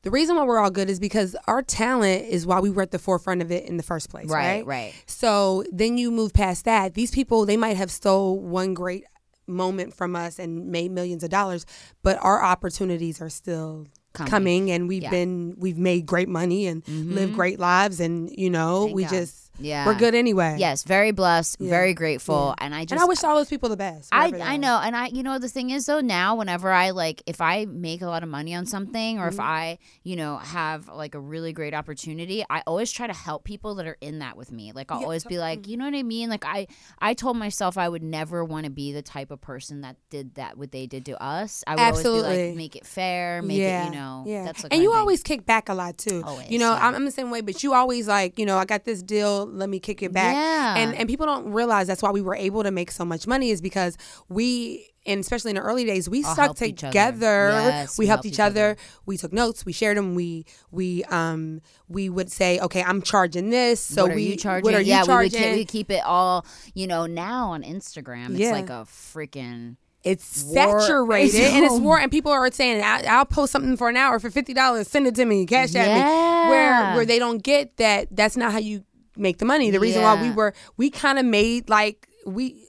The 0.04 0.12
reason 0.12 0.36
why 0.36 0.44
we're 0.44 0.60
all 0.60 0.70
good 0.70 0.88
is 0.88 1.00
because 1.00 1.36
our 1.48 1.64
talent 1.64 2.26
is 2.26 2.46
why 2.46 2.60
we 2.60 2.70
were 2.70 2.84
at 2.84 2.92
the 2.92 3.00
forefront 3.00 3.42
of 3.42 3.52
it 3.52 3.66
in 3.66 3.78
the 3.78 3.82
first 3.84 4.12
place, 4.12 4.28
Right, 4.30 4.58
right? 4.58 4.66
right. 4.68 4.94
So 5.08 5.64
then 5.72 5.98
you 5.98 6.12
move 6.12 6.32
past 6.32 6.66
that. 6.66 6.94
These 6.94 7.10
people 7.10 7.46
they 7.48 7.58
might 7.58 7.76
have 7.78 7.90
stole 7.90 8.40
one 8.40 8.76
great 8.76 9.04
moment 9.48 9.94
from 9.94 10.16
us 10.16 10.40
and 10.40 10.68
made 10.68 10.92
millions 10.92 11.24
of 11.24 11.30
dollars, 11.30 11.66
but 12.04 12.18
our 12.22 12.44
opportunities 12.44 13.22
are 13.22 13.30
still 13.30 13.88
Coming. 14.14 14.32
coming, 14.32 14.72
and 14.72 14.88
we've 14.88 15.04
Yeah. 15.04 15.10
been 15.10 15.56
we've 15.58 15.78
made 15.78 16.06
great 16.06 16.30
money 16.30 16.68
and 16.68 16.88
lived 16.88 17.30
mm-hmm. 17.30 17.36
great 17.36 17.60
lives 17.60 18.00
and 18.00 18.30
you 18.36 18.50
know, 18.50 18.86
Thank 18.86 18.96
we 18.96 19.04
God. 19.04 19.10
just 19.12 19.45
Yeah. 19.60 19.86
we're 19.86 19.96
good 19.96 20.16
anyway. 20.16 20.58
Yes, 20.60 20.84
very 20.84 21.12
blessed, 21.12 21.58
Yeah. 21.60 21.70
very 21.70 21.94
grateful, 21.94 22.54
Yeah. 22.58 22.66
and 22.66 22.76
I 22.76 22.82
just 22.84 22.92
and 22.94 23.00
I 23.02 23.06
wish 23.06 23.24
all 23.24 23.36
those 23.36 23.48
people 23.50 23.70
the 23.70 23.78
best. 23.78 24.10
I, 24.12 24.32
I 24.42 24.58
know, 24.58 24.80
and 24.84 24.96
I 24.96 25.08
you 25.08 25.24
know 25.24 25.40
the 25.40 25.48
thing 25.50 25.70
is 25.70 25.86
though 25.86 26.02
now 26.02 26.36
whenever 26.36 26.72
I 26.72 26.90
like 26.92 27.24
if 27.26 27.42
I 27.42 27.66
make 27.66 28.02
a 28.02 28.08
lot 28.08 28.24
of 28.24 28.30
money 28.30 28.54
on 28.56 28.66
something 28.66 29.20
or 29.20 29.28
if 29.28 29.36
Mm-hmm. 29.36 29.42
I 29.42 29.78
you 30.04 30.16
know 30.16 30.38
have 30.38 30.88
like 30.88 31.14
a 31.16 31.20
really 31.20 31.52
great 31.54 31.74
opportunity, 31.74 32.44
I 32.50 32.64
always 32.68 32.92
try 32.92 33.08
to 33.08 33.14
help 33.14 33.44
people 33.44 33.76
that 33.76 33.86
are 33.88 33.98
in 34.02 34.20
that 34.20 34.38
with 34.38 34.52
me. 34.52 34.72
Like 34.74 34.92
I'll 34.92 35.04
always 35.04 35.24
be 35.26 35.38
like, 35.40 35.68
you 35.68 35.78
know 35.78 35.86
what 35.86 35.96
I 35.96 36.04
mean? 36.04 36.30
Like 36.30 36.46
I 36.46 36.68
I 37.00 37.14
told 37.14 37.38
myself 37.38 37.78
I 37.78 37.88
would 37.90 38.04
never 38.04 38.44
want 38.46 38.64
to 38.66 38.70
be 38.72 38.92
the 38.92 39.02
type 39.02 39.32
of 39.32 39.42
person 39.42 39.82
that 39.82 39.98
did 40.10 40.36
that 40.36 40.58
what 40.58 40.72
they 40.72 40.88
did 40.88 41.06
to 41.08 41.22
us. 41.22 41.64
I 41.68 41.76
would 41.76 41.80
always 41.82 41.96
be 41.96 42.00
Absolutely. 42.00 42.48
like 42.48 42.56
make 42.58 42.76
it 42.76 42.86
fair, 42.86 43.42
make 43.42 43.60
it 43.60 43.86
you 43.86 43.92
know. 43.92 44.24
yeah. 44.26 44.46
That's 44.46 44.64
like 44.64 44.74
and 44.74 44.82
you 44.82 44.90
thing. 44.92 44.98
always 45.00 45.22
kick 45.24 45.46
back 45.46 45.70
a 45.70 45.74
lot 45.74 45.98
too. 45.98 46.24
Always, 46.26 46.50
you 46.50 46.60
know, 46.60 46.72
yeah. 46.74 46.88
I'm, 46.88 46.96
I'm 46.96 47.06
the 47.06 47.12
same 47.12 47.30
way, 47.32 47.42
but 47.42 47.64
you 47.64 47.74
always 47.74 48.08
like, 48.08 48.40
you 48.40 48.46
know, 48.46 48.58
I 48.58 48.66
got 48.66 48.86
this 48.86 49.02
deal, 49.04 49.45
let 49.54 49.70
me 49.70 49.80
kick 49.80 50.02
it 50.04 50.12
back. 50.14 50.34
Yeah. 50.36 50.76
And 50.78 50.96
and 50.96 51.08
people 51.10 51.26
don't 51.26 51.52
realize 51.52 51.88
that's 51.88 52.02
why 52.02 52.12
we 52.12 52.22
were 52.22 52.36
able 52.36 52.64
to 52.64 52.72
make 52.72 52.92
so 52.92 53.06
much 53.06 53.28
money 53.28 53.50
is 53.52 53.62
because 53.62 53.98
we 54.30 54.88
and 55.08 55.20
especially 55.20 55.52
in 55.52 55.56
the 55.56 55.62
early 55.62 55.86
days, 55.86 56.10
we 56.10 56.24
All 56.24 56.34
stuck 56.34 56.46
helped 56.46 56.62
each 56.64 56.84
other. 56.84 56.92
together. 56.92 57.50
Yes, 57.52 57.98
we 57.98 58.04
we 58.04 58.08
helped 58.08 58.24
helped 58.24 58.26
each 58.26 58.34
each 58.34 58.40
other. 58.40 58.70
other. 58.72 58.78
We 59.06 59.18
took 59.18 59.32
notes. 59.34 59.64
We 59.66 59.72
shared 59.72 59.98
them. 59.98 60.16
We 60.16 60.46
we 60.72 61.04
um 61.06 61.62
we 61.88 62.10
would 62.10 62.32
say, 62.32 62.60
okay, 62.60 62.82
I'm 62.84 63.02
charging 63.04 63.52
this. 63.52 63.80
So 63.82 64.04
what 64.04 64.12
are 64.12 64.16
we 64.16 64.24
you 64.30 64.36
charging? 64.36 64.64
what 64.66 64.74
are 64.74 64.82
you 64.82 64.88
yeah, 64.90 65.04
charging? 65.04 65.40
we 65.42 65.48
would, 65.48 65.58
keep, 65.58 65.58
we 65.58 65.66
keep 65.66 65.92
it 65.92 66.04
all. 66.04 66.46
You 66.74 66.88
know, 66.88 67.06
now 67.06 67.50
on 67.52 67.62
Instagram, 67.62 68.32
it's 68.32 68.40
Yeah. 68.40 68.52
like 68.52 68.70
a 68.72 68.86
freaking 68.90 69.76
It's 70.04 70.44
War- 70.44 70.80
saturated 70.82 71.36
it's- 71.36 71.54
and 71.54 71.66
it's 71.66 71.80
war, 71.80 72.00
and 72.00 72.12
people 72.12 72.32
are 72.32 72.52
saying, 72.52 72.82
I, 72.84 73.04
"I'll 73.08 73.26
post 73.26 73.52
something 73.52 73.78
for 73.78 73.90
an 73.90 73.98
hour 73.98 74.20
for 74.20 74.32
fifty 74.32 74.54
dollars. 74.56 74.88
Send 74.88 75.06
it 75.08 75.14
to 75.16 75.26
me, 75.26 75.46
cash 75.46 75.76
at 75.76 75.88
me." 75.88 76.50
Where 76.50 76.96
where 76.96 77.06
they 77.06 77.20
don't 77.20 77.44
get 77.44 77.78
that 77.78 78.08
that's 78.12 78.36
not 78.38 78.52
how 78.52 78.60
you 78.60 78.84
make 79.18 79.38
the 79.38 79.46
money. 79.46 79.72
The 79.72 79.80
reason 79.80 80.02
why 80.02 80.22
we 80.22 80.32
were 80.32 80.54
we 80.78 80.90
kind 80.90 81.20
of 81.20 81.26
made 81.26 81.70
like 81.70 82.08
we 82.26 82.62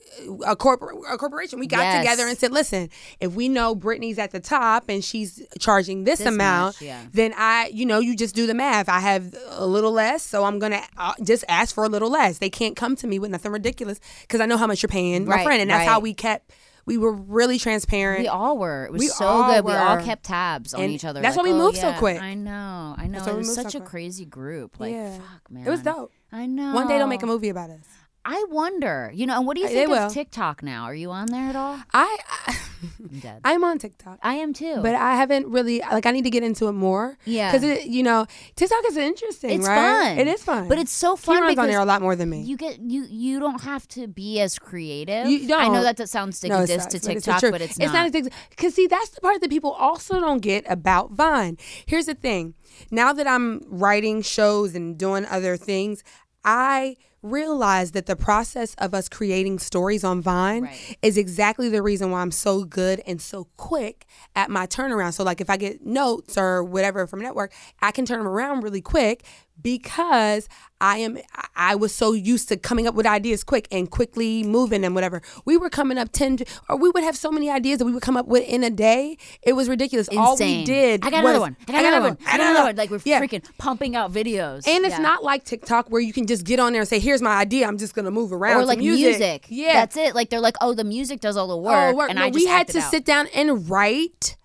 a 0.45 0.55
corporate 0.55 0.97
a 1.11 1.17
corporation. 1.17 1.59
We 1.59 1.67
got 1.67 1.81
Yes. 1.81 1.99
together 2.03 2.27
and 2.27 2.37
said, 2.37 2.51
"Listen, 2.51 2.89
if 3.19 3.33
we 3.33 3.49
know 3.49 3.75
Brittany's 3.75 4.17
at 4.17 4.31
the 4.31 4.39
top 4.39 4.85
and 4.89 5.03
she's 5.03 5.41
charging 5.59 6.03
this, 6.05 6.19
This 6.19 6.27
amount, 6.27 6.75
much, 6.77 6.81
yeah. 6.81 7.01
then 7.11 7.33
I, 7.37 7.69
you 7.73 7.85
know, 7.85 7.99
you 7.99 8.15
just 8.15 8.33
do 8.35 8.47
the 8.47 8.53
math. 8.53 8.87
I 8.89 8.99
have 8.99 9.35
a 9.49 9.65
little 9.67 9.91
less, 9.91 10.23
so 10.23 10.43
I'm 10.43 10.57
gonna 10.59 10.81
uh, 10.97 11.13
just 11.23 11.43
ask 11.49 11.73
for 11.75 11.83
a 11.83 11.89
little 11.89 12.09
less. 12.09 12.37
They 12.39 12.49
can't 12.49 12.75
come 12.75 12.95
to 12.97 13.07
me 13.07 13.19
with 13.19 13.29
nothing 13.31 13.51
ridiculous 13.51 13.99
because 14.21 14.41
I 14.41 14.45
know 14.45 14.57
how 14.57 14.67
much 14.67 14.81
you're 14.81 14.89
paying 14.89 15.25
my 15.25 15.43
friend, 15.43 15.61
and 15.61 15.69
that's 15.69 15.87
how 15.87 15.99
we 15.99 16.13
kept. 16.13 16.51
We 16.87 16.97
were 16.97 17.11
really 17.11 17.59
transparent. 17.59 18.21
We 18.21 18.27
all 18.29 18.57
were. 18.57 18.85
It 18.85 18.93
was 18.93 18.99
We 19.01 19.07
so 19.09 19.45
good. 19.45 19.65
We 19.65 19.73
all 19.73 20.01
kept 20.01 20.23
tabs 20.23 20.73
on 20.73 20.81
And 20.83 20.91
each 20.91 21.03
other. 21.03 21.21
that's 21.21 21.35
like, 21.35 21.45
why 21.45 21.51
we 21.51 21.55
oh, 21.55 21.65
moved 21.65 21.77
so 21.77 21.91
quick. 21.93 22.21
I 22.21 22.33
know. 22.33 22.95
I 22.97 23.07
know. 23.07 23.19
That's 23.19 23.27
It 23.27 23.35
was 23.35 23.47
moved 23.47 23.57
so 23.57 23.63
such 23.63 23.75
a 23.75 23.81
crazy 23.81 24.23
group. 24.25 24.79
Like, 24.79 24.93
Yeah. 24.93 25.17
fuck, 25.17 25.51
man. 25.51 25.67
It 25.67 25.69
was 25.69 25.81
dope. 25.81 26.13
I 26.31 26.45
know. 26.45 26.73
One 26.73 26.87
day 26.87 26.97
they'll 26.97 27.05
make 27.07 27.23
a 27.23 27.27
movie 27.27 27.49
about 27.49 27.69
us. 27.71 27.83
I 28.29 28.43
wonder. 28.49 29.09
You 29.13 29.25
know, 29.25 29.37
and 29.37 29.47
what 29.47 29.55
do 29.55 29.61
you 29.61 29.67
Uh, 29.67 29.69
think 29.69 29.89
of. 29.91 30.13
TikTok 30.13 30.61
now? 30.61 30.83
Are 30.83 30.93
you 30.93 31.11
on 31.11 31.27
there 31.27 31.47
at 31.49 31.55
all? 31.55 31.79
I, 31.93 32.17
I 32.47 32.57
I'm 33.01 33.07
dead. 33.21 33.39
I'm 33.45 33.63
on 33.63 33.79
TikTok. 33.79 34.19
I 34.21 34.33
am 34.35 34.51
too. 34.53 34.79
But 34.81 34.95
I 34.95 35.15
haven't 35.15 35.47
really 35.47 35.79
like. 35.79 36.05
I 36.05 36.11
need 36.11 36.23
to 36.25 36.29
get 36.29 36.43
into 36.43 36.67
it 36.67 36.73
more. 36.73 37.17
Yeah. 37.23 37.51
because 37.51 37.63
it, 37.63 37.85
you 37.85 38.03
know, 38.03 38.25
TikTok 38.57 38.83
is 38.87 38.97
interesting. 38.97 39.51
it's 39.51 39.67
right? 39.67 39.75
fun. 39.75 40.17
It 40.19 40.27
is 40.27 40.43
fun. 40.43 40.67
But 40.67 40.77
it's 40.77 40.91
so 40.91 41.15
fun 41.15 41.41
because 41.47 41.57
on 41.57 41.69
there 41.69 41.79
a 41.79 41.85
lot 41.85 42.01
more 42.01 42.15
than 42.17 42.29
me. 42.29 42.41
You 42.41 42.57
get 42.57 42.79
you 42.81 43.05
you 43.09 43.39
don't 43.39 43.61
have 43.63 43.87
to 43.89 44.07
be 44.07 44.41
as 44.41 44.59
creative. 44.59 45.27
You 45.27 45.47
don't. 45.47 45.61
I 45.61 45.67
know 45.69 45.81
that 45.83 45.95
that 45.97 46.09
sounds 46.09 46.43
No, 46.43 46.49
sticky 46.49 46.63
it 46.63 46.67
diss 46.67 46.83
sucks, 46.83 46.93
to 46.95 46.99
but 47.07 47.15
it's 47.15 47.25
TikTok, 47.25 47.51
but 47.51 47.61
it's, 47.61 47.79
it's 47.79 47.93
not. 47.93 48.11
Because 48.49 48.75
see, 48.75 48.87
that's 48.87 49.09
the 49.09 49.21
part 49.21 49.39
that 49.39 49.49
people 49.49 49.71
also 49.71 50.19
don't 50.19 50.41
get 50.41 50.65
about 50.69 51.11
Vine. 51.11 51.57
Here's 51.85 52.07
the 52.07 52.13
thing: 52.15 52.55
now 52.91 53.13
that 53.13 53.25
I'm 53.25 53.61
writing 53.67 54.21
shows 54.21 54.75
and 54.75 54.97
doing 54.97 55.25
other 55.25 55.55
things, 55.55 56.03
I 56.43 56.97
realize 57.31 57.91
that 57.91 58.05
the 58.05 58.15
process 58.15 58.73
of 58.79 58.93
us 58.93 59.07
creating 59.09 59.59
stories 59.59 60.03
on 60.03 60.21
Vine 60.21 60.63
Right. 60.63 60.97
is 61.01 61.17
exactly 61.17 61.69
the 61.69 61.81
reason 61.81 62.11
why 62.11 62.21
I'm 62.21 62.31
so 62.31 62.63
good 62.63 63.01
and 63.05 63.21
so 63.21 63.47
quick 63.57 64.05
at 64.35 64.49
my 64.49 64.65
turnaround. 64.67 65.13
So, 65.13 65.23
like, 65.23 65.41
if 65.41 65.49
I 65.49 65.57
get 65.57 65.85
notes 65.85 66.37
or 66.37 66.63
whatever 66.63 67.05
from 67.07 67.21
network, 67.21 67.51
I 67.81 67.91
can 67.91 68.05
turn 68.05 68.19
them 68.19 68.27
around 68.27 68.61
really 68.63 68.81
quick 68.81 69.23
because 69.61 70.47
I 70.79 70.99
am 70.99 71.17
I- 71.35 71.71
I 71.71 71.75
was 71.75 71.93
so 71.93 72.13
used 72.13 72.49
to 72.49 72.57
coming 72.57 72.85
up 72.85 72.93
with 72.93 73.07
ideas 73.07 73.43
quick 73.43 73.67
and 73.71 73.89
quickly 73.89 74.43
moving 74.43 74.85
and 74.85 74.93
whatever. 74.93 75.23
We 75.43 75.57
were 75.57 75.71
coming 75.71 75.97
up 75.97 76.09
10 76.11 76.37
or 76.69 76.77
we 76.77 76.91
would 76.91 77.03
have 77.03 77.17
so 77.17 77.31
many 77.31 77.49
ideas 77.49 77.79
that 77.79 77.85
we 77.85 77.91
would 77.91 78.03
come 78.03 78.15
up 78.15 78.27
with 78.27 78.43
in 78.47 78.63
a 78.63 78.69
day. 78.69 79.17
It 79.41 79.53
was 79.53 79.67
ridiculous. 79.67 80.07
All 80.15 80.37
we 80.37 80.63
did 80.63 81.03
I 81.03 81.09
got 81.09 81.23
was, 81.23 81.31
another 81.31 81.39
one. 81.39 81.57
I 81.67 81.71
got 81.71 81.85
another 81.85 82.09
one. 82.09 82.17
I 82.27 82.37
got 82.37 82.49
another 82.51 82.65
one. 82.67 82.75
Like 82.75 82.91
we're 82.91 82.99
Yeah. 83.03 83.19
freaking 83.19 83.43
pumping 83.57 83.95
out 83.95 84.13
videos. 84.13 84.67
And 84.67 84.85
it's 84.85 84.93
Yeah. 84.93 84.99
not 84.99 85.23
like 85.23 85.43
TikTok 85.43 85.87
where 85.89 86.01
you 86.01 86.13
can 86.13 86.27
just 86.27 86.43
get 86.45 86.59
on 86.59 86.73
there 86.73 86.81
and 86.81 86.87
say, 86.87 86.99
"Here's 86.99 87.16
my 87.21 87.35
idea. 87.35 87.67
I'm 87.67 87.77
just 87.77 87.93
gonna 87.95 88.11
move 88.11 88.31
around." 88.33 88.61
or 88.61 88.65
like 88.65 88.79
music. 88.79 89.45
Yeah, 89.49 89.73
that's 89.73 89.97
it. 89.97 90.15
Like 90.15 90.29
they're 90.29 90.39
like, 90.41 90.55
oh, 90.61 90.73
the 90.73 90.83
music 90.83 91.19
does 91.21 91.37
all 91.37 91.47
the 91.47 91.57
work, 91.57 91.93
Oh, 91.93 91.97
work. 91.97 92.09
and 92.09 92.17
No, 92.19 92.25
I 92.25 92.29
we 92.29 92.45
had 92.45 92.67
to 92.69 92.81
sit 92.81 93.05
down 93.05 93.27
and 93.35 93.69
write 93.69 94.37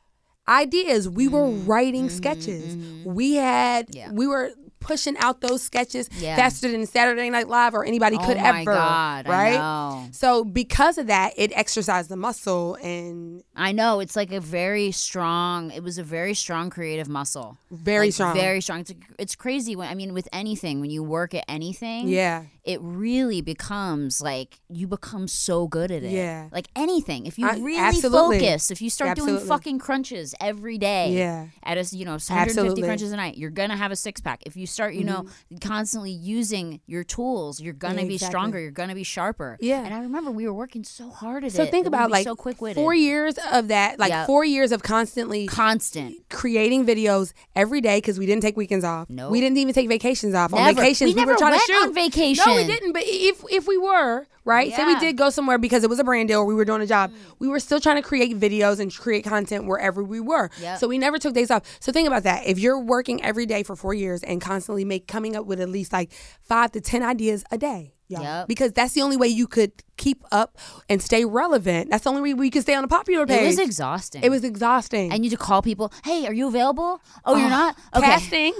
ideas. 0.48 1.08
We 1.08 1.28
were 1.28 1.40
Mm-hmm. 1.46 1.66
writing 1.66 2.10
sketches. 2.10 2.76
We 3.04 3.34
had 3.34 3.94
Yeah. 3.94 4.10
we 4.12 4.26
were 4.26 4.50
pushing 4.80 5.16
out 5.18 5.40
those 5.40 5.62
sketches 5.62 6.10
Yeah. 6.18 6.34
faster 6.34 6.68
than 6.68 6.84
Saturday 6.86 7.30
Night 7.30 7.46
Live 7.46 7.72
or 7.72 7.84
anybody 7.84 8.16
Oh 8.20 8.26
could 8.26 8.36
my 8.36 8.62
ever. 8.62 8.74
God, 8.74 9.28
right? 9.28 10.08
So 10.10 10.42
because 10.42 10.98
of 10.98 11.06
that, 11.06 11.34
it 11.36 11.52
exercised 11.54 12.08
the 12.10 12.16
muscle 12.16 12.74
and 12.82 13.44
I 13.54 13.70
know 13.70 14.00
it's 14.00 14.16
like 14.16 14.32
a 14.32 14.40
very 14.40 14.90
strong. 14.90 15.70
It 15.70 15.84
was 15.84 15.98
a 15.98 16.02
very 16.02 16.34
strong 16.34 16.68
creative 16.68 17.08
muscle. 17.08 17.58
very 17.70 18.06
Like, 18.08 18.14
strong. 18.14 18.34
Very 18.34 18.60
strong. 18.60 18.80
It's, 18.80 18.92
it's 19.20 19.36
crazy 19.36 19.76
when 19.76 19.88
I 19.88 19.94
mean 19.94 20.12
with 20.14 20.28
anything 20.32 20.80
when 20.80 20.90
you 20.90 21.04
work 21.04 21.32
at 21.32 21.44
anything. 21.48 22.08
yeah. 22.08 22.42
It 22.64 22.78
really 22.80 23.40
becomes 23.40 24.20
like 24.22 24.60
you 24.68 24.86
become 24.86 25.26
so 25.26 25.66
good 25.66 25.90
at 25.90 26.04
it. 26.04 26.12
Yeah. 26.12 26.48
Like 26.52 26.68
anything, 26.76 27.26
if 27.26 27.36
you 27.38 27.48
I- 27.48 27.56
really 27.56 27.76
absolutely. 27.78 28.38
focus, 28.38 28.70
if 28.70 28.80
you 28.80 28.88
start 28.88 29.16
doing 29.16 29.38
fucking 29.38 29.80
crunches 29.80 30.34
every 30.40 30.78
day. 30.78 31.12
Yeah. 31.12 31.46
At 31.64 31.76
a 31.76 31.96
you 31.96 32.04
know 32.04 32.12
150 32.12 32.34
Absolutely. 32.60 32.82
crunches 32.84 33.10
a 33.12 33.16
night, 33.16 33.36
you're 33.36 33.50
gonna 33.50 33.76
have 33.76 33.90
a 33.90 33.96
six 33.96 34.20
pack. 34.20 34.42
If 34.46 34.56
you 34.56 34.66
start, 34.68 34.94
you 34.94 35.02
know, 35.02 35.26
constantly 35.60 36.12
using 36.12 36.80
your 36.86 37.02
tools, 37.04 37.60
you're 37.60 37.72
gonna 37.74 37.92
Mm-hmm. 37.94 37.98
Yeah, 38.02 38.08
be 38.08 38.14
exactly. 38.14 38.30
stronger. 38.32 38.60
You're 38.60 38.70
gonna 38.70 38.94
be 38.94 39.02
sharper. 39.04 39.58
Yeah. 39.60 39.84
And 39.84 39.92
I 39.92 40.00
remember 40.00 40.30
we 40.30 40.46
were 40.46 40.54
working 40.54 40.84
so 40.84 41.10
hard 41.10 41.44
at 41.44 41.52
So 41.52 41.62
it. 41.62 41.66
So 41.66 41.70
think 41.70 41.86
about 41.86 42.10
like 42.10 42.24
so 42.24 42.36
quick 42.36 42.60
witted. 42.62 42.76
four 42.76 42.94
years 42.94 43.34
of 43.52 43.68
that, 43.68 43.98
like 43.98 44.10
Yep. 44.10 44.26
four 44.26 44.44
years 44.44 44.70
of 44.72 44.82
constantly 44.82 45.46
constant. 45.46 46.14
creating 46.30 46.86
videos 46.86 47.32
every 47.56 47.80
day 47.80 47.98
because 47.98 48.18
we 48.18 48.26
didn't 48.26 48.42
take 48.42 48.56
weekends 48.56 48.84
off. 48.84 49.10
Nope. 49.10 49.30
We 49.32 49.40
didn't 49.40 49.58
even 49.58 49.74
take 49.74 49.88
vacations 49.88 50.34
off. 50.34 50.52
On 50.54 50.60
Never. 50.64 50.80
vacations, 50.80 51.08
We 51.10 51.14
we, 51.14 51.20
were 51.22 51.26
never 51.32 51.38
trying 51.38 51.50
went 51.52 51.62
to 51.66 51.72
shoot. 51.72 51.82
on 51.88 51.94
vacation. 51.94 52.44
No, 52.46 52.51
we 52.56 52.66
didn't. 52.66 52.92
But 52.92 53.04
if 53.06 53.44
if 53.50 53.66
we 53.66 53.78
were 53.78 54.26
right, 54.44 54.72
say 54.72 54.84
we 54.84 54.98
did 54.98 55.16
go 55.16 55.30
somewhere 55.30 55.58
because 55.58 55.84
it 55.84 55.90
was 55.90 55.98
a 55.98 56.04
brand 56.04 56.28
deal 56.28 56.40
or 56.40 56.44
we 56.44 56.54
were 56.54 56.64
doing 56.64 56.82
a 56.82 56.86
job, 56.86 57.10
mm. 57.10 57.16
we 57.38 57.48
were 57.48 57.60
still 57.60 57.80
trying 57.80 57.96
to 57.96 58.02
create 58.02 58.38
videos 58.38 58.80
and 58.80 58.94
create 58.94 59.24
content 59.24 59.66
wherever 59.66 60.02
we 60.02 60.20
were. 60.20 60.50
Yep. 60.60 60.78
So 60.78 60.88
we 60.88 60.98
never 60.98 61.18
took 61.18 61.34
days 61.34 61.50
off. 61.50 61.62
So 61.80 61.92
think 61.92 62.06
about 62.06 62.24
that. 62.24 62.46
If 62.46 62.58
you're 62.58 62.80
working 62.80 63.22
every 63.22 63.46
day 63.46 63.62
for 63.62 63.76
four 63.76 63.94
years 63.94 64.22
and 64.22 64.40
constantly 64.40 64.84
make 64.84 65.06
coming 65.06 65.36
up 65.36 65.46
with 65.46 65.60
at 65.60 65.68
least 65.68 65.92
like 65.92 66.12
five 66.42 66.72
to 66.72 66.80
ten 66.80 67.02
ideas 67.02 67.44
a 67.50 67.58
day. 67.58 67.94
Yep. 68.08 68.48
Because 68.48 68.72
that's 68.72 68.92
the 68.92 69.00
only 69.00 69.16
way 69.16 69.28
you 69.28 69.46
could 69.46 69.72
keep 69.96 70.22
up 70.30 70.58
and 70.88 71.00
stay 71.00 71.24
relevant. 71.24 71.90
That's 71.90 72.04
the 72.04 72.10
only 72.10 72.20
way 72.20 72.34
we 72.34 72.50
could 72.50 72.62
stay 72.62 72.74
on 72.74 72.84
a 72.84 72.88
popular 72.88 73.26
page. 73.26 73.40
It 73.40 73.46
was 73.46 73.58
exhausting. 73.58 74.22
It 74.22 74.28
was 74.28 74.44
exhausting. 74.44 75.12
And 75.12 75.24
you 75.24 75.30
to 75.30 75.36
call 75.36 75.62
people, 75.62 75.92
hey, 76.04 76.26
are 76.26 76.34
you 76.34 76.48
available? 76.48 77.00
Oh, 77.24 77.36
you're 77.36 77.48
not? 77.48 77.76
Okay. 77.94 78.06
Casting. 78.06 78.52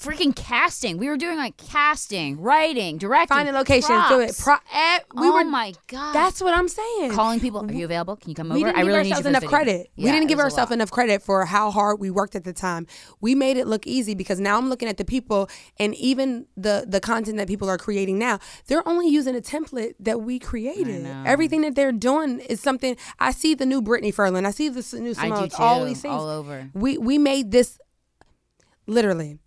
Freaking 0.00 0.34
casting. 0.34 0.96
We 0.96 1.08
were 1.08 1.18
doing 1.18 1.36
like 1.36 1.58
casting, 1.58 2.40
writing, 2.40 2.96
directing, 2.96 3.36
Finding 3.36 3.54
locations, 3.54 4.08
do 4.08 4.18
it. 4.20 4.34
Pro- 4.38 4.54
eh, 4.72 4.98
we 5.14 5.26
oh 5.28 5.32
were. 5.34 5.44
my 5.44 5.74
god. 5.88 6.14
That's 6.14 6.40
what 6.40 6.56
I'm 6.56 6.68
saying. 6.68 7.12
calling 7.12 7.38
people. 7.38 7.68
Are 7.68 7.72
you 7.72 7.84
available? 7.84 8.16
Can 8.16 8.30
you 8.30 8.34
come 8.34 8.48
we 8.48 8.56
over? 8.62 8.66
didn't 8.66 8.76
I 8.76 8.80
give 8.80 8.86
really 8.88 9.02
need 9.10 9.18
you 9.18 9.28
enough 9.28 9.44
credit. 9.44 9.90
we 9.98 10.04
didn't 10.04 10.28
give 10.28 10.38
ourselves 10.38 10.72
enough 10.72 10.90
credit 10.90 11.22
for 11.22 11.44
how 11.44 11.70
hard 11.70 12.00
we 12.00 12.10
worked 12.10 12.34
at 12.34 12.44
the 12.44 12.54
time. 12.54 12.86
We 13.20 13.34
made 13.34 13.58
it 13.58 13.66
look 13.66 13.86
easy 13.86 14.14
because 14.14 14.40
now 14.40 14.56
I'm 14.56 14.70
looking 14.70 14.88
at 14.88 14.96
the 14.96 15.04
people 15.04 15.50
and 15.78 15.94
even 15.96 16.46
the 16.56 16.86
the 16.88 17.00
content 17.00 17.36
that 17.36 17.46
people 17.46 17.68
are 17.68 17.76
creating 17.78 18.18
now. 18.18 18.38
They're 18.68 18.86
only 18.88 19.08
using 19.08 19.36
a 19.36 19.42
template 19.42 19.96
that 20.00 20.22
we 20.22 20.38
created. 20.38 21.04
Everything 21.26 21.60
that 21.60 21.74
they're 21.74 21.92
doing 21.92 22.40
is 22.40 22.58
something. 22.60 22.96
I 23.18 23.32
see 23.32 23.54
the 23.54 23.66
new 23.66 23.82
Brittany 23.82 24.12
Furlan. 24.12 24.46
I 24.46 24.50
see 24.52 24.70
the 24.70 24.80
new 24.98 25.10
I 25.18 25.28
do 25.28 25.50
Simone. 25.50 25.50
All 25.58 25.84
these 25.84 26.00
things 26.00 26.14
all 26.14 26.28
over. 26.28 26.70
We 26.72 26.96
we 26.96 27.18
made 27.18 27.50
this 27.50 27.78
literally. 28.86 29.38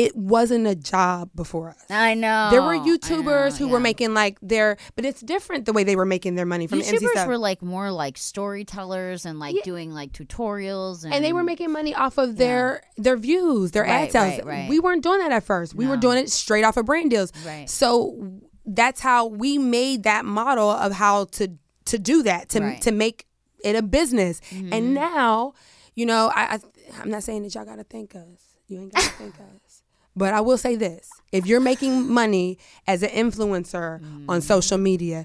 It 0.00 0.16
wasn't 0.16 0.66
a 0.66 0.74
job 0.74 1.28
before 1.34 1.68
us. 1.68 1.84
I 1.90 2.14
know. 2.14 2.48
There 2.50 2.62
were 2.62 2.74
YouTubers 2.74 3.52
know, 3.52 3.56
who 3.66 3.68
were 3.68 3.80
making 3.80 4.14
like 4.14 4.38
their, 4.40 4.78
but 4.96 5.04
it's 5.04 5.20
different 5.20 5.66
the 5.66 5.74
way 5.74 5.84
they 5.84 5.94
were 5.94 6.06
making 6.06 6.36
their 6.36 6.46
money 6.46 6.66
from 6.66 6.80
YouTubers 6.80 7.26
were 7.26 7.36
like 7.36 7.60
more 7.60 7.90
like 7.90 8.16
storytellers 8.16 9.26
and 9.26 9.38
like 9.38 9.62
doing 9.62 9.92
like 9.92 10.12
tutorials 10.12 11.04
and, 11.04 11.12
and 11.12 11.22
they 11.22 11.34
were 11.34 11.42
making 11.42 11.70
money 11.70 11.94
off 11.94 12.16
of 12.16 12.36
their 12.36 12.82
their 12.96 13.18
views, 13.18 13.72
their 13.72 13.82
Right, 13.82 14.04
ad 14.04 14.12
sales. 14.12 14.38
right, 14.38 14.46
right. 14.46 14.68
We 14.70 14.80
weren't 14.80 15.02
doing 15.02 15.18
that 15.18 15.32
at 15.32 15.44
first. 15.44 15.74
We 15.74 15.86
were 15.86 15.98
doing 15.98 16.16
it 16.16 16.30
straight 16.30 16.64
off 16.64 16.78
of 16.78 16.86
brand 16.86 17.10
deals. 17.10 17.30
Right. 17.44 17.68
So 17.68 18.40
that's 18.64 19.00
how 19.00 19.26
we 19.26 19.58
made 19.58 20.04
that 20.04 20.24
model 20.24 20.70
of 20.70 20.92
how 20.92 21.26
to 21.26 21.52
to 21.86 21.98
do 21.98 22.22
that 22.22 22.48
to 22.50 22.78
to 22.80 22.90
make 22.90 23.26
it 23.62 23.76
a 23.76 23.82
business. 23.82 24.40
Mm-hmm. 24.50 24.72
And 24.72 24.94
now, 24.94 25.52
you 25.94 26.06
know, 26.06 26.32
I, 26.34 26.54
I 26.54 26.58
I'm 27.02 27.10
not 27.10 27.22
saying 27.22 27.42
that 27.42 27.54
y'all 27.54 27.66
got 27.66 27.76
to 27.76 27.84
thank 27.84 28.14
us. 28.14 28.56
You 28.68 28.80
ain't 28.80 28.94
got 28.94 29.02
to 29.02 29.10
thank 29.10 29.34
us. 29.34 29.69
But 30.16 30.34
I 30.34 30.40
will 30.40 30.58
say 30.58 30.74
this: 30.76 31.08
if 31.32 31.46
you're 31.46 31.60
making 31.60 32.12
money 32.12 32.58
as 32.86 33.02
an 33.02 33.10
influencer 33.10 34.00
Mm. 34.00 34.24
on 34.28 34.40
social 34.40 34.76
media, 34.78 35.24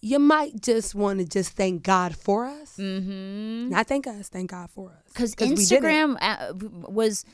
you 0.00 0.18
might 0.18 0.60
just 0.60 0.94
want 0.94 1.20
to 1.20 1.24
just 1.26 1.50
thank 1.50 1.82
God 1.82 2.16
for 2.16 2.46
us. 2.46 2.76
Mm-hmm. 2.78 3.68
Not 3.70 3.86
thank 3.86 4.06
us, 4.06 4.28
thank 4.28 4.50
God 4.50 4.70
for 4.70 4.90
us. 4.90 5.12
because 5.12 5.34
'Cause 5.34 5.48
we 5.50 5.54
did 5.56 5.72
it. 5.72 5.82
Instagram 5.82 6.16
uh, 6.20 6.52
was 6.90 7.24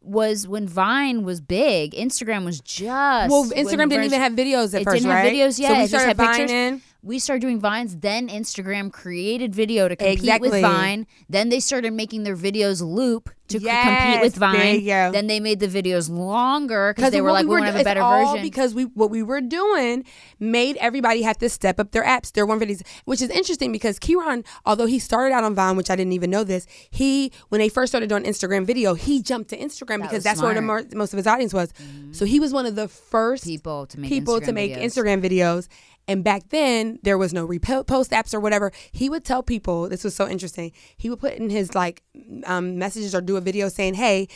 was 0.00 0.46
when 0.46 0.68
Vine 0.68 1.24
was 1.24 1.40
big. 1.40 1.92
Instagram 1.94 2.44
was 2.44 2.60
just 2.60 3.30
Well, 3.30 3.44
Instagram 3.46 3.88
didn't 3.88 3.90
first- 3.92 4.06
even 4.06 4.20
have 4.20 4.32
videos 4.34 4.74
at 4.74 4.82
it 4.82 4.84
first, 4.84 4.96
didn't 5.02 5.08
right? 5.10 5.24
have 5.24 5.32
videos 5.32 5.58
yet. 5.58 5.68
So 5.68 5.74
we 5.74 5.80
it 5.84 5.88
just 5.88 5.90
started 6.04 6.06
had 6.06 6.16
pictures. 6.18 6.50
Vining. 6.50 6.82
We 7.04 7.18
started 7.18 7.40
doing 7.42 7.60
vines. 7.60 7.98
Then 7.98 8.28
Instagram 8.28 8.90
created 8.90 9.54
video 9.54 9.88
to 9.88 9.94
compete 9.94 10.18
Exactly. 10.18 10.50
with 10.50 10.62
Vine. 10.62 11.06
Then 11.28 11.50
they 11.50 11.60
started 11.60 11.92
making 11.92 12.24
their 12.24 12.36
videos 12.36 12.80
loop 12.82 13.28
to 13.48 13.60
c- 13.60 13.66
compete 13.66 14.22
with 14.22 14.36
Vine. 14.36 14.82
Then 14.84 15.26
they 15.26 15.38
made 15.38 15.60
the 15.60 15.68
videos 15.68 16.08
longer 16.08 16.94
because 16.96 17.12
they 17.12 17.20
were 17.20 17.30
like, 17.30 17.44
we, 17.44 17.50
were 17.50 17.60
want 17.60 17.64
to 17.64 17.72
have 17.72 17.74
a 17.76 17.80
it's 17.80 17.84
better 17.84 18.00
all 18.00 18.32
version. 18.32 18.42
Because 18.42 18.74
we 18.74 18.84
what 18.84 19.10
we 19.10 19.22
were 19.22 19.42
doing 19.42 20.04
made 20.40 20.78
everybody 20.78 21.20
have 21.22 21.36
to 21.38 21.50
step 21.50 21.78
up 21.78 21.92
their 21.92 22.04
apps, 22.04 22.32
their 22.32 22.46
one 22.46 22.58
videos, 22.58 22.80
which 23.04 23.20
is 23.20 23.28
interesting 23.28 23.70
because 23.70 23.98
Kieran, 23.98 24.42
although 24.64 24.86
he 24.86 24.98
started 24.98 25.34
out 25.34 25.44
on 25.44 25.54
Vine, 25.54 25.76
which 25.76 25.90
I 25.90 25.96
didn't 25.96 26.14
even 26.14 26.30
know 26.30 26.42
this, 26.42 26.66
he 26.90 27.30
when 27.50 27.58
they 27.58 27.68
first 27.68 27.90
started 27.90 28.08
doing 28.08 28.24
Instagram 28.24 28.64
video, 28.64 28.94
he 28.94 29.20
jumped 29.20 29.50
to 29.50 29.58
Instagram 29.58 29.98
because 29.98 30.14
was 30.14 30.24
that's 30.24 30.40
where 30.40 30.54
the 30.54 30.60
smart. 30.60 30.94
most 30.94 31.12
of 31.12 31.18
his 31.18 31.26
audience 31.26 31.52
was. 31.52 31.70
So 32.12 32.24
he 32.24 32.40
was 32.40 32.54
one 32.54 32.64
of 32.64 32.76
the 32.76 32.88
first 32.88 33.44
People 33.44 33.86
to 33.88 34.00
make 34.00 34.08
people 34.08 34.40
to 34.40 34.52
make 34.52 34.72
videos. 34.72 34.84
Instagram 34.84 35.22
videos. 35.22 35.68
And 36.06 36.22
back 36.22 36.50
then, 36.50 36.98
there 37.02 37.16
was 37.16 37.32
no 37.32 37.46
repost 37.46 38.10
apps 38.10 38.34
or 38.34 38.40
whatever. 38.40 38.72
He 38.92 39.08
would 39.08 39.24
tell 39.24 39.42
people, 39.42 39.88
this 39.88 40.04
was 40.04 40.14
so 40.14 40.28
interesting. 40.28 40.72
He 40.96 41.08
would 41.08 41.20
put 41.20 41.34
in 41.34 41.50
his 41.50 41.74
like 41.74 42.02
um, 42.44 42.78
messages 42.78 43.14
or 43.14 43.20
do 43.20 43.36
a 43.36 43.40
video 43.40 43.68
saying, 43.68 43.94
"Hey, 43.94 44.28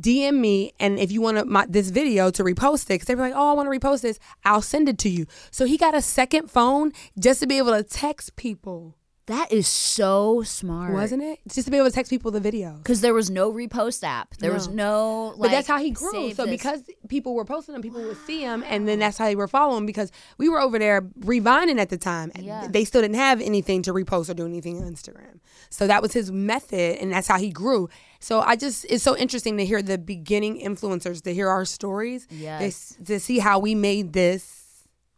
DM 0.00 0.40
me, 0.40 0.72
and 0.80 0.98
if 0.98 1.12
you 1.12 1.20
want 1.20 1.72
this 1.72 1.90
video 1.90 2.30
to 2.30 2.42
repost 2.42 2.84
it, 2.84 2.88
because 2.88 3.06
they 3.06 3.14
were 3.14 3.22
like, 3.22 3.34
oh, 3.36 3.50
I 3.50 3.52
want 3.52 3.72
to 3.72 3.78
repost 3.78 4.02
this, 4.02 4.18
I'll 4.44 4.62
send 4.62 4.88
it 4.88 4.98
to 4.98 5.08
you. 5.08 5.26
So 5.50 5.66
he 5.66 5.76
got 5.76 5.94
a 5.94 6.02
second 6.02 6.50
phone 6.50 6.92
just 7.18 7.40
to 7.40 7.46
be 7.46 7.58
able 7.58 7.72
to 7.72 7.84
text 7.84 8.34
people, 8.36 8.96
that 9.26 9.50
is 9.50 9.66
so 9.66 10.42
smart, 10.42 10.92
wasn't 10.92 11.22
it? 11.22 11.38
Just 11.48 11.64
to 11.66 11.70
be 11.70 11.78
able 11.78 11.88
to 11.88 11.94
text 11.94 12.10
people 12.10 12.30
the 12.30 12.40
video. 12.40 12.74
Because 12.76 13.00
there 13.00 13.14
was 13.14 13.30
no 13.30 13.50
repost 13.50 14.02
app. 14.04 14.36
There 14.36 14.52
was 14.52 14.68
no. 14.68 15.28
Like, 15.36 15.38
but 15.38 15.50
that's 15.50 15.68
how 15.68 15.78
he 15.78 15.90
grew. 15.92 16.34
So 16.34 16.44
this. 16.44 16.50
because 16.50 16.82
people 17.08 17.34
were 17.34 17.46
posting 17.46 17.72
them, 17.72 17.80
people 17.80 18.02
would 18.02 18.18
see 18.26 18.42
him, 18.42 18.62
and 18.66 18.86
then 18.86 18.98
that's 18.98 19.16
how 19.16 19.24
they 19.24 19.36
were 19.36 19.48
following. 19.48 19.86
Because 19.86 20.12
we 20.36 20.50
were 20.50 20.60
over 20.60 20.78
there 20.78 21.08
revining 21.20 21.78
at 21.80 21.88
the 21.88 21.96
time, 21.96 22.32
Yeah. 22.38 22.66
they 22.68 22.84
still 22.84 23.00
didn't 23.00 23.16
have 23.16 23.40
anything 23.40 23.80
to 23.82 23.94
repost 23.94 24.28
or 24.28 24.34
do 24.34 24.44
anything 24.44 24.82
on 24.82 24.92
Instagram. 24.92 25.40
So 25.70 25.86
that 25.86 26.02
was 26.02 26.12
his 26.12 26.30
method, 26.30 26.98
and 27.00 27.10
that's 27.10 27.26
how 27.28 27.38
he 27.38 27.48
grew. 27.50 27.88
So 28.20 28.40
I 28.40 28.56
just 28.56 28.84
it's 28.90 29.02
so 29.02 29.16
interesting 29.16 29.56
to 29.56 29.64
hear 29.64 29.80
the 29.80 29.96
beginning 29.96 30.60
influencers 30.60 31.22
to 31.22 31.32
hear 31.32 31.48
our 31.48 31.64
stories. 31.64 32.26
Yes. 32.30 32.94
to, 32.96 33.04
to 33.04 33.20
see 33.20 33.38
how 33.38 33.58
we 33.58 33.74
made 33.74 34.12
this 34.12 34.60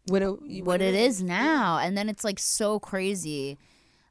what 0.07 0.23
it, 0.23 0.65
what 0.65 0.81
it 0.81 0.95
is 0.95 1.23
now. 1.23 1.79
And 1.79 1.99
then 1.99 2.09
it's 2.09 2.23
like 2.23 2.39
so 2.39 2.79
crazy. 2.79 3.59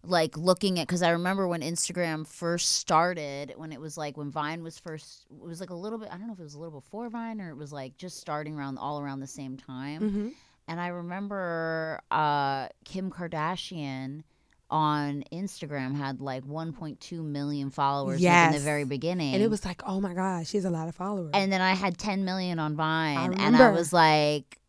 Like 0.07 0.37
looking 0.37 0.79
at, 0.79 0.87
because 0.87 1.01
I 1.01 1.09
remember 1.11 1.47
when 1.47 1.61
Instagram 1.61 2.27
first 2.27 2.73
started, 2.73 3.53
when 3.57 3.71
it 3.71 3.79
was 3.79 3.97
like 3.97 4.17
when 4.17 4.31
Vine 4.31 4.63
was 4.63 4.79
first, 4.79 5.25
it 5.29 5.47
was 5.47 5.59
like 5.59 5.69
a 5.69 5.75
little 5.75 5.97
bit, 5.99 6.09
I 6.11 6.17
don't 6.17 6.27
know 6.27 6.33
if 6.33 6.39
it 6.39 6.43
was 6.43 6.55
a 6.55 6.59
little 6.59 6.79
before 6.79 7.09
Vine 7.09 7.41
or 7.41 7.49
it 7.49 7.57
was 7.57 7.71
like 7.73 7.97
just 7.97 8.19
starting 8.19 8.55
around 8.55 8.77
all 8.77 8.99
around 8.99 9.19
the 9.19 9.27
same 9.27 9.57
time. 9.57 10.01
Mm-hmm. 10.01 10.29
And 10.67 10.79
I 10.79 10.87
remember 10.87 12.01
uh, 12.09 12.69
Kim 12.85 13.11
Kardashian 13.11 14.23
on 14.69 15.23
Instagram 15.31 15.95
had 15.95 16.21
like 16.21 16.43
1.2 16.43 17.23
million 17.23 17.69
followers 17.69 18.19
like, 18.21 18.47
in 18.47 18.53
the 18.53 18.59
very 18.59 18.83
beginning. 18.83 19.33
And 19.35 19.43
it 19.43 19.49
was 19.49 19.63
like, 19.63 19.81
oh 19.85 20.01
my 20.01 20.13
gosh, 20.13 20.49
she 20.49 20.57
has 20.57 20.65
a 20.65 20.71
lot 20.71 20.87
of 20.87 20.95
followers. 20.95 21.31
and 21.33 21.51
then 21.51 21.61
I 21.61 21.73
had 21.73 21.97
10 21.97 22.25
million 22.25 22.59
on 22.59 22.75
Vine, 22.75 23.33
and 23.33 23.55
I 23.55 23.71
was 23.71 23.93
like, 23.93 24.59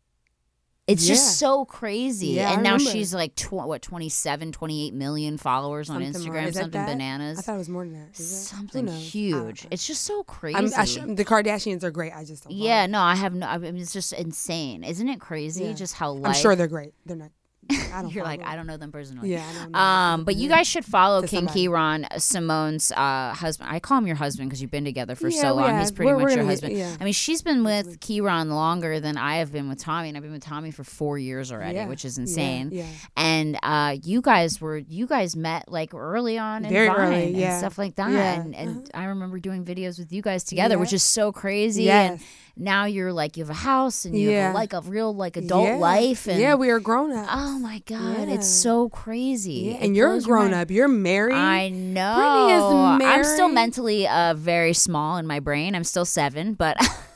it's 0.87 1.03
Yeah. 1.07 1.15
just 1.15 1.37
so 1.37 1.65
crazy. 1.65 2.27
Yeah, 2.27 2.49
I 2.49 2.53
and 2.53 2.63
now 2.63 2.73
remember. 2.73 2.91
she's 2.91 3.13
like, 3.13 3.35
tw- 3.35 3.51
what, 3.53 3.81
27, 3.81 4.51
28 4.53 4.93
million 4.93 5.37
followers 5.37 5.89
on 5.89 6.01
Something 6.01 6.31
more. 6.33 6.41
Instagram, 6.41 6.53
something 6.53 6.71
that? 6.71 6.85
bananas. 6.87 7.39
I 7.39 7.41
thought 7.41 7.55
it 7.55 7.57
was 7.59 7.69
more 7.69 7.83
than 7.83 7.93
that. 7.93 8.15
something? 8.15 8.89
I 8.89 8.93
huge. 8.93 9.67
It's 9.69 9.85
just 9.85 10.03
so 10.03 10.23
crazy. 10.23 10.57
I'm, 10.57 10.69
I 10.77 10.85
sh- 10.85 10.99
the 11.05 11.25
Kardashians 11.25 11.83
are 11.83 11.91
great. 11.91 12.13
I 12.15 12.23
just 12.23 12.43
don't. 12.45 12.53
yeah, 12.53 12.85
no, 12.85 13.01
I 13.01 13.15
have 13.15 13.33
no. 13.33 13.45
I 13.47 13.57
mean, 13.57 13.77
it's 13.77 13.93
just 13.93 14.13
insane, 14.13 14.83
isn't 14.83 15.07
it 15.09 15.19
crazy? 15.19 15.65
Yeah. 15.65 15.73
Just 15.73 15.93
how 15.95 16.17
I'm 16.23 16.33
sure 16.33 16.55
they're 16.55 16.67
great. 16.67 16.93
They're 17.05 17.17
not. 17.17 17.31
I 17.69 18.01
don't. 18.01 18.11
You're 18.13 18.23
like, 18.23 18.39
them. 18.39 18.49
I 18.49 18.55
don't 18.55 18.67
know 18.67 18.77
them 18.77 18.91
personally. 18.91 19.31
Yeah, 19.31 19.45
I 19.47 19.53
don't 19.53 19.71
know. 19.71 19.79
Um, 19.79 20.23
but 20.23 20.35
you 20.35 20.49
guys 20.49 20.67
should 20.67 20.85
follow 20.85 21.21
To 21.21 21.27
King 21.27 21.39
somebody. 21.47 21.59
Kieran, 21.61 22.07
Simone's 22.17 22.91
uh, 22.91 23.33
husband. 23.33 23.69
I 23.71 23.79
call 23.79 23.97
him 23.99 24.07
your 24.07 24.15
husband 24.15 24.49
because 24.49 24.61
you've 24.61 24.71
been 24.71 24.85
together 24.85 25.15
for 25.15 25.29
Yeah, 25.29 25.41
so 25.41 25.53
long. 25.55 25.69
have. 25.69 25.79
He's 25.81 25.91
pretty 25.91 26.07
We're- 26.11 26.23
much 26.23 26.31
we're 26.31 26.37
your 26.37 26.45
husband. 26.45 26.77
yeah. 26.77 26.95
I 26.99 27.03
mean, 27.03 27.13
she's 27.13 27.41
been 27.41 27.63
with 27.63 27.99
Kieran 27.99 28.49
longer 28.49 28.99
than 28.99 29.17
I 29.17 29.37
have 29.37 29.51
been 29.51 29.69
with 29.69 29.79
Tommy, 29.79 30.07
and 30.09 30.17
I've 30.17 30.23
been 30.23 30.31
with 30.31 30.43
Tommy 30.43 30.71
for 30.71 30.83
four 30.83 31.17
years 31.17 31.51
already, 31.51 31.75
Yeah. 31.75 31.87
which 31.87 32.05
is 32.05 32.17
insane. 32.17 32.69
yeah. 32.71 32.85
And 33.15 33.57
uh, 33.63 33.97
you 34.03 34.21
guys 34.21 34.61
were 34.61 34.77
you 34.77 35.07
guys 35.07 35.35
met 35.35 35.69
like 35.71 35.93
early 35.93 36.37
on 36.37 36.65
in 36.65 36.71
Very 36.71 36.87
Vine 36.87 36.97
early, 36.99 37.43
and 37.43 37.59
stuff 37.59 37.77
like 37.77 37.95
that. 37.95 38.11
Yeah. 38.11 38.17
Uh-huh. 38.33 38.41
And, 38.41 38.55
and 38.55 38.91
I 38.93 39.05
remember 39.05 39.39
doing 39.39 39.65
videos 39.65 39.99
with 39.99 40.11
you 40.11 40.21
guys 40.21 40.43
together, 40.43 40.75
Yeah. 40.75 40.79
which 40.79 40.93
is 40.93 41.03
so 41.03 41.31
crazy. 41.31 41.83
Yes. 41.83 42.11
And 42.11 42.21
now 42.59 42.85
you're 42.85 43.13
like 43.13 43.37
you 43.37 43.43
have 43.43 43.49
a 43.49 43.53
house 43.53 44.05
and 44.05 44.17
you 44.17 44.31
Yeah. 44.31 44.47
have 44.47 44.55
like 44.55 44.73
a 44.73 44.81
real 44.81 45.13
like 45.15 45.37
adult 45.37 45.67
Yeah. 45.67 45.75
life. 45.75 46.27
And 46.27 46.39
yeah, 46.39 46.55
we 46.55 46.69
are 46.69 46.79
grown 46.79 47.11
up. 47.11 47.27
Oh 47.31 47.59
my 47.59 47.81
god, 47.85 48.27
Yeah. 48.27 48.33
it's 48.35 48.47
so 48.47 48.89
crazy. 48.89 49.71
It 49.71 49.81
and 49.81 49.95
you're 49.95 50.13
a 50.13 50.21
grown 50.21 50.53
up. 50.53 50.71
You're 50.71 50.87
married. 50.87 51.35
I 51.35 51.69
know. 51.69 52.97
Is 52.99 53.05
I'm 53.05 53.23
still 53.23 53.49
mentally 53.49 54.07
uh, 54.07 54.33
very 54.33 54.73
small 54.73 55.17
in 55.17 55.27
my 55.27 55.39
brain. 55.39 55.75
I'm 55.75 55.83
still 55.83 56.05
seven, 56.05 56.53
but 56.53 56.77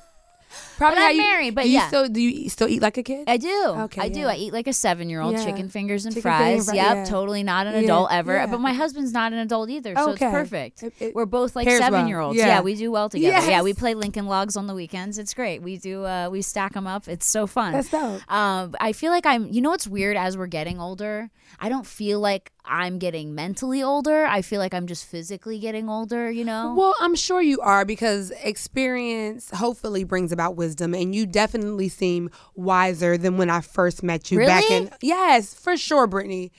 Probably 0.81 0.97
but 0.97 1.03
I'm 1.05 1.15
you, 1.15 1.21
married, 1.21 1.55
but 1.55 1.65
you 1.67 1.73
yeah. 1.73 1.87
still 1.87 2.07
do 2.09 2.19
you 2.21 2.49
still 2.49 2.67
eat 2.67 2.81
like 2.81 2.97
a 2.97 3.03
kid? 3.03 3.25
I 3.27 3.37
do. 3.37 3.63
Okay, 3.85 4.01
I 4.01 4.09
do. 4.09 4.25
I 4.25 4.35
eat 4.35 4.51
like 4.53 4.67
a 4.67 4.73
seven 4.73 5.09
year 5.09 5.21
old 5.21 5.33
Yeah. 5.33 5.45
chicken 5.45 5.69
fingers 5.69 6.05
and 6.05 6.13
Chicken 6.15 6.23
fries. 6.31 6.65
fri- 6.69 6.77
yep, 6.77 6.95
yeah. 6.97 7.05
totally 7.05 7.43
not 7.43 7.67
an 7.67 7.73
Yeah, 7.73 7.79
adult 7.81 8.11
ever. 8.11 8.33
yeah. 8.33 8.45
But 8.47 8.59
my 8.61 8.73
husband's 8.73 9.13
not 9.13 9.31
an 9.33 9.39
adult 9.39 9.69
either, 9.69 9.93
so 9.95 10.11
Okay. 10.11 10.25
it's 10.25 10.33
perfect. 10.33 10.83
It- 10.83 10.93
it 10.99 11.15
We're 11.15 11.25
both 11.25 11.55
like 11.55 11.67
pairs 11.67 11.79
well. 11.81 11.91
seven 11.91 12.07
year 12.07 12.19
olds. 12.19 12.37
Yeah. 12.37 12.47
Yeah. 12.47 12.61
we 12.61 12.75
do 12.75 12.91
well 12.91 13.09
together. 13.09 13.49
Yeah, 13.49 13.61
we 13.61 13.73
play 13.73 13.93
Lincoln 13.93 14.25
Logs 14.27 14.57
on 14.57 14.67
the 14.67 14.73
weekends. 14.73 15.17
It's 15.17 15.33
great. 15.33 15.61
We 15.61 15.77
do. 15.77 16.05
Uh, 16.05 16.29
we 16.31 16.41
stack 16.41 16.73
them 16.73 16.87
up. 16.87 17.07
It's 17.07 17.25
so 17.25 17.47
fun. 17.47 17.73
That's 17.73 17.89
dope. 17.89 18.21
Um, 18.31 18.75
I 18.79 18.91
feel 18.93 19.11
like 19.11 19.25
I'm. 19.25 19.47
You 19.49 19.61
know 19.61 19.69
what's 19.69 19.87
weird? 19.87 20.17
As 20.17 20.37
we're 20.37 20.47
getting 20.47 20.79
older, 20.79 21.29
I 21.59 21.69
don't 21.69 21.85
feel 21.85 22.19
like 22.19 22.51
I'm 22.65 22.97
getting 22.99 23.33
mentally 23.35 23.81
older. 23.83 24.25
I 24.25 24.41
feel 24.41 24.59
like 24.59 24.73
I'm 24.73 24.87
just 24.87 25.05
physically 25.05 25.59
getting 25.59 25.89
older. 25.89 26.29
You 26.31 26.45
know. 26.45 26.73
Well, 26.77 26.95
I'm 27.01 27.15
sure 27.15 27.41
you 27.41 27.59
are 27.61 27.85
because 27.85 28.31
experience 28.43 29.49
hopefully 29.53 30.03
brings 30.03 30.31
about 30.31 30.55
wisdom, 30.55 30.70
and 30.79 31.13
you 31.15 31.25
definitely 31.25 31.89
seem 31.89 32.29
wiser 32.55 33.17
than 33.17 33.37
when 33.37 33.49
I 33.49 33.61
first 33.61 34.03
met 34.03 34.31
you 34.31 34.39
back 34.45 34.63
Really? 34.69 34.85
in. 34.85 34.91
Yes, 35.01 35.53
for 35.53 35.75
sure, 35.75 36.07
Brittany. 36.07 36.51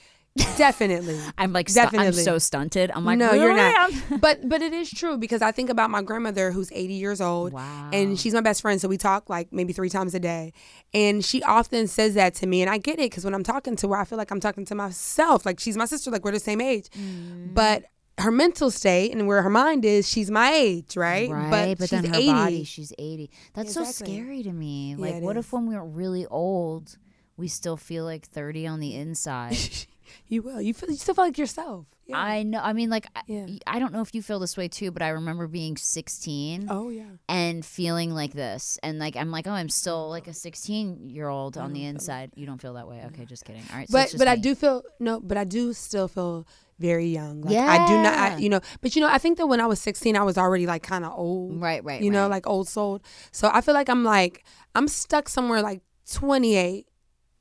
Definitely. 0.57 1.19
I'm 1.37 1.53
like 1.53 1.69
stu- 1.69 1.81
I'm 1.81 1.85
Definitely. 1.91 2.23
so 2.23 2.39
stunted. 2.39 2.89
I'm 2.93 3.05
like 3.05 3.19
no, 3.19 3.33
you're 3.33 3.55
not. 3.55 3.91
But 4.19 4.49
but 4.49 4.61
it 4.63 4.73
is 4.73 4.89
true 4.89 5.17
because 5.17 5.41
I 5.43 5.51
think 5.51 5.69
about 5.69 5.91
my 5.91 6.01
grandmother 6.01 6.51
who's 6.51 6.71
80 6.71 6.93
years 6.93 7.21
old. 7.21 7.53
Wow. 7.53 7.89
And 7.93 8.19
she's 8.19 8.33
my 8.33 8.41
best 8.41 8.61
friend, 8.61 8.81
so 8.81 8.87
we 8.87 8.97
talk 8.97 9.29
like 9.29 9.53
maybe 9.53 9.73
three 9.73 9.89
times 9.89 10.15
a 10.15 10.19
day. 10.19 10.53
And 10.93 11.23
she 11.23 11.43
often 11.43 11.87
says 11.87 12.15
that 12.15 12.33
to 12.35 12.47
me, 12.47 12.61
and 12.61 12.69
I 12.69 12.79
get 12.79 12.93
it 12.99 13.11
because 13.11 13.23
when 13.25 13.35
I'm 13.35 13.43
talking 13.43 13.75
to 13.77 13.89
her, 13.89 13.97
I 13.97 14.05
feel 14.05 14.17
like 14.17 14.31
I'm 14.31 14.39
talking 14.39 14.65
to 14.65 14.75
myself. 14.75 15.45
Like 15.45 15.59
she's 15.59 15.77
my 15.77 15.85
sister, 15.85 16.09
like 16.09 16.23
we're 16.25 16.31
the 16.31 16.39
same 16.39 16.61
age. 16.61 16.89
Mm. 16.97 17.53
But 17.53 17.85
her 18.19 18.31
mental 18.31 18.69
state 18.69 19.11
and 19.11 19.27
where 19.27 19.41
her 19.41 19.49
mind 19.49 19.85
is, 19.85 20.07
she's 20.07 20.29
my 20.29 20.51
age, 20.51 20.95
right? 20.95 21.29
Right, 21.29 21.77
but, 21.77 21.89
she's 21.89 22.01
then 22.01 22.05
her 22.05 22.15
80. 22.15 22.27
body, 22.27 22.63
she's 22.63 22.93
80. 22.97 23.31
That's 23.53 23.73
so 23.73 23.83
scary 23.83 24.43
to 24.43 24.51
me. 24.51 24.95
Like, 24.97 25.15
it 25.15 25.23
what 25.23 25.37
is. 25.37 25.45
if 25.45 25.53
when 25.53 25.67
we're 25.67 25.83
really 25.83 26.25
old, 26.27 26.97
we 27.37 27.47
still 27.47 27.77
feel 27.77 28.05
like 28.05 28.25
30 28.25 28.67
on 28.67 28.79
the 28.79 28.95
inside? 28.95 29.57
You 30.27 30.41
will. 30.41 30.61
You 30.61 30.73
feel. 30.73 30.89
You 30.89 30.95
still 30.95 31.15
feel 31.15 31.25
like 31.25 31.37
yourself. 31.37 31.85
Yeah. 32.05 32.17
I 32.17 32.43
know. 32.43 32.59
I 32.61 32.73
mean, 32.73 32.89
like, 32.89 33.07
I- 33.15 33.23
Yeah. 33.27 33.47
I 33.65 33.79
don't 33.79 33.93
know 33.93 34.01
if 34.01 34.13
you 34.13 34.21
feel 34.21 34.39
this 34.39 34.57
way 34.57 34.67
too, 34.67 34.91
but 34.91 35.01
I 35.01 35.09
remember 35.09 35.47
being 35.47 35.77
16 35.77 36.67
oh 36.69 36.89
yeah. 36.89 37.03
and 37.29 37.65
feeling 37.65 38.13
like 38.13 38.33
this. 38.33 38.77
And, 38.83 38.99
like, 38.99 39.15
I'm 39.15 39.31
like, 39.31 39.47
oh, 39.47 39.51
I'm 39.51 39.69
still 39.69 40.09
like 40.09 40.27
a 40.27 40.33
16 40.33 41.09
year 41.09 41.29
old 41.29 41.57
on 41.57 41.71
the 41.73 41.85
inside. 41.85 42.31
You 42.35 42.45
don't 42.45 42.61
feel 42.61 42.73
that 42.73 42.87
way. 42.87 43.03
Okay, 43.07 43.25
just 43.25 43.45
kidding. 43.45 43.63
All 43.71 43.77
right. 43.77 43.89
So 43.89 43.97
but 43.97 44.15
but 44.17 44.27
I 44.27 44.35
do 44.35 44.55
feel 44.55 44.83
no. 44.99 45.19
But 45.19 45.37
I 45.37 45.45
do 45.45 45.73
still 45.73 46.07
feel 46.07 46.45
very 46.79 47.07
young. 47.07 47.41
Like 47.41 47.57
I 47.57 47.87
do 47.87 48.01
not. 48.01 48.13
I, 48.17 48.37
you 48.37 48.49
know. 48.49 48.59
But 48.81 48.95
you 48.95 49.01
know, 49.01 49.07
I 49.09 49.17
think 49.17 49.37
that 49.37 49.47
when 49.47 49.61
I 49.61 49.65
was 49.67 49.79
16, 49.79 50.15
I 50.17 50.23
was 50.23 50.37
already 50.37 50.65
like 50.65 50.83
kind 50.83 51.05
of 51.05 51.13
old. 51.17 51.61
Right, 51.61 51.83
right. 51.83 52.01
You 52.01 52.11
know, 52.11 52.27
like 52.27 52.47
old 52.47 52.67
soul. 52.67 53.01
So 53.31 53.49
I 53.53 53.61
feel 53.61 53.73
like 53.73 53.89
I'm 53.89 54.03
like 54.03 54.43
I'm 54.75 54.87
stuck 54.87 55.29
somewhere 55.29 55.61
like 55.61 55.81
28. 56.11 56.87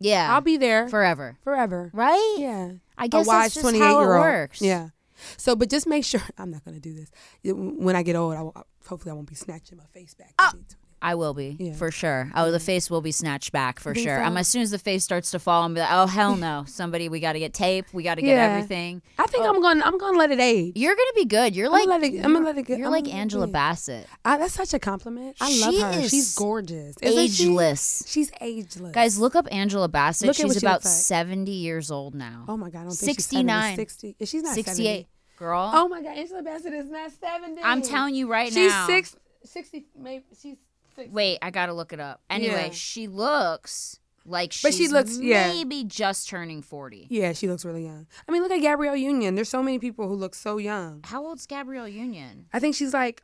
yeah. 0.01 0.33
I'll 0.35 0.41
be 0.41 0.57
there 0.57 0.89
forever. 0.89 1.39
forever. 1.43 1.91
Right? 1.93 2.37
Yeah. 2.39 2.73
I 2.99 3.09
guess 3.09 3.27
a 3.27 3.29
wise 3.29 3.43
that's 3.43 3.55
just 3.55 3.65
28 3.65 3.81
how 3.83 3.99
it 3.99 4.03
year 4.03 4.15
old. 4.15 4.21
works. 4.21 4.63
Yeah. 4.63 4.89
So, 5.37 5.55
but 5.57 5.71
just 5.71 5.87
make 5.87 6.05
sure 6.05 6.21
I'm 6.39 6.51
not 6.51 6.65
gonna 6.65 6.81
do 6.81 6.95
this. 6.95 7.11
When 7.45 7.97
I 7.97 8.03
get 8.03 8.17
old, 8.17 8.35
I 8.35 8.43
will, 8.43 8.67
hopefully 8.87 9.11
I 9.13 9.15
won't 9.15 9.29
be 9.29 9.35
snatching 9.35 9.79
my 9.79 9.87
face 9.93 10.15
back. 10.15 10.35
Oh, 10.39 10.51
to 10.51 10.57
20. 10.57 10.67
I 11.03 11.17
will 11.17 11.35
be 11.35 11.57
Yeah. 11.59 11.73
for 11.75 11.91
sure. 11.91 12.31
Oh, 12.35 12.51
the 12.53 12.61
face 12.61 12.89
will 12.89 13.01
be 13.01 13.11
snatched 13.11 13.51
back 13.51 13.81
for 13.81 13.93
sure. 13.95 14.19
so? 14.19 14.25
Um, 14.25 14.37
as 14.37 14.47
soon 14.47 14.63
as 14.63 14.71
the 14.71 14.79
face 14.79 15.03
starts 15.03 15.33
to 15.33 15.39
fall, 15.41 15.65
I'm 15.65 15.75
be 15.75 15.81
like, 15.81 15.89
oh 15.91 16.07
hell 16.07 16.37
no! 16.37 16.65
Somebody, 16.69 17.09
we 17.09 17.19
got 17.19 17.33
to 17.33 17.41
get 17.41 17.53
tape. 17.53 17.87
We 17.93 18.05
got 18.05 18.15
to 18.15 18.23
get 18.23 18.37
Yeah. 18.37 18.45
everything. 18.55 19.03
I 19.19 19.27
think 19.27 19.45
I'm 19.45 19.61
gonna 19.61 19.85
I'm 19.85 19.99
gonna 19.99 20.17
let 20.17 20.31
it 20.31 20.39
age. 20.41 20.75
You're 20.77 20.95
gonna 20.95 21.13
be 21.17 21.25
good. 21.25 21.57
You're 21.57 21.67
I'm 21.67 21.73
like 21.73 21.87
gonna 21.89 22.03
let 22.03 22.15
it- 22.15 22.25
I'm 22.25 22.33
gonna 22.33 22.45
let 22.47 22.57
it 22.59 22.63
get- 22.63 22.79
You're 22.79 22.87
I'm 22.87 22.93
like 22.93 23.05
gonna 23.05 23.15
let 23.15 23.19
it 23.19 23.23
Angela. 23.23 23.47
Bassett, 23.49 24.07
I, 24.25 24.39
that's 24.39 24.55
such 24.55 24.73
a 24.75 24.79
compliment. 24.79 25.37
I 25.41 25.59
love 25.59 25.95
her. 25.97 26.09
She's 26.09 26.35
gorgeous. 26.37 26.97
Isn't 27.03 27.29
she? 27.31 27.45
ageless. 27.49 28.05
She's 28.07 28.31
ageless. 28.41 28.93
Guys, 28.93 29.19
look 29.19 29.35
up 29.35 29.49
Angela 29.51 29.89
Bassett. 29.89 30.29
Look 30.29 30.37
she's 30.37 30.53
she 30.53 30.59
about 30.59 30.75
looks 30.85 30.85
like. 30.87 30.93
70 30.93 31.51
years 31.51 31.91
old 31.91 32.15
now. 32.15 32.45
Oh 32.49 32.57
my 32.57 32.71
god, 32.71 32.81
I 32.81 32.83
don't 32.85 32.93
think 32.93 33.17
69. 33.19 33.71
she's 33.73 33.77
60. 33.77 34.17
She's 34.25 34.43
not 34.45 34.55
68, 34.55 34.85
70. 34.85 35.09
girl. 35.37 35.71
Oh 35.75 35.89
my 35.89 36.01
god, 36.01 36.17
Angela 36.17 36.43
Bassett 36.43 36.73
is 36.75 36.89
not 36.89 37.11
70. 37.21 37.61
I'm 37.65 37.83
telling 37.83 38.15
you 38.15 38.29
right 38.31 38.53
she's 38.53 38.71
now. 38.71 38.87
six, 38.87 39.17
60 39.45 39.87
maybe 39.99 40.25
she's 40.31 40.57
60. 40.57 40.59
Wait, 40.97 41.39
I 41.43 41.51
gotta 41.51 41.73
look 41.73 41.93
it 41.93 42.01
up. 42.01 42.21
Anyway, 42.31 42.67
Yeah. 42.67 42.71
she 42.73 43.07
looks 43.09 43.99
like 44.25 44.53
she's 44.53 44.63
But 44.63 44.75
she 44.75 44.89
looks- 44.89 45.19
yeah. 45.19 45.49
maybe 45.49 45.83
just 45.85 46.29
turning 46.29 46.63
40. 46.63 47.07
Yeah, 47.11 47.33
she 47.33 47.49
looks 47.49 47.65
really 47.65 47.85
young. 47.85 48.07
I 48.29 48.33
mean, 48.33 48.43
look 48.43 48.53
at 48.53 48.61
Gabrielle 48.61 48.95
Union. 48.97 49.35
There's 49.35 49.49
so 49.49 49.63
many 49.63 49.79
people 49.79 50.07
who 50.09 50.15
look 50.15 50.35
so 50.35 50.59
young. 50.59 51.01
How 51.05 51.25
old's 51.27 51.47
Gabrielle 51.47 51.89
Union? 51.89 52.47
I 52.53 52.59
think 52.61 52.75
she's 52.75 52.93
like 52.95 53.23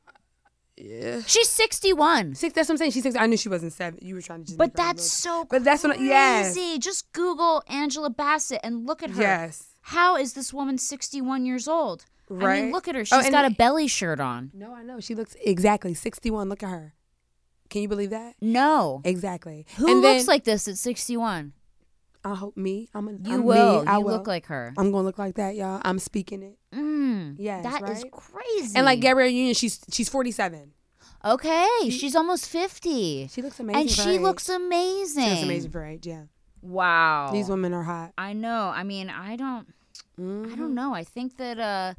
yeah. 0.80 1.22
She's 1.26 1.48
61. 1.48 2.36
Six, 2.36 2.54
that's 2.54 2.68
what 2.68 2.74
I'm 2.74 2.78
saying. 2.78 2.92
She's 2.92 3.02
six. 3.02 3.16
I 3.16 3.26
knew 3.26 3.36
she 3.36 3.48
wasn't 3.48 3.72
seven. 3.72 3.98
You 4.00 4.14
were 4.14 4.22
trying 4.22 4.40
to 4.42 4.46
just. 4.46 4.58
But 4.58 4.68
make 4.76 4.78
her 4.78 4.92
that's 4.92 5.10
so 5.10 5.44
But 5.44 5.64
that's 5.64 5.82
what. 5.82 5.94
I- 5.94 5.96
crazy. 5.96 6.08
Yes. 6.08 6.78
Just 6.78 7.12
Google 7.12 7.64
Angela 7.66 8.10
Bassett 8.10 8.60
and 8.62 8.86
look 8.86 9.02
at 9.02 9.10
her. 9.10 9.20
Yes. 9.22 9.70
How 9.82 10.16
is 10.16 10.34
this 10.34 10.52
woman 10.54 10.78
61 10.78 11.44
years 11.46 11.66
old? 11.66 12.04
I 12.30 12.34
Right. 12.34 12.62
mean, 12.64 12.72
look 12.72 12.86
at 12.86 12.94
her. 12.94 13.00
Oh, 13.00 13.04
She's 13.04 13.24
and- 13.26 13.32
got 13.32 13.44
a 13.44 13.50
belly 13.50 13.88
shirt 13.88 14.20
on. 14.20 14.52
No, 14.54 14.72
I 14.72 14.82
know. 14.84 15.00
She 15.00 15.16
looks 15.16 15.34
exactly 15.44 15.94
61. 15.94 16.48
Look 16.48 16.62
at 16.62 16.68
her. 16.70 16.94
Can 17.70 17.82
you 17.82 17.88
believe 17.88 18.10
that? 18.10 18.34
No. 18.40 19.00
Exactly. 19.04 19.66
Who 19.76 19.88
and 19.90 20.00
looks 20.00 20.24
then, 20.24 20.26
like 20.26 20.44
this 20.44 20.66
at 20.68 20.76
61? 20.78 21.52
I 22.24 22.34
hope 22.34 22.56
me. 22.56 22.88
I'm 22.94 23.08
a. 23.08 23.12
You 23.12 23.34
I'm 23.34 23.44
will. 23.44 23.82
Me, 23.82 23.86
I 23.88 23.98
you 23.98 24.04
will. 24.04 24.12
look 24.14 24.26
like 24.26 24.46
her. 24.46 24.74
I'm 24.76 24.90
gonna 24.90 25.04
look 25.04 25.18
like 25.18 25.36
that, 25.36 25.54
y'all. 25.54 25.80
I'm 25.84 25.98
speaking 25.98 26.42
it. 26.42 26.58
Mm, 26.74 27.36
Yes, 27.38 27.62
that 27.62 27.82
is 27.90 28.02
right? 28.02 28.10
crazy. 28.12 28.72
And 28.76 28.84
like 28.84 29.00
Gabrielle 29.00 29.30
Union, 29.30 29.54
she's 29.54 29.80
she's 29.92 30.08
47. 30.08 30.72
Okay, 31.24 31.68
she's 31.90 32.14
almost 32.16 32.48
50. 32.48 33.28
She 33.28 33.42
looks 33.42 33.58
amazing. 33.60 33.80
and 33.80 33.90
she 33.90 34.16
her 34.16 34.20
looks 34.22 34.48
amazing. 34.48 35.24
She 35.24 35.30
looks 35.30 35.42
amazing 35.42 35.70
for 35.70 35.84
age. 35.84 36.06
Yeah. 36.06 36.24
Wow. 36.62 37.30
These 37.32 37.48
women 37.48 37.72
are 37.74 37.82
hot. 37.84 38.12
I 38.18 38.32
know. 38.32 38.72
I 38.74 38.82
mean, 38.84 39.10
I 39.10 39.36
don't 39.36 39.66
I 40.18 40.20
Mm-hmm. 40.20 40.56
don't 40.56 40.74
know. 40.74 40.94
I 40.94 41.04
think 41.04 41.36
that 41.36 41.58
uh 41.58 41.94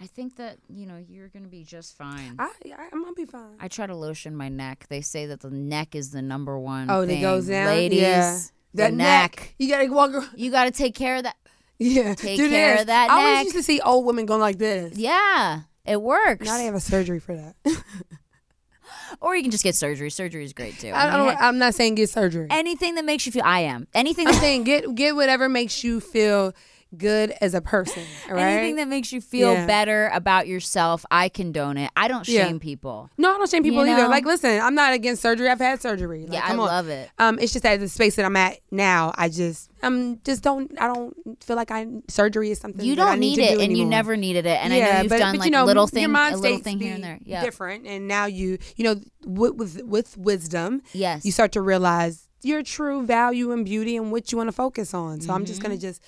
I 0.00 0.06
think 0.06 0.36
that, 0.36 0.56
you 0.68 0.86
know, 0.86 0.96
you're 1.08 1.28
going 1.28 1.42
to 1.42 1.48
be 1.50 1.62
just 1.62 1.96
fine. 1.96 2.36
I, 2.38 2.50
I 2.66 2.88
I'm 2.92 3.02
gonna 3.02 3.12
be 3.14 3.26
fine. 3.26 3.56
I 3.60 3.68
try 3.68 3.86
to 3.86 3.94
lotion 3.94 4.34
my 4.34 4.48
neck. 4.48 4.86
They 4.88 5.02
say 5.02 5.26
that 5.26 5.40
the 5.40 5.50
neck 5.50 5.94
is 5.94 6.10
the 6.10 6.22
number 6.22 6.58
one. 6.58 6.90
oh, 6.90 7.02
it 7.02 7.20
goes 7.20 7.48
down. 7.48 7.66
Ladies, 7.66 8.00
yeah. 8.00 8.38
the 8.72 8.82
That 8.84 8.94
neck. 8.94 9.54
You 9.58 9.68
gotta 9.68 9.92
walk. 9.92 10.12
around. 10.14 10.30
You 10.36 10.50
got 10.50 10.64
to 10.64 10.70
take 10.70 10.94
care 10.94 11.16
of 11.16 11.24
that. 11.24 11.36
Yeah. 11.78 12.14
Take 12.14 12.36
do 12.38 12.48
care 12.48 12.72
this. 12.72 12.80
of 12.82 12.86
that 12.88 13.10
I 13.10 13.14
always 13.14 13.44
used 13.44 13.56
to 13.56 13.62
see 13.62 13.80
old 13.80 14.04
women 14.06 14.26
going 14.26 14.40
like 14.40 14.58
this. 14.58 14.96
Yeah, 14.96 15.62
it 15.84 16.00
works. 16.00 16.46
Now 16.46 16.56
they 16.56 16.64
have 16.66 16.74
a 16.74 16.80
surgery 16.80 17.20
for 17.20 17.34
that. 17.34 17.56
or 19.20 19.34
you 19.36 19.42
can 19.42 19.50
just 19.50 19.64
get 19.64 19.74
surgery. 19.74 20.10
Surgery 20.10 20.44
is 20.44 20.52
great 20.52 20.78
too. 20.78 20.90
I 20.90 21.08
I 21.08 21.48
I'm 21.48 21.58
not 21.58 21.74
saying 21.74 21.94
get 21.96 22.10
surgery. 22.10 22.46
anything 22.50 22.94
that 22.96 23.04
makes 23.04 23.26
you 23.26 23.32
feel. 23.32 23.42
I 23.44 23.60
am 23.60 23.86
anything. 23.94 24.26
I'm 24.28 24.34
saying 24.34 24.64
get 24.64 24.94
get 24.94 25.14
whatever 25.16 25.48
makes 25.48 25.82
you 25.84 26.00
feel 26.00 26.54
good 26.96 27.32
as 27.40 27.54
a 27.54 27.60
person. 27.60 28.02
Right? 28.30 28.42
Anything 28.58 28.76
that 28.76 28.88
makes 28.88 29.12
you 29.12 29.20
feel 29.20 29.52
Yeah. 29.54 29.66
better 29.66 30.08
about 30.12 30.46
yourself, 30.46 31.04
I 31.10 31.28
condone 31.28 31.76
it. 31.78 31.90
I 31.96 32.06
don't 32.08 32.26
Yeah. 32.28 32.46
shame 32.46 32.60
people. 32.60 33.10
No, 33.18 33.34
I 33.34 33.38
don't 33.38 33.50
shame 33.50 33.62
people 33.64 33.84
You 33.84 33.92
either. 33.92 34.02
know? 34.04 34.08
Like, 34.08 34.24
listen, 34.24 34.60
I'm 34.60 34.74
not 34.74 34.92
against 34.92 35.20
surgery. 35.22 35.48
I've 35.48 35.58
had 35.58 35.82
surgery. 35.82 36.22
Like, 36.22 36.32
Yeah, 36.34 36.46
I 36.46 36.52
on. 36.52 36.58
love 36.58 36.88
it. 36.88 37.10
Um, 37.18 37.38
it's 37.40 37.52
just 37.52 37.62
that 37.64 37.80
the 37.80 37.88
space 37.88 38.14
that 38.16 38.24
I'm 38.24 38.36
at 38.36 38.58
now, 38.70 39.12
I 39.16 39.28
just, 39.28 39.68
I'm 39.82 40.20
just 40.22 40.42
don't, 40.42 40.70
I 40.80 40.86
don't 40.86 41.14
feel 41.42 41.56
like 41.56 41.70
I 41.72 41.86
surgery 42.08 42.50
is 42.50 42.58
something 42.58 42.84
You 42.86 42.94
that 42.96 43.02
I 43.02 43.10
don't 43.12 43.20
need, 43.20 43.38
need, 43.38 43.44
it, 43.44 43.54
do 43.56 43.60
and 43.62 43.76
you 43.76 43.84
never 43.84 44.16
needed 44.16 44.46
it. 44.46 44.58
And 44.62 44.72
I 44.72 44.78
know 44.80 45.00
you've 45.02 45.08
but, 45.10 45.18
done 45.18 45.34
but, 45.36 45.40
like 45.40 45.50
know, 45.52 45.64
little 45.64 45.84
your 45.84 45.88
thing, 45.88 46.10
mind 46.12 46.34
a 46.36 46.38
little 46.38 46.58
thing 46.58 46.78
here 46.80 46.94
and 46.94 47.02
there. 47.02 47.18
Yeah, 47.24 47.42
different. 47.42 47.86
And 47.86 48.06
now 48.06 48.26
you, 48.26 48.58
you 48.76 48.84
know, 48.84 49.00
with 49.26 49.54
with 49.54 49.82
with 49.84 50.16
wisdom, 50.18 50.82
Yes. 50.92 51.24
you 51.24 51.32
start 51.32 51.52
to 51.52 51.60
realize 51.62 52.28
your 52.42 52.62
true 52.62 53.04
value 53.04 53.52
and 53.52 53.64
beauty 53.64 53.96
and 53.96 54.10
what 54.12 54.30
you 54.32 54.38
want 54.38 54.48
to 54.48 54.52
focus 54.52 54.94
on. 54.94 55.20
So 55.20 55.32
I'm 55.32 55.44
just 55.44 55.60
gonna 55.62 55.74
Mm-hmm. 55.74 55.80
just 55.82 56.02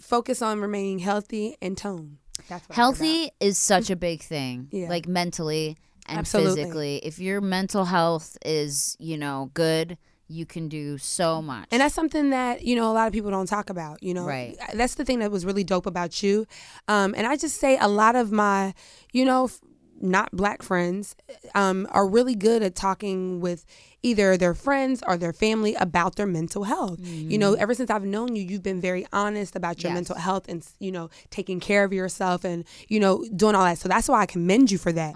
focus 0.00 0.42
on 0.42 0.60
remaining 0.60 0.98
healthy 0.98 1.56
and 1.60 1.76
tone. 1.76 2.18
That's 2.48 2.68
what 2.68 2.76
healthy 2.76 3.30
is 3.40 3.58
such 3.58 3.90
a 3.90 3.96
big 4.08 4.22
thing. 4.22 4.68
Yeah. 4.70 4.88
Like 4.88 5.06
mentally 5.08 5.76
and 6.08 6.18
Absolutely. 6.18 6.62
physically. 6.62 6.96
If 6.98 7.18
your 7.18 7.40
mental 7.40 7.84
health 7.84 8.36
is, 8.44 8.96
you 8.98 9.18
know, 9.18 9.50
good, 9.54 9.98
you 10.28 10.44
can 10.44 10.68
do 10.68 10.98
so 10.98 11.40
much. 11.40 11.68
And 11.70 11.80
that's 11.80 11.94
something 11.94 12.30
that, 12.30 12.62
you 12.62 12.74
know, 12.74 12.90
a 12.90 12.94
lot 12.94 13.06
of 13.06 13.12
people 13.12 13.30
don't 13.30 13.46
talk 13.46 13.70
about, 13.70 14.02
you 14.02 14.12
know. 14.12 14.24
Right. 14.24 14.56
That's 14.74 14.96
the 14.96 15.04
thing 15.04 15.20
that 15.20 15.30
was 15.30 15.46
really 15.46 15.64
dope 15.64 15.86
about 15.86 16.22
you. 16.22 16.46
Um, 16.88 17.14
and 17.16 17.26
I 17.26 17.36
just 17.36 17.60
say 17.60 17.78
a 17.78 17.88
lot 17.88 18.16
of 18.16 18.32
my, 18.32 18.74
you 19.12 19.24
know, 19.24 19.44
f- 19.44 19.60
not 20.00 20.30
black 20.32 20.62
friends 20.62 21.16
um, 21.54 21.86
are 21.90 22.06
really 22.06 22.34
good 22.34 22.62
at 22.62 22.74
talking 22.74 23.40
with 23.40 23.64
either 24.02 24.36
their 24.36 24.54
friends 24.54 25.02
or 25.06 25.16
their 25.16 25.32
family 25.32 25.74
about 25.74 26.16
their 26.16 26.26
mental 26.26 26.64
health. 26.64 26.98
You 27.00 27.38
know, 27.38 27.54
ever 27.54 27.74
since 27.74 27.90
I've 27.90 28.04
known 28.04 28.36
you, 28.36 28.42
you've 28.42 28.62
been 28.62 28.80
very 28.80 29.06
honest 29.12 29.56
about 29.56 29.82
your 29.82 29.90
Yes. 29.90 29.94
mental 29.96 30.16
health 30.16 30.44
and, 30.48 30.66
you 30.78 30.92
know, 30.92 31.10
taking 31.30 31.60
care 31.60 31.82
of 31.84 31.92
yourself 31.92 32.44
and, 32.44 32.64
you 32.88 33.00
know, 33.00 33.24
doing 33.34 33.54
all 33.54 33.64
that. 33.64 33.78
So 33.78 33.88
that's 33.88 34.08
why 34.08 34.20
I 34.20 34.26
commend 34.26 34.70
you 34.70 34.78
for 34.78 34.92
that. 34.92 35.14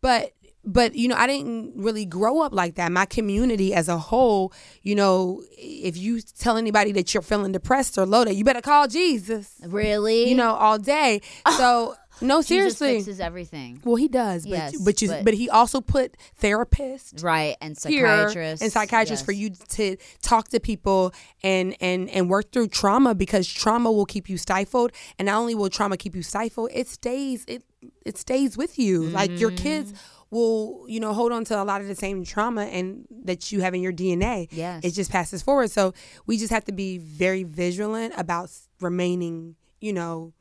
But 0.00 0.32
but 0.62 0.94
you 0.94 1.08
know 1.08 1.14
i 1.16 1.26
didn't 1.26 1.72
really 1.74 2.04
grow 2.04 2.42
up 2.42 2.52
like 2.52 2.74
that 2.74 2.92
my 2.92 3.06
community 3.06 3.72
as 3.72 3.88
a 3.88 3.96
whole 3.96 4.52
you 4.82 4.94
know 4.94 5.42
if 5.56 5.96
you 5.96 6.20
tell 6.20 6.58
anybody 6.58 6.92
that 6.92 7.14
you're 7.14 7.22
feeling 7.22 7.50
depressed 7.50 7.96
or 7.96 8.04
low 8.04 8.24
that 8.26 8.34
you 8.34 8.44
better 8.44 8.60
call 8.60 8.86
jesus 8.86 9.54
really? 9.66 10.28
you 10.28 10.34
know 10.34 10.52
all 10.52 10.76
day 10.78 11.22
so 11.56 11.94
no 12.20 12.38
Jesus 12.42 12.48
seriously 12.78 12.94
fixes 12.96 13.20
everything. 13.20 13.80
well 13.84 13.96
he 13.96 14.08
does 14.08 14.44
but 14.44 14.50
Yes, 14.50 14.80
but 14.80 15.00
you 15.02 15.08
but- 15.08 15.24
but 15.24 15.34
he 15.34 15.48
also 15.50 15.80
put 15.80 16.16
therapists 16.40 17.22
Right. 17.22 17.56
And 17.60 17.76
here 17.86 18.06
psychiatrists. 18.06 18.62
and 18.62 18.72
psychiatrists 18.72 19.24
for 19.24 19.32
you 19.32 19.50
to 19.70 19.96
talk 20.22 20.48
to 20.48 20.60
people 20.60 21.12
and 21.42 21.76
and 21.80 22.08
and 22.10 22.28
work 22.28 22.52
through 22.52 22.68
trauma 22.68 23.14
because 23.14 23.46
trauma 23.46 23.90
will 23.90 24.06
keep 24.06 24.28
you 24.28 24.36
stifled 24.38 24.92
and 25.18 25.26
not 25.26 25.36
only 25.38 25.54
will 25.54 25.70
trauma 25.70 25.96
keep 25.96 26.14
you 26.14 26.22
stifled 26.22 26.70
it 26.72 26.88
stays 26.88 27.44
it 27.48 27.62
it 28.04 28.18
stays 28.18 28.56
with 28.56 28.78
you 28.78 29.02
like 29.08 29.30
your 29.38 29.50
kids 29.52 29.92
Mm-hmm. 29.92 30.36
will 30.36 30.84
you 30.88 31.00
know 31.00 31.12
hold 31.12 31.32
on 31.32 31.44
to 31.46 31.60
a 31.60 31.64
lot 31.64 31.80
of 31.80 31.88
the 31.88 31.94
same 31.94 32.24
trauma 32.24 32.62
and 32.64 33.06
that 33.24 33.50
you 33.50 33.60
have 33.62 33.74
in 33.74 33.80
your 33.80 33.92
DNA 33.92 34.48
Yes. 34.52 34.84
it 34.84 34.92
just 34.92 35.10
passes 35.10 35.42
forward 35.42 35.70
so 35.70 35.92
we 36.26 36.36
just 36.38 36.52
have 36.52 36.64
to 36.66 36.72
be 36.72 36.98
very 36.98 37.42
vigilant 37.42 38.14
about 38.16 38.50
remaining 38.80 39.56
you 39.80 39.92
know 39.92 40.32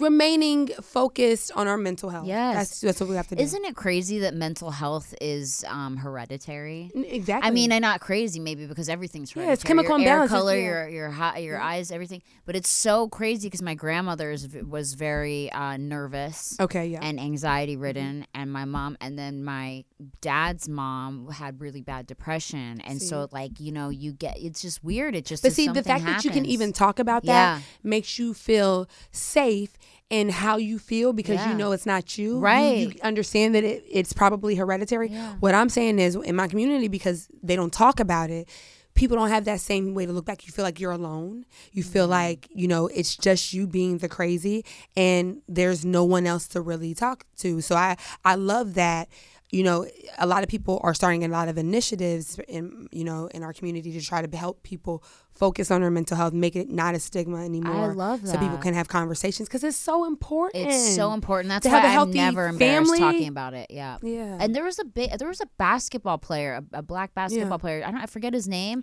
remaining 0.00 0.68
focused 0.80 1.50
on 1.54 1.66
our 1.68 1.76
mental 1.76 2.10
health 2.10 2.26
Yes. 2.26 2.54
that's 2.54 2.80
that's 2.80 3.00
what 3.00 3.08
we 3.08 3.16
have 3.16 3.26
to 3.28 3.36
do 3.36 3.42
Isn't 3.42 3.64
it 3.64 3.74
crazy 3.76 4.20
that 4.20 4.34
mental 4.34 4.70
health 4.70 5.14
is 5.20 5.64
um, 5.68 5.96
hereditary? 5.96 6.90
exactly 6.94 7.48
I 7.48 7.50
mean, 7.52 7.72
I'm 7.72 7.82
not 7.82 8.00
crazy, 8.00 8.38
maybe 8.40 8.66
because 8.66 8.88
everything's 8.88 9.30
hereditary. 9.32 9.48
Yeah, 9.48 9.52
it's 9.54 9.64
chemical 9.64 9.98
your 9.98 10.08
air 10.08 10.20
imbalances, 10.20 10.28
color, 10.28 10.56
yeah. 10.56 10.62
your 10.66 10.88
your 10.88 11.10
hi- 11.10 11.38
your 11.38 11.58
eyes, 11.60 11.90
everything. 11.90 12.22
But 12.46 12.56
it's 12.56 12.68
so 12.68 13.08
crazy 13.08 13.48
because 13.48 13.62
my 13.62 13.74
grandmother 13.74 14.30
is, 14.30 14.48
was 14.66 14.94
very 14.94 15.50
uh, 15.52 15.76
nervous. 15.76 16.56
okay 16.60 16.86
yeah 16.86 17.00
and 17.02 17.18
anxiety 17.20 17.76
ridden 17.76 18.26
and 18.34 18.52
my 18.52 18.64
mom 18.64 18.96
and 19.00 19.18
then 19.18 19.42
my 19.44 19.84
dad's 20.20 20.68
mom 20.68 21.28
had 21.30 21.60
really 21.60 21.80
bad 21.80 22.06
depression 22.06 22.80
and 22.82 23.02
so 23.02 23.28
like 23.32 23.58
you 23.58 23.72
know 23.72 23.88
you 23.88 24.12
get 24.12 24.38
it's 24.40 24.62
just 24.62 24.82
weird 24.84 25.14
it 25.14 25.24
just 25.24 25.42
But 25.42 25.52
see, 25.52 25.68
the 25.68 25.82
fact 25.82 26.04
that 26.04 26.24
you 26.24 26.30
can 26.30 26.46
even 26.46 26.72
talk 26.72 26.98
about 26.98 27.24
Yeah. 27.24 27.56
that 27.56 27.62
makes 27.82 28.18
you 28.18 28.32
feel 28.34 28.88
safe 29.10 29.72
in 30.10 30.30
how 30.30 30.56
you 30.56 30.78
feel 30.78 31.12
because 31.12 31.36
Yeah. 31.36 31.50
you 31.52 31.58
know 31.58 31.72
it's 31.72 31.84
not 31.86 32.16
you. 32.16 32.34
You- 32.36 32.38
Right. 32.40 32.78
You, 32.78 32.92
understand 33.02 33.54
that 33.54 33.64
it, 33.64 33.84
it's 33.90 34.12
probably 34.12 34.54
hereditary. 34.54 35.08
What 35.40 35.54
I'm 35.54 35.68
saying 35.68 35.98
is 35.98 36.14
in 36.16 36.34
my 36.34 36.48
community, 36.48 36.88
because 36.88 37.28
they 37.42 37.56
don't 37.56 37.72
talk 37.72 38.00
about 38.00 38.30
it, 38.30 38.48
people 38.94 39.16
don't 39.16 39.28
have 39.28 39.44
that 39.44 39.60
same 39.60 39.94
way 39.94 40.06
to 40.06 40.12
look 40.12 40.24
back. 40.24 40.46
You 40.46 40.52
feel 40.52 40.64
like 40.64 40.80
you're 40.80 40.90
alone. 40.92 41.44
You 41.72 41.82
feel 41.82 42.04
Mm-hmm. 42.04 42.10
like, 42.10 42.48
you 42.54 42.66
know, 42.66 42.86
it's 42.88 43.16
just 43.16 43.52
you 43.52 43.66
being 43.66 43.98
the 43.98 44.08
crazy 44.08 44.64
and 44.96 45.42
there's 45.46 45.84
no 45.84 46.04
one 46.04 46.26
else 46.26 46.48
to 46.48 46.60
really 46.62 46.94
talk 46.94 47.24
to. 47.38 47.60
So 47.60 47.76
I, 47.76 47.96
I 48.24 48.34
love 48.34 48.74
that. 48.74 49.08
You 49.50 49.62
know, 49.62 49.86
a 50.18 50.26
lot 50.26 50.42
of 50.42 50.50
people 50.50 50.78
are 50.82 50.92
starting 50.92 51.24
a 51.24 51.28
lot 51.28 51.48
of 51.48 51.56
initiatives 51.56 52.38
in 52.48 52.86
you 52.92 53.02
know 53.04 53.28
in 53.28 53.42
our 53.42 53.52
community 53.54 53.92
to 53.92 54.00
try 54.04 54.20
to 54.24 54.36
help 54.36 54.62
people 54.62 55.02
focus 55.34 55.70
on 55.70 55.80
their 55.80 55.90
mental 55.90 56.16
health, 56.18 56.34
make 56.34 56.54
it 56.54 56.68
not 56.68 56.94
a 56.94 56.98
stigma 57.00 57.44
anymore. 57.44 57.94
love 57.94 58.26
so 58.26 58.36
people 58.38 58.58
can 58.58 58.74
have 58.74 58.88
conversations 58.88 59.48
because 59.48 59.64
it's 59.64 59.76
so 59.76 60.04
important. 60.04 60.66
It's 60.66 60.94
so 60.94 61.12
important. 61.14 61.48
That's 61.48 61.64
to 61.64 61.70
why 61.72 61.96
I'm 61.96 62.10
never 62.10 62.46
embarrassed 62.48 62.90
family. 62.90 62.98
talking 62.98 63.28
about 63.28 63.54
it. 63.54 63.68
Yeah. 63.70 63.96
Yeah. 64.02 64.36
And 64.40 64.54
there 64.54 64.64
was 64.64 64.78
a 64.78 64.84
big, 64.84 65.16
there 65.18 65.28
was 65.28 65.40
a 65.40 65.46
basketball 65.58 66.18
player, 66.18 66.60
a, 66.72 66.78
a 66.78 66.82
black 66.82 67.14
basketball 67.14 67.58
player. 67.58 67.82
I 67.86 67.90
don't, 67.90 68.00
I 68.00 68.06
forget 68.06 68.34
his 68.34 68.48
name, 68.48 68.82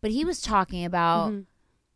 but 0.00 0.10
he 0.10 0.24
was 0.24 0.40
talking 0.40 0.84
about 0.84 1.30
Mm-hmm. 1.30 1.40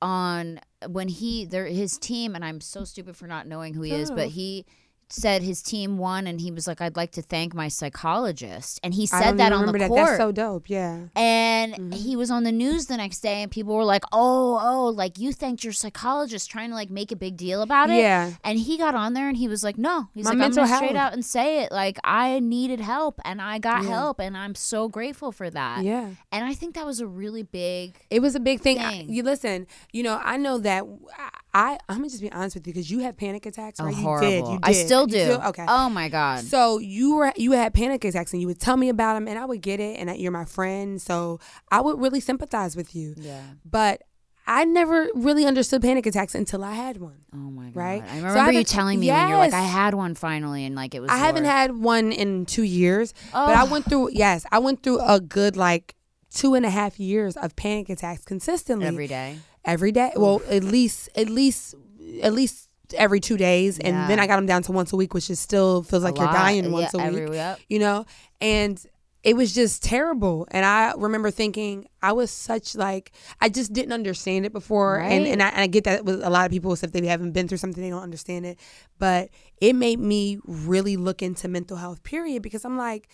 on 0.03 0.61
when 0.89 1.09
he 1.09 1.47
there 1.47 1.65
his 1.67 1.97
team, 1.99 2.35
and 2.35 2.45
I'm 2.45 2.61
so 2.61 2.85
stupid 2.85 3.17
for 3.17 3.27
not 3.27 3.47
knowing 3.47 3.75
who 3.75 3.83
he 3.83 3.93
is, 3.93 4.11
Oh. 4.11 4.15
but 4.17 4.29
he 4.29 4.67
said 5.09 5.43
his 5.43 5.63
team 5.63 5.99
won, 5.99 6.27
and 6.27 6.41
he 6.41 6.51
was 6.51 6.67
like, 6.67 6.81
"I'd 6.81 6.97
like 6.97 7.13
to 7.13 7.23
thank 7.23 7.55
my 7.55 7.69
psychologist," 7.69 8.81
and 8.83 8.95
he 8.95 9.07
said 9.07 9.39
that 9.39 9.53
on 9.53 9.67
the 9.67 9.73
that. 9.73 9.89
court. 9.89 10.07
That's 10.07 10.17
so 10.19 10.33
dope. 10.33 10.69
Yeah. 10.69 11.07
And 11.17 11.75
Mm-hmm. 11.75 11.93
he 11.93 12.15
was 12.15 12.31
on 12.31 12.45
the 12.45 12.53
news 12.53 12.87
the 12.87 12.97
next 12.97 13.21
day, 13.21 13.43
and 13.43 13.51
people 13.51 13.75
were 13.75 13.85
like, 13.85 14.05
"Oh, 14.13 14.61
oh, 14.63 14.89
like 14.89 15.19
you 15.19 15.33
thanked 15.33 15.65
your 15.65 15.73
psychologist," 15.73 16.51
trying 16.51 16.69
to 16.71 16.75
like 16.75 16.91
make 16.91 17.11
a 17.11 17.17
big 17.17 17.37
deal 17.37 17.63
about 17.63 17.91
it. 17.91 17.97
Yeah. 17.99 18.33
And 18.45 18.59
he 18.59 18.77
got 18.79 18.95
on 18.95 19.15
there, 19.15 19.29
and 19.29 19.37
he 19.37 19.49
was 19.49 19.65
like, 19.65 19.79
"No, 19.79 20.09
he's 20.15 20.25
My 20.25 20.31
like, 20.31 20.39
mental 20.39 20.63
I'm 20.63 20.69
gonna 20.69 20.77
straight 20.87 20.97
out 20.97 21.13
and 21.13 21.25
say 21.25 21.63
it. 21.63 21.73
Like 21.73 21.99
I 22.05 22.41
needed 22.41 22.81
help, 22.81 23.21
and 23.25 23.41
I 23.41 23.59
got 23.59 23.83
Yeah. 23.83 23.89
help, 23.91 24.21
and 24.21 24.37
I'm 24.37 24.55
so 24.55 24.89
grateful 24.89 25.33
for 25.33 25.49
that. 25.51 25.85
Yeah. 25.85 26.11
And 26.31 26.45
I 26.45 26.55
think 26.55 26.75
that 26.75 26.87
was 26.87 27.01
a 27.01 27.07
really 27.07 27.43
big. 27.43 27.97
It 28.11 28.21
was 28.21 28.35
a 28.35 28.41
big 28.41 28.61
thing. 28.61 28.79
I- 28.79 29.03
you 29.09 29.23
listen, 29.23 29.67
you 29.93 30.03
know, 30.03 30.21
I 30.23 30.37
know 30.37 30.59
that 30.59 30.85
I, 31.19 31.31
I'm 31.55 31.79
gonna 31.89 32.09
just 32.09 32.21
be 32.21 32.33
honest 32.33 32.57
with 32.57 32.67
you 32.67 32.73
because 32.73 32.91
you 32.91 32.99
have 33.01 33.17
panic 33.17 33.47
attacks, 33.47 33.79
Oh, 33.81 33.85
right? 33.85 33.95
horrible. 33.95 34.27
You 34.29 34.31
did. 34.43 34.47
You 34.49 34.59
did. 34.59 34.65
I 34.65 34.73
still 34.73 35.07
do. 35.07 35.39
okay. 35.47 35.65
Oh 35.69 35.89
my 35.89 36.09
god. 36.09 36.41
So 36.45 36.79
you 36.79 37.15
were 37.17 37.33
you 37.37 37.53
had 37.53 37.73
panic 37.73 38.05
attacks 38.05 38.33
and 38.33 38.43
you 38.43 38.49
would 38.49 38.61
tell 38.61 38.77
me 38.77 38.89
about 38.89 39.15
them 39.15 39.29
and 39.29 39.39
I 39.39 39.45
would 39.45 39.61
get 39.61 39.79
it 39.81 39.99
and 40.01 40.15
you're 40.19 40.33
my 40.33 40.45
friend, 40.45 41.01
so 41.01 41.39
I 41.71 41.81
would 41.81 42.01
really 42.01 42.21
sympathize 42.21 42.75
with 42.77 42.95
you. 42.97 43.15
Yeah. 43.17 43.41
But 43.65 44.03
I 44.47 44.65
never 44.67 45.09
really 45.15 45.47
understood 45.47 45.81
panic 45.81 46.05
attacks 46.05 46.35
until 46.35 46.63
I 46.65 46.75
had 46.75 46.99
one. 46.99 47.17
Oh 47.33 47.39
my 47.39 47.67
god. 47.67 47.77
Right? 47.77 48.03
I 48.03 48.19
So 48.21 48.25
I 48.27 48.29
remember 48.31 48.53
you 48.53 48.65
telling 48.65 49.01
me 49.01 49.09
when 49.09 49.29
you're 49.29 49.39
like, 49.39 49.55
I 49.55 49.63
had 49.63 49.95
one 49.95 50.15
finally, 50.15 50.67
and 50.67 50.75
like 50.75 50.95
it 50.95 51.01
was. 51.01 51.11
I 51.11 51.17
haven't 51.17 51.45
had 51.47 51.75
one 51.79 52.13
in 52.13 52.45
two 52.47 52.63
years, 52.65 53.15
but 53.33 53.57
I 53.57 53.63
Oh. 53.63 53.71
went 53.71 53.87
through 53.87 54.07
oh. 54.07 54.11
yes, 54.13 54.45
I 54.53 54.59
went 54.59 54.83
through 54.83 55.01
a 55.01 55.19
good 55.21 55.57
like 55.57 55.95
two 56.31 56.55
and 56.55 56.67
a 56.67 56.71
half 56.71 56.99
years 57.01 57.37
of 57.37 57.55
panic 57.57 57.89
attacks 57.89 58.25
consistently 58.25 58.87
every 58.87 59.07
day. 59.07 59.39
Every 59.65 59.93
day. 59.93 60.13
Well, 60.17 60.43
at 60.49 60.65
least 60.65 61.09
at 61.17 61.29
least 61.29 61.75
at 62.23 62.33
least 62.33 62.69
every 62.97 63.19
two 63.21 63.37
days, 63.37 63.79
and 63.79 64.09
then 64.09 64.21
I 64.21 64.27
got 64.27 64.37
them 64.37 64.47
down 64.47 64.63
to 64.65 64.73
once 64.73 64.93
a 64.93 64.97
week, 64.97 65.15
which 65.15 65.31
is 65.31 65.41
still 65.41 65.83
feels 65.83 66.05
like 66.05 66.17
you're 66.17 66.27
lot. 66.27 66.35
dying 66.35 66.65
Yeah, 66.65 66.71
once 66.71 66.95
a 66.95 67.01
every- 67.01 67.25
week. 67.25 67.35
yep. 67.35 67.59
You 67.69 67.79
know, 67.81 68.07
and 68.41 68.81
it 69.23 69.37
was 69.37 69.55
just 69.55 69.83
terrible. 69.83 70.47
And 70.51 70.67
I 70.67 70.93
remember 70.99 71.31
thinking 71.31 71.87
I 72.03 72.13
was 72.13 72.31
such 72.31 72.77
like 72.77 73.11
I 73.41 73.49
just 73.49 73.73
didn't 73.73 73.93
understand 73.93 74.45
it 74.45 74.53
before, 74.53 74.99
and 75.01 75.25
Right. 75.25 75.33
and 75.33 75.43
I, 75.43 75.49
and 75.49 75.61
I 75.63 75.67
get 75.67 75.85
that 75.85 76.05
with 76.05 76.23
a 76.23 76.29
lot 76.31 76.45
of 76.45 76.53
people 76.53 76.73
if 76.75 76.81
they 76.83 77.07
haven't 77.07 77.33
been 77.33 77.49
through 77.49 77.59
something 77.59 77.83
they 77.83 77.91
don't 77.91 78.03
understand 78.03 78.45
it, 78.45 78.59
but 78.99 79.31
it 79.63 79.73
made 79.73 79.99
me 79.99 80.39
really 80.47 80.97
look 80.99 81.23
into 81.23 81.49
mental 81.49 81.79
health. 81.79 82.03
Period, 82.03 82.43
because 82.43 82.65
I'm 82.65 82.77
like. 82.77 83.09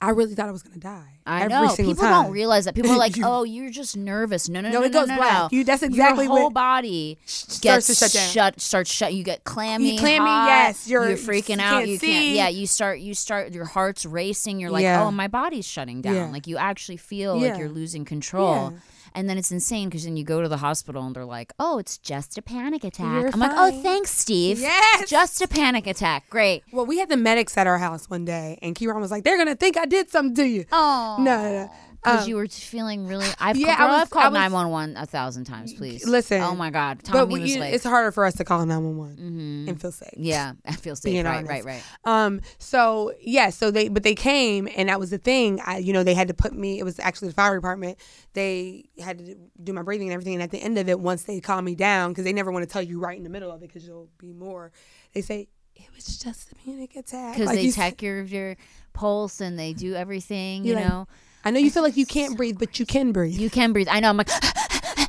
I 0.00 0.10
really 0.10 0.36
thought 0.36 0.48
I 0.48 0.52
was 0.52 0.62
gonna 0.62 0.78
die. 0.78 1.18
I 1.26 1.40
every 1.42 1.48
know. 1.48 1.74
People 1.74 1.94
time. 1.96 2.24
don't 2.24 2.32
realize 2.32 2.66
that. 2.66 2.74
People 2.76 2.92
are 2.92 2.96
like, 2.96 3.16
"Oh, 3.22 3.42
you're 3.42 3.70
just 3.70 3.96
nervous." 3.96 4.48
No, 4.48 4.60
no, 4.60 4.70
No, 4.70 4.78
no, 4.80 4.86
it 4.86 4.92
goes 4.92 5.08
no, 5.08 5.14
no, 5.14 5.20
black. 5.20 5.52
no. 5.52 5.58
You- 5.58 5.64
that's 5.64 5.82
exactly 5.82 6.28
what 6.28 6.34
your 6.34 6.40
whole 6.42 6.50
body 6.50 7.18
starts 7.26 7.58
gets 7.60 7.86
to 7.88 7.94
shut 7.96 8.12
down. 8.12 8.30
Shut, 8.30 8.60
starts 8.60 8.92
shut. 8.92 9.12
You 9.12 9.24
get 9.24 9.42
clammy, 9.42 9.94
You 9.94 9.98
clammy, 9.98 10.26
hot, 10.30 10.46
yes, 10.46 10.88
you're- 10.88 11.14
freaking 11.14 11.56
you 11.56 11.62
out. 11.62 11.88
you 11.88 11.98
see. 11.98 12.06
can't. 12.12 12.36
Yeah, 12.36 12.48
you 12.48 12.68
start. 12.68 13.00
You 13.00 13.12
start. 13.14 13.52
Your 13.52 13.64
heart's 13.64 14.06
racing. 14.06 14.60
You're 14.60 14.70
like, 14.70 14.82
Yeah. 14.84 15.02
"Oh, 15.04 15.10
my 15.10 15.26
body's 15.26 15.66
shutting 15.66 16.00
down." 16.00 16.14
Yeah. 16.14 16.30
Like 16.30 16.46
you 16.46 16.56
actually 16.58 16.96
feel 16.98 17.36
Yeah. 17.40 17.48
like 17.50 17.58
you're 17.58 17.68
losing 17.68 18.04
control. 18.04 18.74
And 19.14 19.28
then 19.28 19.38
it's 19.38 19.50
insane 19.50 19.88
because 19.88 20.04
then 20.04 20.16
you 20.16 20.24
go 20.24 20.42
to 20.42 20.48
the 20.48 20.58
hospital 20.58 21.04
and 21.04 21.14
they're 21.14 21.24
like, 21.24 21.52
"Oh, 21.58 21.78
it's 21.78 21.98
just 21.98 22.38
a 22.38 22.42
panic 22.42 22.84
attack." 22.84 23.22
You're 23.22 23.30
I'm 23.32 23.40
like, 23.40 23.52
"Oh, 23.54 23.82
thanks, 23.82 24.10
Steve. 24.10 24.58
Yes. 24.60 25.08
just 25.08 25.40
a 25.42 25.48
panic 25.48 25.86
attack. 25.86 26.28
Great." 26.30 26.62
Well, 26.72 26.86
we 26.86 26.98
had 26.98 27.08
the 27.08 27.16
medics 27.16 27.56
at 27.56 27.66
our 27.66 27.78
house 27.78 28.08
one 28.10 28.24
day, 28.24 28.58
and 28.62 28.74
Kieran 28.74 29.00
was 29.00 29.10
like, 29.10 29.24
"They're 29.24 29.38
gonna 29.38 29.56
think 29.56 29.76
I 29.76 29.86
did 29.86 30.10
something 30.10 30.34
to 30.36 30.44
you." 30.44 30.64
Oh, 30.72 31.16
No, 31.20 31.42
no, 31.42 31.52
no. 31.52 31.70
Because 32.02 32.22
Um, 32.24 32.28
you 32.28 32.36
were 32.36 32.46
feeling 32.46 33.06
really. 33.08 33.26
I've, 33.40 33.56
yeah, 33.56 33.76
girl, 33.76 33.86
I 33.86 33.90
was- 33.90 34.02
I've 34.02 34.10
called 34.10 34.32
911 34.32 34.96
a 34.96 35.04
thousand 35.04 35.44
times, 35.46 35.74
please. 35.74 36.06
Listen, 36.06 36.40
Oh 36.42 36.54
my 36.54 36.70
God. 36.70 36.98
but 37.04 37.12
Tommy 37.12 37.34
we, 37.34 37.40
was 37.40 37.54
you- 37.54 37.60
like, 37.60 37.74
it's 37.74 37.82
harder 37.84 38.12
for 38.12 38.24
us 38.24 38.34
to 38.36 38.44
call 38.44 38.64
nine 38.64 38.84
one 38.84 38.96
one 38.96 39.16
Mhm. 39.16 39.68
and 39.68 39.80
feel 39.80 39.90
safe. 39.90 40.10
yeah, 40.16 40.52
I 40.64 40.72
feel 40.76 40.94
safe. 40.94 41.12
being 41.12 41.24
Right, 41.24 41.38
honest. 41.38 41.50
right, 41.50 41.64
right. 41.64 41.82
Um. 42.04 42.40
So 42.58 43.12
yeah. 43.20 43.50
So 43.50 43.70
they, 43.72 43.88
but 43.88 44.04
they 44.04 44.14
came, 44.14 44.68
and 44.76 44.88
that 44.88 45.00
was 45.00 45.10
the 45.10 45.18
thing. 45.18 45.60
I, 45.66 45.78
you 45.78 45.92
know, 45.92 46.04
they 46.04 46.14
had 46.14 46.28
to 46.28 46.34
put 46.34 46.52
me. 46.54 46.78
It 46.78 46.84
was 46.84 47.00
actually 47.00 47.28
the 47.28 47.34
fire 47.34 47.56
department. 47.56 47.98
They 48.32 48.88
had 49.00 49.18
to 49.18 49.34
do 49.64 49.72
my 49.72 49.82
breathing 49.82 50.06
and 50.06 50.14
everything. 50.14 50.34
And 50.34 50.42
at 50.44 50.52
the 50.52 50.58
end 50.62 50.78
of 50.78 50.88
it, 50.88 51.00
once 51.00 51.24
they 51.24 51.40
calm 51.40 51.64
me 51.64 51.74
down, 51.74 52.12
because 52.12 52.22
they 52.24 52.32
never 52.32 52.52
want 52.52 52.62
to 52.62 52.72
tell 52.72 52.82
you 52.82 53.00
right 53.00 53.16
in 53.18 53.24
the 53.24 53.30
middle 53.30 53.50
of 53.50 53.62
it, 53.62 53.66
because 53.68 53.84
you'll 53.84 54.08
be 54.18 54.32
more. 54.32 54.70
They 55.14 55.20
say 55.20 55.48
it 55.74 55.88
was 55.96 56.18
just 56.18 56.52
a 56.52 56.54
panic 56.54 56.94
attack. 56.94 57.34
Because 57.34 57.46
Like 57.48 57.56
they 57.56 57.62
you 57.64 57.72
check 57.72 58.02
your 58.02 58.22
your 58.22 58.56
pulse 58.92 59.40
and 59.40 59.58
they 59.58 59.72
do 59.72 59.94
everything. 59.96 60.64
You 60.64 60.74
like, 60.76 60.88
know, 60.88 61.08
I 61.44 61.50
know 61.50 61.60
you 61.60 61.70
feel 61.70 61.82
like 61.82 61.96
you 61.96 62.06
can't 62.06 62.36
breathe, 62.36 62.58
but 62.58 62.78
you 62.80 62.86
can 62.86 63.12
breathe. 63.12 63.38
you 63.38 63.48
can 63.50 63.72
breathe. 63.72 63.88
I 63.90 64.00
know. 64.00 64.10
I'm 64.10 64.16
like. 64.16 64.28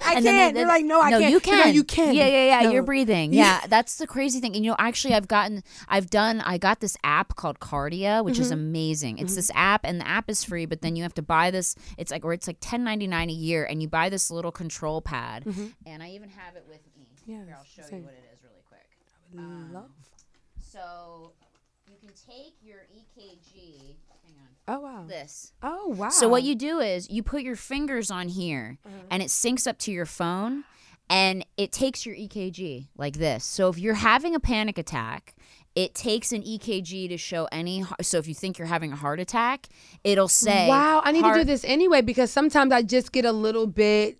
I 0.01 0.13
and 0.15 0.25
then 0.25 0.33
can't. 0.33 0.53
they- 0.55 0.61
They're 0.61 0.67
like, 0.67 0.85
no, 0.85 1.01
I 1.01 1.11
no, 1.11 1.19
can't. 1.19 1.25
you 1.25 1.29
You're 1.33 1.39
can. 1.63 1.73
you 1.75 1.83
can. 1.83 2.15
Yeah, 2.15 2.25
yeah, 2.27 2.45
yeah. 2.45 2.61
No. 2.63 2.71
You're 2.71 2.83
breathing. 2.83 3.31
Yeah. 3.31 3.59
Yeah, 3.61 3.67
that's 3.67 3.97
the 3.97 4.07
crazy 4.07 4.39
thing. 4.39 4.55
And 4.55 4.65
you 4.65 4.71
know, 4.71 4.75
actually, 4.79 5.13
I've 5.13 5.27
gotten, 5.27 5.63
I've 5.87 6.09
done, 6.09 6.41
I 6.41 6.57
got 6.57 6.79
this 6.79 6.97
app 7.03 7.35
called 7.35 7.59
Kardia, 7.59 8.23
which 8.23 8.35
Mm-hmm. 8.35 8.41
is 8.41 8.51
amazing. 8.51 9.17
It's 9.19 9.35
this 9.35 9.51
app, 9.53 9.81
and 9.83 10.01
the 10.01 10.07
app 10.07 10.27
is 10.29 10.43
free, 10.43 10.65
but 10.65 10.81
then 10.81 10.95
you 10.95 11.03
have 11.03 11.13
to 11.15 11.21
buy 11.21 11.51
this. 11.51 11.75
It's 11.97 12.11
like, 12.11 12.25
or 12.25 12.33
it's 12.33 12.47
like 12.47 12.57
ten 12.59 12.83
ninety 12.83 13.05
nine 13.05 13.29
a 13.29 13.33
year, 13.33 13.65
and 13.65 13.81
you 13.83 13.87
buy 13.87 14.09
this 14.09 14.31
little 14.31 14.51
control 14.51 14.99
pad, 15.01 15.45
and 15.85 16.01
I 16.01 16.09
even 16.11 16.29
have 16.29 16.55
it 16.55 16.65
with 16.67 16.81
me. 16.97 17.05
Mm-hmm. 17.21 17.31
Yeah, 17.31 17.45
Here, 17.45 17.55
I'll 17.57 17.63
show 17.65 17.95
you 17.95 18.01
what 18.03 18.13
it 18.13 18.23
is 18.33 18.39
really 18.43 18.63
quick. 18.67 18.87
i 19.37 19.37
Um, 19.41 19.73
Love. 19.73 19.89
So 20.71 21.33
you 21.87 21.95
can 21.99 22.09
take 22.15 22.55
your 22.63 22.79
EKG. 22.95 23.95
Oh 24.69 24.79
wow. 24.79 25.05
This. 25.07 25.51
Oh 25.63 25.87
wow. 25.87 26.09
So 26.09 26.29
what 26.29 26.43
you 26.43 26.53
do 26.53 26.79
is 26.79 27.09
you 27.09 27.23
put 27.23 27.41
your 27.41 27.55
fingers 27.55 28.11
on 28.11 28.27
here 28.27 28.77
uh-huh. 28.85 28.95
and 29.09 29.23
it 29.23 29.29
syncs 29.29 29.67
up 29.67 29.79
to 29.79 29.91
your 29.91 30.05
phone 30.05 30.63
and 31.09 31.43
it 31.57 31.71
takes 31.71 32.05
your 32.05 32.15
EKG 32.15 32.89
like 32.95 33.17
this. 33.17 33.43
So 33.43 33.69
if 33.69 33.79
you're 33.79 33.95
having 33.95 34.35
a 34.35 34.39
panic 34.39 34.77
attack, 34.77 35.33
it 35.75 35.95
takes 35.95 36.31
an 36.31 36.43
EKG 36.43 37.09
to 37.09 37.17
show 37.17 37.47
any 37.51 37.83
so 38.01 38.19
if 38.19 38.27
you 38.27 38.35
think 38.35 38.59
you're 38.59 38.67
having 38.67 38.91
a 38.91 38.95
heart 38.95 39.19
attack, 39.19 39.67
it'll 40.03 40.27
say 40.27 40.67
Wow, 40.67 41.01
I 41.03 41.13
need 41.13 41.23
to 41.23 41.33
do 41.33 41.43
this 41.43 41.65
anyway 41.65 42.01
because 42.01 42.29
sometimes 42.29 42.71
I 42.71 42.83
just 42.83 43.11
get 43.11 43.25
a 43.25 43.31
little 43.31 43.65
bit 43.65 44.19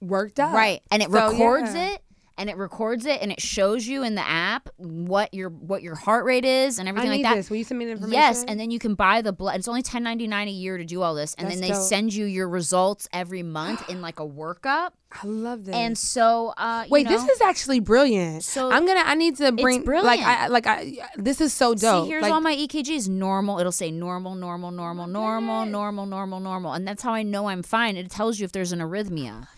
worked 0.00 0.40
up. 0.40 0.54
Right. 0.54 0.80
And 0.90 1.02
it 1.02 1.10
So, 1.10 1.30
records 1.30 1.74
yeah. 1.74 1.94
it 1.94 2.02
and 2.40 2.48
it 2.48 2.56
records 2.56 3.04
it 3.04 3.20
and 3.20 3.30
it 3.30 3.40
shows 3.40 3.86
you 3.86 4.02
in 4.02 4.14
the 4.14 4.26
app 4.26 4.70
what 4.78 5.32
your 5.34 5.50
what 5.50 5.82
your 5.82 5.94
heart 5.94 6.24
rate 6.24 6.46
is 6.46 6.78
and 6.78 6.88
I 6.88 6.90
everything 6.90 7.10
need 7.10 7.22
like 7.22 7.34
that. 7.34 7.36
this. 7.36 7.50
Will 7.50 7.58
you 7.58 7.64
send 7.64 7.78
me 7.78 7.84
the 7.84 7.92
information? 7.92 8.14
Yes, 8.14 8.44
and 8.48 8.58
then 8.58 8.70
you 8.70 8.78
can 8.78 8.94
buy 8.94 9.20
the 9.20 9.32
blood. 9.32 9.56
It's 9.56 9.68
only 9.68 9.82
ten 9.82 10.02
ninety 10.02 10.26
nine 10.26 10.48
a 10.48 10.50
year 10.50 10.78
to 10.78 10.84
do 10.84 11.02
all 11.02 11.14
this, 11.14 11.34
and 11.34 11.46
That's 11.46 11.60
then 11.60 11.68
they 11.68 11.74
dope. 11.74 11.82
send 11.82 12.14
you 12.14 12.24
your 12.24 12.48
results 12.48 13.08
every 13.12 13.42
month 13.42 13.88
in 13.90 14.00
like 14.08 14.18
a 14.20 14.26
workup. 14.26 14.92
I 15.12 15.26
love 15.26 15.64
this. 15.64 15.74
And 15.74 15.98
so, 15.98 16.54
uh, 16.56 16.84
you 16.86 16.90
Wait, 16.90 17.04
know, 17.04 17.10
this 17.10 17.28
is 17.28 17.40
actually 17.40 17.80
brilliant. 17.80 18.44
So- 18.44 18.70
I'm 18.70 18.86
gonna. 18.86 19.02
I 19.04 19.14
need 19.14 19.36
to 19.36 19.52
bring. 19.52 19.78
Like 19.78 19.84
brilliant. 19.84 20.26
I 20.26 20.46
like. 20.46 20.66
I. 20.66 20.96
This 21.16 21.40
is 21.42 21.52
so 21.52 21.74
dope. 21.74 22.04
See, 22.04 22.10
here's 22.10 22.22
like, 22.22 22.32
all 22.32 22.40
my 22.40 22.56
EKGs. 22.56 23.08
Normal. 23.08 23.58
It'll 23.58 23.72
say 23.72 23.90
normal, 23.90 24.34
normal, 24.34 24.70
normal, 24.70 25.06
normal, 25.06 25.66
normal, 25.66 26.06
normal, 26.06 26.40
normal, 26.40 26.72
and 26.72 26.88
that's 26.88 27.02
how 27.02 27.12
I 27.12 27.22
know 27.22 27.48
I'm 27.48 27.62
fine. 27.62 27.96
It 27.96 28.10
tells 28.10 28.38
you 28.38 28.44
if 28.44 28.52
there's 28.52 28.72
an 28.72 28.78
arrhythmia. 28.78 29.48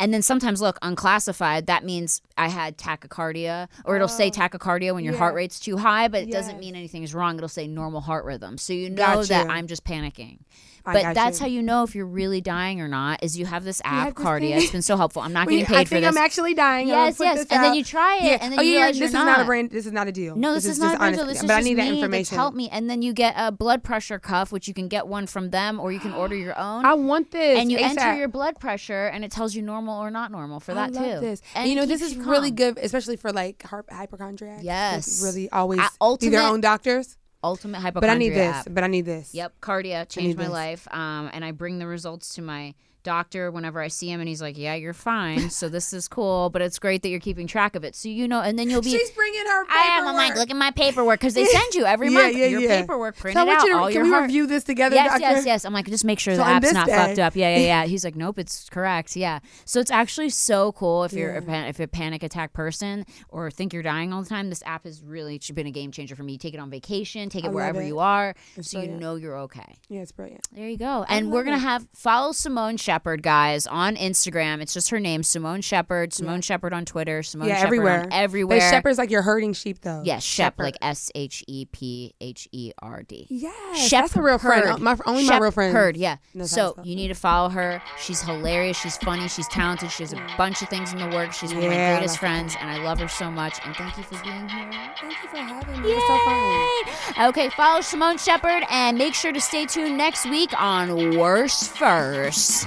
And 0.00 0.12
then 0.14 0.22
sometimes, 0.22 0.60
look, 0.62 0.78
unclassified, 0.82 1.66
that 1.66 1.84
means 1.84 2.22
I 2.38 2.48
had 2.48 2.78
tachycardia, 2.78 3.68
or 3.84 3.96
it'll 3.96 4.08
say 4.08 4.28
oh, 4.28 4.30
tachycardia 4.30 4.94
when 4.94 5.04
your 5.04 5.16
heart 5.16 5.32
Oh. 5.34 5.36
Rate's 5.36 5.60
too 5.60 5.76
high, 5.76 6.08
but 6.08 6.22
it 6.22 6.32
doesn't 6.32 6.54
Yes. 6.56 6.60
mean 6.60 6.74
anything's 6.74 7.14
wrong. 7.14 7.36
It'll 7.36 7.48
say 7.48 7.68
normal 7.68 8.00
heart 8.00 8.24
rhythm. 8.24 8.56
So 8.58 8.72
you 8.72 8.88
know 8.90 8.96
Got 8.96 9.28
that. 9.28 9.50
I'm 9.50 9.66
just 9.66 9.84
panicking. 9.84 10.38
I 10.86 10.92
But 10.94 11.14
that's 11.14 11.38
you. 11.40 11.44
how 11.44 11.48
you 11.50 11.62
know 11.62 11.82
if 11.82 11.94
you're 11.94 12.06
really 12.06 12.40
dying 12.40 12.80
or 12.80 12.88
not, 12.88 13.22
is 13.22 13.38
you 13.38 13.46
have 13.46 13.64
this 13.64 13.80
app, 13.84 14.06
have 14.06 14.14
this 14.14 14.24
Kardia. 14.24 14.40
thing. 14.40 14.62
It's 14.62 14.70
been 14.72 14.82
so 14.82 14.96
helpful. 14.96 15.22
I'm 15.22 15.32
not 15.32 15.48
getting 15.50 15.66
paid 15.66 15.76
I 15.76 15.84
for 15.84 16.00
this. 16.00 16.08
I'm 16.08 16.16
actually 16.16 16.54
dying. 16.54 16.88
Yes, 16.88 17.18
yes, 17.20 17.38
this 17.38 17.46
and 17.50 17.62
then 17.64 17.74
you 17.74 17.84
try 17.84 18.16
it, 18.16 18.24
Yeah. 18.24 18.38
and 18.40 18.52
then 18.52 18.60
oh, 18.60 18.62
you 18.62 18.70
yeah, 18.72 18.76
realize 18.78 18.94
this 18.94 18.98
you're 19.12 19.20
is 19.20 19.26
not 19.26 19.40
a 19.40 19.44
brand. 19.44 19.70
This 19.70 19.86
is 19.86 19.92
not 19.92 20.08
a 20.08 20.12
deal. 20.12 20.36
No, 20.36 20.54
this, 20.54 20.64
is, 20.64 20.78
just 20.78 20.80
not 20.80 20.94
a 20.94 20.98
brand 20.98 21.16
deal. 21.16 21.26
This 21.26 21.38
But 21.42 21.44
is 21.44 21.50
I 21.50 21.60
need 21.60 21.74
that 21.74 21.88
information. 21.88 22.36
helped 22.36 22.56
me, 22.56 22.68
and 22.70 22.88
then 22.88 23.02
you 23.02 23.12
get 23.12 23.34
a 23.36 23.52
blood 23.52 23.82
pressure 23.84 24.18
cuff, 24.18 24.52
which 24.52 24.68
you 24.68 24.74
can 24.74 24.88
get 24.88 25.06
one 25.06 25.26
from 25.26 25.50
them, 25.50 25.78
or 25.80 25.92
you 25.92 26.00
can 26.00 26.12
order 26.12 26.34
your 26.34 26.58
own. 26.58 26.84
I 26.84 26.94
want 26.94 27.30
this. 27.30 27.58
and 27.58 27.70
you 27.70 27.78
ASAP. 27.78 27.98
enter 27.98 28.16
your 28.18 28.28
blood 28.28 28.58
pressure, 28.58 29.06
and 29.06 29.24
it 29.24 29.30
tells 29.30 29.54
you 29.54 29.62
normal, 29.62 30.02
or 30.02 30.10
not 30.10 30.30
normal 30.32 30.60
for 30.60 30.72
I 30.72 30.74
that 30.74 30.92
love 30.92 31.04
too. 31.04 31.20
This. 31.20 31.42
And 31.54 31.68
you 31.68 31.76
know, 31.76 31.86
this 31.86 32.00
is 32.02 32.16
really 32.16 32.50
good, 32.50 32.78
especially 32.78 33.16
for 33.16 33.32
like 33.32 33.62
hy- 33.62 33.80
hypochondriacs. 33.90 34.62
Yes. 34.64 35.22
really 35.22 35.50
always 35.50 35.80
be 36.20 36.28
their 36.28 36.42
own 36.42 36.60
doctors. 36.60 37.16
Ultimate 37.42 37.80
hypochondria. 37.80 38.08
But 38.08 38.14
I 38.14 38.18
need 38.18 38.34
this. 38.34 38.56
app. 38.56 38.74
But 38.74 38.84
I 38.84 38.86
need 38.86 39.06
this. 39.06 39.34
Yep, 39.34 39.60
Kardia 39.60 40.08
changed 40.08 40.36
my 40.36 40.44
this. 40.44 40.52
life. 40.52 40.88
Um, 40.90 41.30
and 41.32 41.44
I 41.44 41.52
bring 41.52 41.78
the 41.78 41.86
results 41.86 42.34
to 42.34 42.42
my 42.42 42.74
doctor 43.02 43.50
whenever 43.50 43.80
I 43.80 43.88
see 43.88 44.10
him, 44.10 44.20
and 44.20 44.28
he's 44.28 44.42
like, 44.42 44.56
"Yeah, 44.58 44.74
you're 44.74 44.92
fine. 44.94 45.50
so 45.50 45.68
this 45.68 45.92
is 45.92 46.08
cool, 46.08 46.50
but 46.50 46.62
it's 46.62 46.78
great 46.78 47.02
that 47.02 47.08
you're 47.08 47.20
keeping 47.20 47.46
track 47.46 47.74
of 47.76 47.84
it. 47.84 47.94
So 47.96 48.08
you 48.08 48.26
know, 48.28 48.40
and 48.40 48.58
then 48.58 48.68
you'll 48.70 48.82
be." 48.82 48.90
She's 48.90 49.10
bringing 49.10 49.44
her. 49.46 49.64
I 49.68 49.98
am. 49.98 50.06
I'm 50.08 50.14
like, 50.16 50.34
look 50.36 50.50
at 50.50 50.56
my 50.56 50.70
paperwork 50.70 51.20
because 51.20 51.34
they 51.34 51.44
send 51.44 51.74
you 51.74 51.84
every 51.84 52.08
Yeah, 52.08 52.18
month 52.22 52.36
yeah, 52.36 52.46
your 52.46 52.60
yeah. 52.60 52.80
paperwork 52.80 53.16
printed 53.16 53.40
So 53.42 53.48
I 53.50 53.54
out 53.56 53.62
you 53.64 53.72
to, 53.72 53.78
all 53.78 53.86
can 53.86 53.94
your 53.94 54.04
we 54.04 54.10
heart- 54.10 54.22
review 54.24 54.46
this 54.46 54.64
together, 54.64 54.94
Yes, 54.96 55.06
doctor? 55.12 55.20
yes, 55.20 55.46
yes. 55.46 55.64
I'm 55.64 55.72
like, 55.72 55.86
just 55.86 56.04
make 56.04 56.18
sure 56.18 56.34
So 56.34 56.38
the 56.42 56.46
app's 56.48 56.72
not 56.72 56.86
day- 56.86 56.96
fucked 56.96 57.18
up. 57.18 57.36
Yeah, 57.36 57.56
yeah, 57.56 57.82
yeah. 57.82 57.84
He's 57.90 58.04
like, 58.04 58.16
nope, 58.16 58.38
it's 58.38 58.68
correct. 58.68 59.16
Yeah. 59.16 59.40
So 59.64 59.80
it's 59.80 59.90
actually 59.90 60.30
so 60.30 60.72
cool 60.72 61.04
if 61.04 61.12
you're 61.12 61.34
a 61.36 61.42
pan- 61.42 61.66
if 61.68 61.78
you're 61.78 61.84
a 61.84 61.88
panic 61.88 62.22
attack 62.22 62.52
person 62.52 63.04
or 63.28 63.50
think 63.50 63.72
you're 63.72 63.82
dying 63.82 64.12
all 64.12 64.22
the 64.22 64.28
time. 64.28 64.48
This 64.50 64.62
app 64.66 64.84
has 64.84 65.02
really 65.02 65.40
been 65.54 65.66
a 65.66 65.70
game 65.70 65.90
changer 65.92 66.14
for 66.16 66.22
me. 66.22 66.38
Take 66.38 66.54
it 66.54 66.60
on 66.60 66.70
vacation, 66.70 67.28
take 67.28 67.44
it 67.44 67.46
love 67.48 67.54
wherever 67.54 67.80
it. 67.82 67.86
you 67.86 67.98
are, 67.98 68.34
It's 68.56 68.70
so 68.70 68.80
you 68.80 68.88
know 68.88 69.14
you're 69.16 69.38
okay. 69.40 69.76
Yeah, 69.88 70.00
it's 70.00 70.12
brilliant. 70.12 70.46
There 70.52 70.68
you 70.68 70.76
go. 70.76 71.04
And 71.08 71.30
we're 71.32 71.44
gonna 71.44 71.56
it. 71.56 71.60
have 71.60 71.86
follow 71.94 72.32
Simone 72.32 72.76
Shepherd, 72.90 73.22
guys, 73.22 73.68
on 73.68 73.94
Instagram. 73.94 74.60
It's 74.60 74.74
just 74.74 74.90
her 74.90 74.98
name, 74.98 75.22
Simone 75.22 75.60
Shepherd. 75.60 76.12
Simone 76.12 76.40
Shepherd 76.40 76.72
on 76.72 76.84
Twitter. 76.84 77.22
Simone 77.22 77.46
yeah, 77.46 77.54
Shepherd 77.58 77.66
everywhere. 77.66 78.08
everywhere. 78.10 78.58
But 78.58 78.68
shepherd's 78.70 78.98
like 78.98 79.10
you're 79.10 79.22
herding 79.22 79.52
sheep, 79.52 79.80
though. 79.82 80.02
Yes, 80.04 80.24
Shep, 80.24 80.54
Shepherd. 80.54 80.62
like 80.64 80.76
S 80.82 81.08
H 81.14 81.44
E 81.46 81.66
P 81.66 82.14
H 82.20 82.48
E 82.50 82.72
R 82.82 83.04
D. 83.04 83.28
Yes, 83.30 83.88
that's 83.88 84.16
a 84.16 84.20
real 84.22 84.38
friend. 84.38 84.64
Shepherd. 84.64 84.80
My, 84.82 84.96
only 85.06 85.24
my 85.24 85.38
real 85.38 85.52
friend. 85.52 85.72
Heard, 85.72 85.96
yeah. 85.96 86.16
So 86.42 86.74
you 86.82 86.96
need 86.96 87.08
to 87.08 87.14
follow 87.14 87.48
her. 87.50 87.80
She's 87.96 88.22
hilarious. 88.22 88.76
She's 88.76 88.96
funny. 88.96 89.28
She's 89.28 89.46
talented. 89.46 89.92
She 89.92 90.02
has 90.02 90.12
a 90.12 90.26
bunch 90.36 90.60
of 90.60 90.68
things 90.68 90.92
in 90.92 90.98
the 90.98 91.06
works. 91.14 91.38
She's 91.38 91.54
one 91.54 91.62
of 91.62 91.68
my 91.70 91.76
Yeah, 91.76 91.96
greatest 91.98 92.18
friends, 92.18 92.56
and 92.60 92.68
I 92.68 92.82
love 92.82 92.98
her 92.98 93.06
so 93.06 93.30
much. 93.30 93.60
And 93.64 93.76
thank 93.76 93.96
you 93.98 94.02
for 94.02 94.20
being 94.24 94.48
here. 94.48 94.68
Thank 95.00 95.14
you 95.22 95.28
for 95.28 95.36
having 95.36 95.80
me. 95.80 95.92
It's 95.92 96.06
so. 96.08 97.20
Yay! 97.22 97.28
Okay, 97.28 97.50
follow 97.50 97.82
Simone 97.82 98.18
Shepherd 98.18 98.64
and 98.68 98.98
make 98.98 99.14
sure 99.14 99.30
to 99.30 99.40
stay 99.40 99.64
tuned 99.64 99.96
next 99.96 100.28
week 100.28 100.50
on 100.60 101.16
Worst 101.16 101.70
First. 101.76 102.66